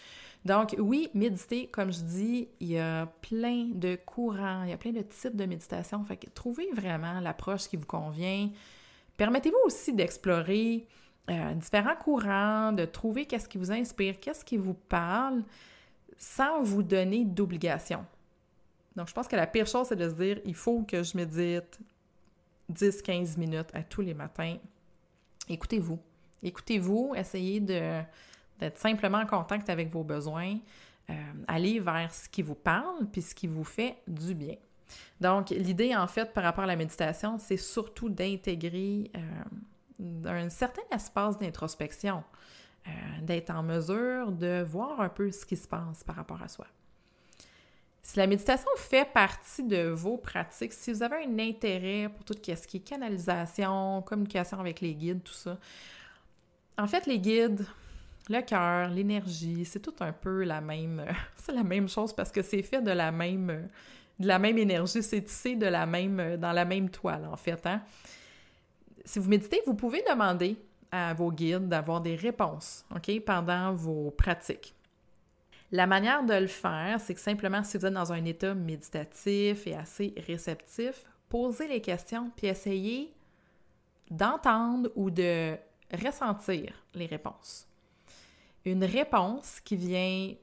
Donc 0.46 0.74
oui, 0.78 1.10
méditer, 1.12 1.66
comme 1.66 1.92
je 1.92 2.00
dis, 2.00 2.48
il 2.60 2.68
y 2.68 2.78
a 2.78 3.04
plein 3.20 3.66
de 3.74 3.96
courants, 3.96 4.62
il 4.62 4.70
y 4.70 4.72
a 4.72 4.78
plein 4.78 4.92
de 4.92 5.02
types 5.02 5.36
de 5.36 5.44
méditation. 5.44 6.02
Fait 6.06 6.16
que 6.16 6.30
trouvez 6.30 6.70
vraiment 6.72 7.20
l'approche 7.20 7.68
qui 7.68 7.76
vous 7.76 7.84
convient. 7.84 8.48
Permettez-vous 9.18 9.66
aussi 9.66 9.92
d'explorer 9.92 10.86
euh, 11.28 11.52
différents 11.56 11.96
courants, 11.96 12.72
de 12.72 12.86
trouver 12.86 13.26
qu'est-ce 13.26 13.50
qui 13.50 13.58
vous 13.58 13.70
inspire, 13.70 14.18
qu'est-ce 14.18 14.46
qui 14.46 14.56
vous 14.56 14.72
parle, 14.72 15.42
sans 16.16 16.62
vous 16.62 16.82
donner 16.82 17.26
d'obligation. 17.26 18.06
Donc, 18.96 19.08
je 19.08 19.12
pense 19.12 19.26
que 19.26 19.36
la 19.36 19.46
pire 19.46 19.66
chose, 19.66 19.88
c'est 19.88 19.96
de 19.96 20.08
se 20.08 20.14
dire, 20.14 20.40
il 20.44 20.54
faut 20.54 20.82
que 20.82 21.02
je 21.02 21.16
médite 21.16 21.78
10-15 22.72 23.38
minutes 23.38 23.70
à 23.74 23.82
tous 23.82 24.00
les 24.00 24.14
matins. 24.14 24.56
Écoutez-vous. 25.48 25.98
Écoutez-vous, 26.42 27.14
essayez 27.16 27.60
d'être 27.60 28.78
simplement 28.78 29.18
en 29.18 29.26
contact 29.26 29.68
avec 29.68 29.90
vos 29.90 30.04
besoins. 30.04 30.58
Euh, 31.10 31.14
allez 31.48 31.80
vers 31.80 32.14
ce 32.14 32.28
qui 32.28 32.42
vous 32.42 32.54
parle, 32.54 33.06
puis 33.10 33.22
ce 33.22 33.34
qui 33.34 33.46
vous 33.46 33.64
fait 33.64 33.96
du 34.06 34.34
bien. 34.34 34.56
Donc, 35.20 35.50
l'idée, 35.50 35.94
en 35.94 36.06
fait, 36.06 36.32
par 36.32 36.44
rapport 36.44 36.64
à 36.64 36.66
la 36.66 36.76
méditation, 36.76 37.38
c'est 37.38 37.56
surtout 37.56 38.08
d'intégrer 38.08 39.10
euh, 39.16 40.26
un 40.26 40.48
certain 40.48 40.82
espace 40.90 41.38
d'introspection, 41.38 42.22
euh, 42.86 42.90
d'être 43.22 43.50
en 43.50 43.62
mesure 43.62 44.32
de 44.32 44.62
voir 44.62 45.00
un 45.00 45.08
peu 45.08 45.30
ce 45.30 45.44
qui 45.44 45.56
se 45.56 45.66
passe 45.66 46.04
par 46.04 46.16
rapport 46.16 46.42
à 46.42 46.48
soi. 46.48 46.66
Si 48.04 48.18
la 48.18 48.26
méditation 48.26 48.68
fait 48.76 49.10
partie 49.10 49.62
de 49.62 49.88
vos 49.88 50.18
pratiques, 50.18 50.74
si 50.74 50.92
vous 50.92 51.02
avez 51.02 51.24
un 51.24 51.38
intérêt 51.38 52.10
pour 52.10 52.22
tout 52.22 52.34
ce 52.34 52.66
qui 52.66 52.76
est 52.76 52.80
canalisation, 52.80 54.02
communication 54.02 54.60
avec 54.60 54.82
les 54.82 54.94
guides, 54.94 55.22
tout 55.22 55.32
ça, 55.32 55.56
en 56.76 56.86
fait, 56.86 57.06
les 57.06 57.18
guides, 57.18 57.64
le 58.28 58.42
cœur, 58.42 58.90
l'énergie, 58.90 59.64
c'est 59.64 59.80
tout 59.80 59.94
un 60.00 60.12
peu 60.12 60.44
la 60.44 60.60
même, 60.60 61.02
c'est 61.36 61.52
la 61.52 61.64
même 61.64 61.88
chose 61.88 62.12
parce 62.12 62.30
que 62.30 62.42
c'est 62.42 62.62
fait 62.62 62.82
de 62.82 62.90
la 62.90 63.10
même, 63.10 63.70
de 64.18 64.26
la 64.26 64.38
même 64.38 64.58
énergie, 64.58 65.02
c'est 65.02 65.22
tissé 65.22 65.56
de 65.56 65.66
la 65.66 65.86
même, 65.86 66.36
dans 66.36 66.52
la 66.52 66.66
même 66.66 66.90
toile, 66.90 67.26
en 67.32 67.38
fait, 67.38 67.66
hein? 67.66 67.80
si 69.02 69.18
vous 69.18 69.30
méditez, 69.30 69.62
vous 69.66 69.74
pouvez 69.74 70.04
demander 70.06 70.58
à 70.92 71.14
vos 71.14 71.32
guides 71.32 71.68
d'avoir 71.68 72.02
des 72.02 72.16
réponses, 72.16 72.84
OK, 72.94 73.18
pendant 73.24 73.72
vos 73.72 74.10
pratiques. 74.10 74.74
La 75.72 75.86
manière 75.86 76.24
de 76.24 76.34
le 76.34 76.46
faire, 76.46 77.00
c'est 77.00 77.14
que 77.14 77.20
simplement, 77.20 77.64
si 77.64 77.78
vous 77.78 77.86
êtes 77.86 77.92
dans 77.92 78.12
un 78.12 78.24
état 78.24 78.54
méditatif 78.54 79.66
et 79.66 79.74
assez 79.74 80.14
réceptif, 80.26 81.04
posez 81.28 81.68
les 81.68 81.80
questions 81.80 82.30
puis 82.36 82.46
essayez 82.46 83.14
d'entendre 84.10 84.90
ou 84.94 85.10
de 85.10 85.56
ressentir 85.92 86.72
les 86.94 87.06
réponses. 87.06 87.66
Une 88.64 88.84
réponse 88.84 89.60
qui 89.60 89.76
vient 89.76 90.34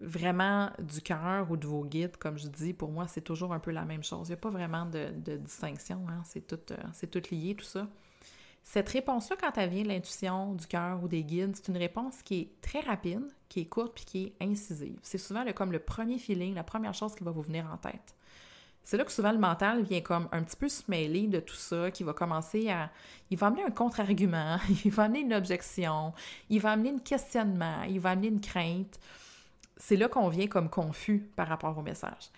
vraiment 0.00 0.70
du 0.78 1.00
cœur 1.00 1.50
ou 1.50 1.56
de 1.56 1.66
vos 1.66 1.84
guides, 1.84 2.16
comme 2.16 2.38
je 2.38 2.48
dis, 2.48 2.72
pour 2.72 2.90
moi, 2.90 3.06
c'est 3.08 3.20
toujours 3.20 3.52
un 3.52 3.60
peu 3.60 3.70
la 3.70 3.84
même 3.84 4.02
chose. 4.02 4.28
Il 4.28 4.32
n'y 4.32 4.34
a 4.34 4.40
pas 4.40 4.50
vraiment 4.50 4.84
de, 4.84 5.36
distinction, 5.36 6.04
hein? 6.08 6.22
c'est 6.24 6.52
euh, 6.52 7.06
tout 7.06 7.22
lié, 7.30 7.54
tout 7.54 7.64
ça. 7.64 7.88
Cette 8.64 8.88
réponse-là, 8.88 9.36
quand 9.40 9.58
elle 9.58 9.70
vient 9.70 9.82
de 9.82 9.88
l'intuition, 9.88 10.54
du 10.54 10.66
cœur 10.66 11.02
ou 11.02 11.08
des 11.08 11.24
guides, 11.24 11.56
c'est 11.56 11.68
une 11.68 11.76
réponse 11.76 12.22
qui 12.22 12.40
est 12.40 12.60
très 12.60 12.80
rapide, 12.80 13.24
qui 13.48 13.60
est 13.60 13.66
courte 13.66 13.92
puis 13.94 14.04
qui 14.04 14.24
est 14.24 14.44
incisive. 14.44 14.98
C'est 15.02 15.18
souvent 15.18 15.44
comme 15.52 15.72
le 15.72 15.80
premier 15.80 16.18
feeling, 16.18 16.54
la 16.54 16.64
première 16.64 16.94
chose 16.94 17.14
qui 17.14 17.24
va 17.24 17.32
vous 17.32 17.42
venir 17.42 17.68
en 17.72 17.76
tête. 17.76 18.14
C'est 18.84 18.96
là 18.96 19.04
que 19.04 19.12
souvent 19.12 19.32
le 19.32 19.38
mental 19.38 19.82
vient 19.82 20.00
comme 20.00 20.28
un 20.32 20.42
petit 20.42 20.56
peu 20.56 20.68
se 20.68 20.82
mêler 20.88 21.28
de 21.28 21.38
tout 21.38 21.54
ça, 21.54 21.90
qui 21.90 22.02
va 22.02 22.12
commencer 22.12 22.68
à... 22.68 22.90
Il 23.30 23.38
va 23.38 23.48
amener 23.48 23.62
un 23.62 23.70
contre-argument, 23.70 24.58
il 24.84 24.90
va 24.90 25.04
amener 25.04 25.20
une 25.20 25.34
objection, 25.34 26.12
il 26.48 26.60
va 26.60 26.72
amener 26.72 26.90
un 26.90 26.98
questionnement, 26.98 27.82
il 27.88 28.00
va 28.00 28.10
amener 28.10 28.28
une 28.28 28.40
crainte. 28.40 28.98
C'est 29.76 29.96
là 29.96 30.08
qu'on 30.08 30.28
vient 30.28 30.48
comme 30.48 30.68
confus 30.68 31.28
par 31.36 31.48
rapport 31.48 31.76
au 31.76 31.82
message. 31.82 32.30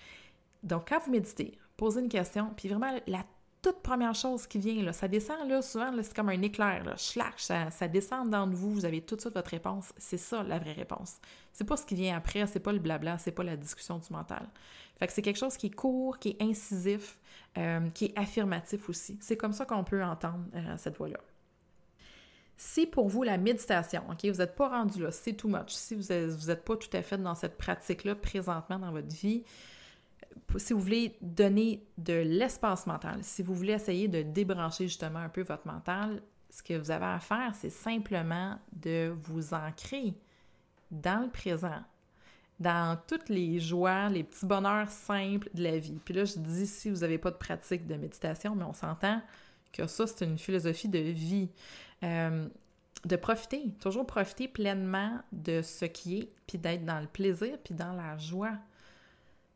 Donc, 0.63 0.89
quand 0.89 0.99
vous 1.05 1.13
méditez, 1.13 1.59
posez 1.77 2.01
une 2.01 2.09
question, 2.09 2.51
puis 2.57 2.69
vraiment 2.69 2.93
la 3.07 3.25
toute 3.65 3.81
première 3.81 4.15
chose 4.15 4.47
qui 4.47 4.59
vient, 4.59 4.83
là, 4.83 4.93
ça 4.93 5.09
descend, 5.09 5.49
là, 5.49 5.63
souvent, 5.63 5.91
c'est 6.03 6.15
comme 6.15 6.29
un 6.29 6.43
éclair, 6.43 6.85
là, 6.85 6.97
ça, 6.97 7.89
descend 7.89 8.29
dans 8.29 8.47
vous, 8.47 8.71
vous 8.71 8.85
avez 8.85 9.01
tout 9.01 9.17
de 9.17 9.23
suite 9.23 9.33
votre 9.33 9.51
réponse. 9.51 9.95
C'est 9.97 10.19
ça, 10.19 10.43
la 10.43 10.59
vraie 10.59 10.75
réponse. 10.75 11.17
C'est 11.51 11.65
pas 11.65 11.79
ce 11.79 11.87
qui 11.87 11.95
vient 11.95 12.15
après, 12.15 12.47
c'est 12.47 12.61
pas 12.61 12.73
le 12.73 12.79
blabla, 12.79 13.17
c'est 13.17 13.33
pas 13.33 13.43
la 13.43 13.57
discussion 13.57 13.97
du 13.97 14.13
mental. 14.13 14.47
Fait 14.99 15.07
que 15.07 15.15
c'est 15.15 15.23
quelque 15.23 15.39
chose 15.39 15.57
qui 15.57 15.69
est 15.69 15.75
court, 15.75 16.19
qui 16.19 16.31
est 16.31 16.43
incisif, 16.43 17.19
euh, 17.57 17.89
qui 17.95 18.07
est 18.07 18.19
affirmatif 18.19 18.91
aussi. 18.91 19.17
C'est 19.23 19.39
comme 19.39 19.55
ça 19.55 19.65
qu'on 19.65 19.83
peut 19.83 20.05
entendre 20.05 20.45
euh, 20.55 20.75
cette 20.77 20.99
voix-là. 20.99 21.21
Si 22.59 22.87
pour 22.87 23.09
vous, 23.09 23.23
la 23.23 23.39
méditation, 23.39 24.03
OK, 24.11 24.27
vous 24.27 24.39
n'êtes 24.39 24.55
pas 24.55 24.69
rendu 24.69 25.03
là, 25.03 25.11
c'est 25.11 25.33
too 25.33 25.49
much, 25.49 25.71
si 25.71 25.95
vous 25.95 26.13
n'êtes 26.13 26.65
pas 26.65 26.77
tout 26.77 26.95
à 26.95 27.03
fait 27.03 27.17
dans 27.17 27.35
cette 27.35 27.57
pratique-là 27.57 28.15
présentement 28.15 28.79
dans 28.79 28.93
votre 28.93 29.09
vie, 29.09 29.43
si 30.57 30.73
vous 30.73 30.81
voulez 30.81 31.17
donner 31.21 31.87
de 31.99 32.15
l'espace 32.15 32.87
mental, 32.87 33.19
si 33.23 33.43
vous 33.43 33.55
voulez 33.55 33.73
essayer 33.73 34.09
de 34.09 34.23
débrancher 34.23 34.85
justement 34.85 35.19
un 35.19 35.29
peu 35.29 35.43
votre 35.43 35.67
mental, 35.67 36.23
ce 36.51 36.63
que 36.63 36.75
vous 36.75 36.91
avez 36.91 37.07
à 37.07 37.19
faire, 37.19 37.53
c'est 37.55 37.71
simplement 37.71 38.59
de 38.73 39.13
vous 39.23 39.55
ancrer 39.55 40.15
dans 40.91 41.25
le 41.25 41.31
présent, 41.31 41.83
dans 42.61 42.97
toutes 43.09 43.29
les 43.29 43.59
joies, 43.59 44.09
les 44.09 44.23
petits 44.23 44.47
bonheurs 44.47 44.89
simples 44.89 45.49
de 45.55 45.65
la 45.65 45.79
vie. 45.79 45.99
Puis 46.05 46.15
là, 46.15 46.25
je 46.25 46.39
dis 46.39 46.67
si 46.67 46.91
vous 46.91 46.99
n'avez 46.99 47.19
pas 47.19 47.33
de 47.33 47.37
pratique 47.37 47.87
de 47.87 47.97
méditation, 47.97 48.55
mais 48.55 48.65
on 48.65 48.75
s'entend 48.75 49.21
que 49.73 49.87
ça, 49.89 50.07
c'est 50.07 50.25
une 50.25 50.39
philosophie 50.39 50.89
de 50.89 50.99
vie. 50.99 51.49
Euh, 52.05 52.49
de 53.05 53.17
profiter, 53.17 53.75
toujours 53.81 54.07
profiter 54.07 54.49
pleinement 54.49 55.21
de 55.33 55.61
ce 55.63 55.85
qui 55.85 56.21
est, 56.21 56.33
puis 56.47 56.59
d'être 56.59 56.85
dans 56.85 57.01
le 57.01 57.07
plaisir, 57.07 57.59
puis 57.63 57.75
dans 57.75 57.93
la 57.93 58.17
joie. 58.17 58.57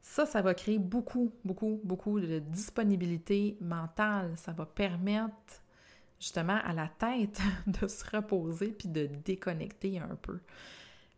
Ça, 0.02 0.26
ça 0.26 0.42
va 0.42 0.54
créer 0.54 0.78
beaucoup, 0.78 1.32
beaucoup, 1.44 1.80
beaucoup 1.84 2.20
de 2.20 2.38
disponibilité 2.38 3.56
mentale. 3.60 4.32
Ça 4.36 4.52
va 4.52 4.66
permettre 4.66 5.62
justement 6.18 6.58
à 6.64 6.72
la 6.72 6.88
tête 6.88 7.40
de 7.66 7.86
se 7.86 8.04
reposer 8.16 8.68
puis 8.68 8.88
de 8.88 9.06
déconnecter 9.24 9.98
un 9.98 10.16
peu. 10.20 10.38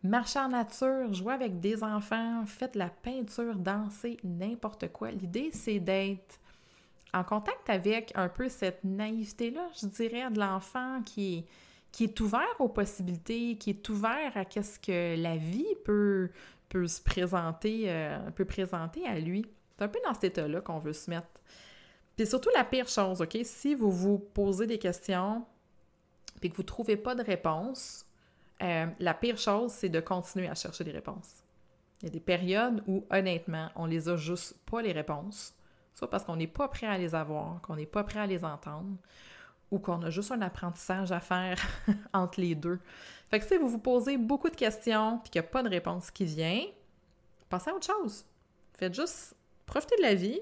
Marcher 0.02 0.38
en 0.38 0.48
nature, 0.48 1.12
jouer 1.12 1.34
avec 1.34 1.60
des 1.60 1.82
enfants, 1.82 2.44
faites 2.46 2.74
la 2.74 2.88
peinture, 2.88 3.54
danser, 3.56 4.16
n'importe 4.24 4.90
quoi. 4.92 5.10
L'idée, 5.10 5.50
c'est 5.52 5.78
d'être 5.78 6.40
en 7.12 7.22
contact 7.22 7.68
avec 7.68 8.12
un 8.14 8.28
peu 8.28 8.48
cette 8.48 8.82
naïveté-là, 8.82 9.68
je 9.80 9.86
dirais, 9.88 10.30
de 10.30 10.38
l'enfant 10.38 11.02
qui 11.04 11.38
est, 11.38 11.44
qui 11.92 12.04
est 12.04 12.20
ouvert 12.20 12.56
aux 12.60 12.68
possibilités, 12.68 13.56
qui 13.56 13.70
est 13.70 13.88
ouvert 13.90 14.32
à 14.36 14.62
ce 14.62 14.78
que 14.78 15.20
la 15.20 15.36
vie 15.36 15.74
peut, 15.84 16.30
peut 16.70 16.86
se 16.86 17.02
présenter, 17.02 17.84
euh, 17.88 18.30
peut 18.30 18.46
présenter 18.46 19.06
à 19.06 19.18
lui. 19.18 19.44
C'est 19.76 19.84
un 19.84 19.88
peu 19.88 19.98
dans 20.06 20.14
cet 20.14 20.24
état-là 20.24 20.62
qu'on 20.62 20.78
veut 20.78 20.94
se 20.94 21.10
mettre. 21.10 21.28
Puis 22.16 22.26
surtout 22.26 22.48
la 22.54 22.64
pire 22.64 22.88
chose, 22.88 23.20
OK? 23.20 23.36
Si 23.44 23.74
vous 23.74 23.90
vous 23.90 24.18
posez 24.18 24.66
des 24.66 24.78
questions 24.78 25.44
puis 26.40 26.48
que 26.48 26.56
vous 26.56 26.62
ne 26.62 26.66
trouvez 26.66 26.96
pas 26.96 27.14
de 27.14 27.22
réponse, 27.22 28.06
euh, 28.62 28.86
la 28.98 29.14
pire 29.14 29.36
chose, 29.36 29.72
c'est 29.72 29.88
de 29.88 30.00
continuer 30.00 30.48
à 30.48 30.54
chercher 30.54 30.84
des 30.84 30.92
réponses. 30.92 31.42
Il 32.00 32.06
y 32.06 32.08
a 32.08 32.12
des 32.12 32.20
périodes 32.20 32.82
où, 32.86 33.04
honnêtement, 33.10 33.68
on 33.74 33.86
les 33.86 34.08
a 34.08 34.16
juste 34.16 34.56
pas 34.70 34.80
les 34.80 34.92
réponses, 34.92 35.54
soit 35.94 36.08
parce 36.08 36.24
qu'on 36.24 36.36
n'est 36.36 36.46
pas 36.46 36.68
prêt 36.68 36.86
à 36.86 36.96
les 36.96 37.14
avoir, 37.14 37.60
qu'on 37.60 37.76
n'est 37.76 37.84
pas 37.84 38.04
prêt 38.04 38.20
à 38.20 38.26
les 38.26 38.44
entendre, 38.44 38.96
ou 39.70 39.78
qu'on 39.78 40.02
a 40.02 40.10
juste 40.10 40.32
un 40.32 40.42
apprentissage 40.42 41.12
à 41.12 41.20
faire 41.20 41.58
entre 42.12 42.40
les 42.40 42.54
deux. 42.54 42.78
Fait 43.30 43.38
que 43.38 43.46
si 43.46 43.56
vous 43.56 43.68
vous 43.68 43.78
posez 43.78 44.16
beaucoup 44.16 44.50
de 44.50 44.56
questions 44.56 45.18
puis 45.18 45.30
qu'il 45.30 45.40
n'y 45.40 45.46
a 45.46 45.50
pas 45.50 45.62
de 45.62 45.68
réponse 45.68 46.10
qui 46.10 46.24
vient, 46.24 46.62
pensez 47.48 47.70
à 47.70 47.74
autre 47.74 47.86
chose. 47.86 48.24
Faites 48.78 48.94
juste 48.94 49.36
profiter 49.66 49.96
de 49.96 50.02
la 50.02 50.14
vie, 50.14 50.40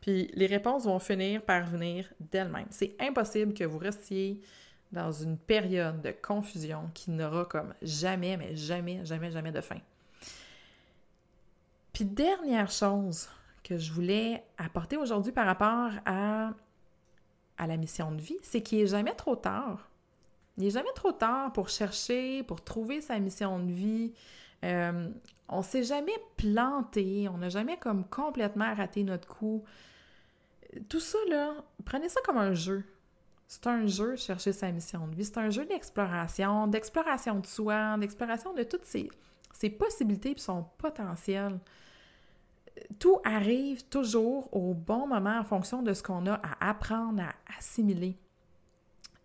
puis 0.00 0.30
les 0.34 0.46
réponses 0.46 0.84
vont 0.84 0.98
finir 0.98 1.42
par 1.42 1.64
venir 1.64 2.12
d'elles-mêmes. 2.18 2.66
C'est 2.70 2.96
impossible 3.00 3.54
que 3.54 3.64
vous 3.64 3.78
restiez 3.78 4.40
dans 4.92 5.12
une 5.12 5.38
période 5.38 6.02
de 6.02 6.10
confusion 6.10 6.90
qui 6.94 7.10
n'aura 7.10 7.44
comme 7.44 7.74
jamais, 7.80 8.36
mais 8.36 8.56
jamais, 8.56 9.04
jamais, 9.04 9.30
jamais 9.30 9.52
de 9.52 9.60
fin. 9.60 9.78
Puis 11.92 12.04
dernière 12.04 12.70
chose 12.70 13.28
que 13.62 13.78
je 13.78 13.92
voulais 13.92 14.42
apporter 14.58 14.96
aujourd'hui 14.96 15.32
par 15.32 15.46
rapport 15.46 15.90
à, 16.06 16.50
à 17.60 17.66
la 17.66 17.76
mission 17.76 18.10
de 18.10 18.20
vie, 18.20 18.38
c'est 18.42 18.62
qu'il 18.62 18.78
n'est 18.78 18.86
jamais 18.86 19.14
trop 19.14 19.36
tard. 19.36 19.90
Il 20.56 20.64
n'est 20.64 20.70
jamais 20.70 20.92
trop 20.94 21.12
tard 21.12 21.52
pour 21.52 21.68
chercher, 21.68 22.42
pour 22.42 22.64
trouver 22.64 23.02
sa 23.02 23.18
mission 23.18 23.58
de 23.58 23.70
vie. 23.70 24.12
Euh, 24.64 25.10
on 25.46 25.62
s'est 25.62 25.82
jamais 25.82 26.18
planté, 26.38 27.28
on 27.28 27.36
n'a 27.36 27.50
jamais 27.50 27.76
comme 27.76 28.08
complètement 28.08 28.74
raté 28.74 29.04
notre 29.04 29.28
coup. 29.28 29.62
Tout 30.88 31.00
ça, 31.00 31.18
là, 31.28 31.54
prenez 31.84 32.08
ça 32.08 32.20
comme 32.24 32.38
un 32.38 32.54
jeu. 32.54 32.82
C'est 33.46 33.66
un 33.66 33.86
jeu, 33.86 34.16
chercher 34.16 34.52
sa 34.52 34.72
mission 34.72 35.06
de 35.06 35.14
vie. 35.14 35.24
C'est 35.26 35.38
un 35.38 35.50
jeu 35.50 35.66
d'exploration, 35.66 36.66
d'exploration 36.66 37.40
de 37.40 37.46
soi, 37.46 37.98
d'exploration 37.98 38.54
de 38.54 38.62
toutes 38.62 38.86
ses, 38.86 39.10
possibilités 39.70 40.30
et 40.30 40.38
son 40.38 40.64
potentiel. 40.78 41.58
Tout 42.98 43.18
arrive 43.24 43.84
toujours 43.88 44.48
au 44.54 44.74
bon 44.74 45.06
moment 45.06 45.38
en 45.38 45.44
fonction 45.44 45.82
de 45.82 45.92
ce 45.92 46.02
qu'on 46.02 46.26
a 46.26 46.34
à 46.34 46.70
apprendre, 46.70 47.22
à 47.22 47.34
assimiler. 47.58 48.18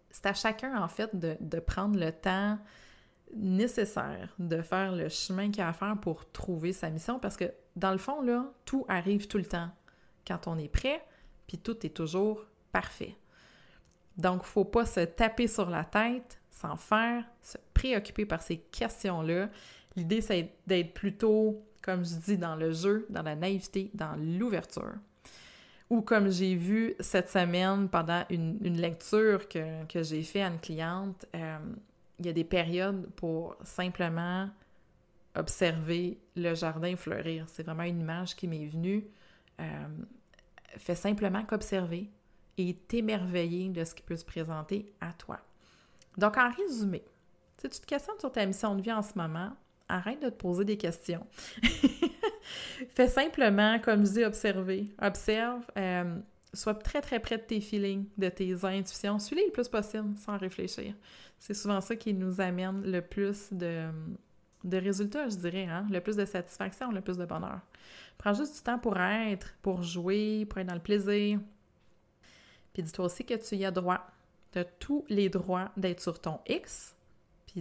C'est 0.09 0.25
à 0.27 0.33
chacun, 0.33 0.81
en 0.81 0.87
fait, 0.87 1.15
de, 1.15 1.59
prendre 1.59 1.99
le 1.99 2.11
temps 2.11 2.57
nécessaire 3.33 4.33
de 4.39 4.61
faire 4.61 4.93
le 4.93 5.09
chemin 5.09 5.47
qu'il 5.47 5.57
y 5.57 5.61
a 5.61 5.69
à 5.69 5.73
faire 5.73 5.97
pour 5.99 6.31
trouver 6.31 6.73
sa 6.73 6.89
mission 6.89 7.19
parce 7.19 7.35
que, 7.35 7.51
dans 7.75 7.91
le 7.91 7.97
fond, 7.97 8.21
là, 8.21 8.45
tout 8.63 8.85
arrive 8.87 9.27
tout 9.27 9.37
le 9.37 9.45
temps 9.45 9.69
quand 10.25 10.47
on 10.47 10.57
est 10.57 10.69
prêt, 10.69 11.03
puis 11.47 11.57
tout 11.57 11.85
est 11.85 11.89
toujours 11.89 12.45
parfait. 12.71 13.17
Donc, 14.17 14.41
il 14.43 14.45
ne 14.45 14.49
faut 14.49 14.65
pas 14.65 14.85
se 14.85 15.01
taper 15.01 15.47
sur 15.47 15.69
la 15.69 15.83
tête 15.83 16.39
sans 16.49 16.77
faire, 16.77 17.25
se 17.41 17.57
préoccuper 17.73 18.25
par 18.25 18.41
ces 18.41 18.57
questions-là. 18.57 19.49
L'idée, 19.95 20.21
c'est 20.21 20.55
d'être 20.65 20.93
plutôt, 20.93 21.65
comme 21.85 22.03
je 22.03 22.15
dis, 22.15 22.37
dans 22.37 22.55
le 22.55 22.71
jeu, 22.71 23.05
dans 23.11 23.21
la 23.21 23.35
naïveté, 23.35 23.91
dans 23.93 24.15
l'ouverture. 24.15 24.95
Ou 25.91 26.01
comme 26.01 26.31
j'ai 26.31 26.55
vu 26.55 26.95
cette 26.99 27.29
semaine 27.29 27.87
pendant 27.89 28.25
une, 28.31 28.57
lecture 28.75 29.47
que, 29.47 30.01
j'ai 30.01 30.23
fait 30.23 30.41
à 30.41 30.47
une 30.47 30.59
cliente, 30.59 31.27
euh, 31.35 31.59
il 32.17 32.25
y 32.25 32.29
a 32.29 32.33
des 32.33 32.43
périodes 32.43 33.07
pour 33.15 33.55
simplement 33.63 34.49
observer 35.35 36.17
le 36.35 36.55
jardin 36.55 36.95
fleurir. 36.95 37.45
C'est 37.47 37.61
vraiment 37.61 37.83
une 37.83 37.99
image 37.99 38.35
qui 38.35 38.47
m'est 38.47 38.65
venue. 38.65 39.05
Euh, 39.59 39.87
fais 40.77 40.95
simplement 40.95 41.43
qu'observer, 41.43 42.09
et 42.57 42.73
t'émerveiller 42.73 43.69
de 43.69 43.83
ce 43.83 43.93
qui 43.93 44.01
peut 44.01 44.15
se 44.15 44.25
présenter 44.25 44.91
à 45.01 45.13
toi. 45.13 45.39
Donc, 46.17 46.37
en 46.37 46.49
résumé, 46.49 47.03
si 47.57 47.69
tu 47.69 47.79
te 47.79 47.85
questionnes 47.85 48.19
sur 48.19 48.31
ta 48.31 48.43
mission 48.43 48.73
de 48.73 48.81
vie 48.81 48.93
en 48.93 49.03
ce 49.03 49.15
moment, 49.15 49.51
arrête 49.89 50.21
de 50.21 50.29
te 50.29 50.35
poser 50.35 50.65
des 50.65 50.77
questions. 50.77 51.25
Fais 52.95 53.07
simplement, 53.07 53.79
comme 53.79 54.05
je 54.05 54.11
dis, 54.11 54.23
observer. 54.23 54.91
Observe, 55.01 55.63
euh, 55.77 56.17
sois 56.53 56.75
très 56.75 57.01
très 57.01 57.19
près 57.19 57.37
de 57.37 57.43
tes 57.43 57.61
feelings, 57.61 58.05
de 58.17 58.29
tes 58.29 58.53
intuitions. 58.65 59.19
Suis-les 59.19 59.45
le 59.45 59.51
plus 59.51 59.67
possible 59.67 60.17
sans 60.17 60.37
réfléchir. 60.37 60.93
C'est 61.39 61.53
souvent 61.53 61.81
ça 61.81 61.95
qui 61.95 62.13
nous 62.13 62.41
amène 62.41 62.83
le 62.89 63.01
plus 63.01 63.51
de, 63.51 63.89
résultats, 64.71 65.29
je 65.29 65.35
dirais, 65.35 65.65
hein? 65.65 65.85
le 65.91 65.99
plus 65.99 66.15
de 66.15 66.25
satisfaction, 66.25 66.91
le 66.91 67.01
plus 67.01 67.17
de 67.17 67.25
bonheur. 67.25 67.59
Prends 68.17 68.33
juste 68.33 68.55
du 68.55 68.61
temps 68.61 68.79
pour 68.79 68.97
être, 68.97 69.53
pour 69.61 69.83
jouer, 69.83 70.45
pour 70.45 70.59
être 70.59 70.67
dans 70.67 70.73
le 70.73 70.79
plaisir, 70.79 71.39
puis 72.75 72.83
dis-toi 72.83 73.05
aussi 73.05 73.23
que 73.23 73.35
tu 73.35 73.55
y 73.55 73.63
as 73.63 73.71
droit. 73.71 74.05
Tu 74.51 74.59
as 74.59 74.65
tous 74.65 75.05
les 75.07 75.29
droits 75.29 75.71
d'être 75.77 76.01
sur 76.01 76.19
ton 76.19 76.39
X, 76.45 76.93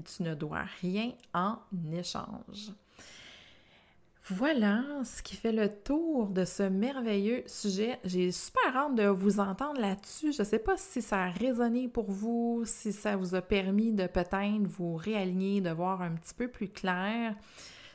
tu 0.03 0.23
ne 0.23 0.35
dois 0.35 0.65
rien 0.81 1.13
en 1.33 1.59
échange. 1.93 2.73
Voilà 4.31 4.83
ce 5.05 5.23
qui 5.23 5.37
fait 5.37 5.53
le 5.53 5.69
tour 5.69 6.29
de 6.29 6.47
ce 6.47 6.63
merveilleux 6.63 7.43
sujet. 7.47 7.99
J'ai 8.05 8.33
super 8.33 8.75
hâte 8.75 8.95
de 8.95 9.07
vous 9.07 9.39
entendre 9.39 9.79
là-dessus. 9.79 10.33
Je 10.33 10.41
ne 10.41 10.47
sais 10.47 10.59
pas 10.59 10.79
si 10.79 11.03
ça 11.03 11.25
a 11.25 11.29
résonné 11.29 11.89
pour 11.89 12.11
vous, 12.11 12.63
si 12.65 12.95
ça 12.95 13.17
vous 13.17 13.35
a 13.35 13.43
permis 13.43 13.93
de 13.93 14.07
peut-être 14.07 14.63
vous 14.63 14.97
réaligner, 14.97 15.61
de 15.61 15.69
voir 15.69 16.01
un 16.01 16.13
petit 16.13 16.33
peu 16.33 16.49
plus 16.49 16.71
clair. 16.71 17.37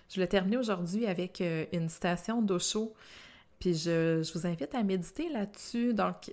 Je 0.08 0.16
voulais 0.16 0.28
terminer 0.28 0.58
aujourd'hui 0.58 1.08
avec 1.08 1.41
euh, 1.41 1.66
une 1.74 1.89
citation 1.89 2.43
d'Osho. 2.43 2.93
Puis 3.60 3.74
je, 3.74 4.22
je, 4.22 4.34
vous 4.34 4.45
invite 4.45 4.76
à 4.76 4.84
méditer 4.84 5.30
là-dessus. 5.30 5.95
Donc, 5.95 6.32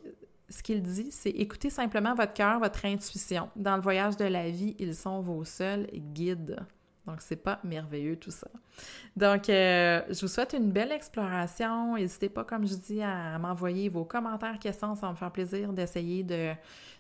ce 0.49 0.62
qu'il 0.62 0.82
dit, 0.82 1.11
c'est 1.11 1.30
écoutez 1.30 1.70
simplement 1.70 2.14
votre 2.14 2.32
cœur, 2.32 2.59
votre 2.61 2.84
intuition. 2.84 3.49
Dans 3.57 3.76
le 3.76 3.82
voyage 3.82 4.16
de 4.16 4.24
la 4.24 4.49
vie, 4.49 4.76
ils 4.78 4.94
sont 4.94 5.20
vos 5.20 5.44
seuls 5.44 5.86
guides. 5.92 6.57
Donc, 7.07 7.20
c'est 7.20 7.36
pas 7.36 7.61
merveilleux 7.62 8.16
tout 8.16 8.32
ça. 8.32 8.49
Donc, 9.16 9.49
euh, 9.49 10.03
je 10.09 10.20
vous 10.20 10.28
souhaite 10.28 10.55
une 10.55 10.72
belle 10.72 10.90
exploration. 10.90 11.94
N'hésitez 11.94 12.28
pas, 12.28 12.44
comme 12.44 12.66
je 12.66 12.74
dis, 12.74 13.01
à 13.01 13.38
m'envoyer 13.38 13.88
vos 13.88 14.05
commentaires, 14.05 14.59
questions. 14.59 14.94
Ça 14.97 15.03
va 15.03 15.12
me 15.12 15.16
faire 15.16 15.30
plaisir 15.30 15.72
d'essayer 15.72 16.24
de, 16.24 16.53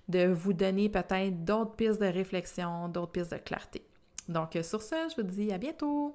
de 0.08 0.26
vous 0.26 0.52
donner 0.52 0.88
peut-être 0.88 1.44
d'autres 1.44 1.74
pistes 1.74 2.00
de 2.00 2.06
réflexion, 2.06 2.88
d'autres 2.88 3.12
pistes 3.12 3.32
de 3.32 3.38
clarté. 3.38 3.82
Donc, 4.28 4.56
sur 4.62 4.80
ce, 4.80 4.94
je 5.10 5.20
vous 5.20 5.26
dis 5.26 5.52
à 5.52 5.58
bientôt. 5.58 6.14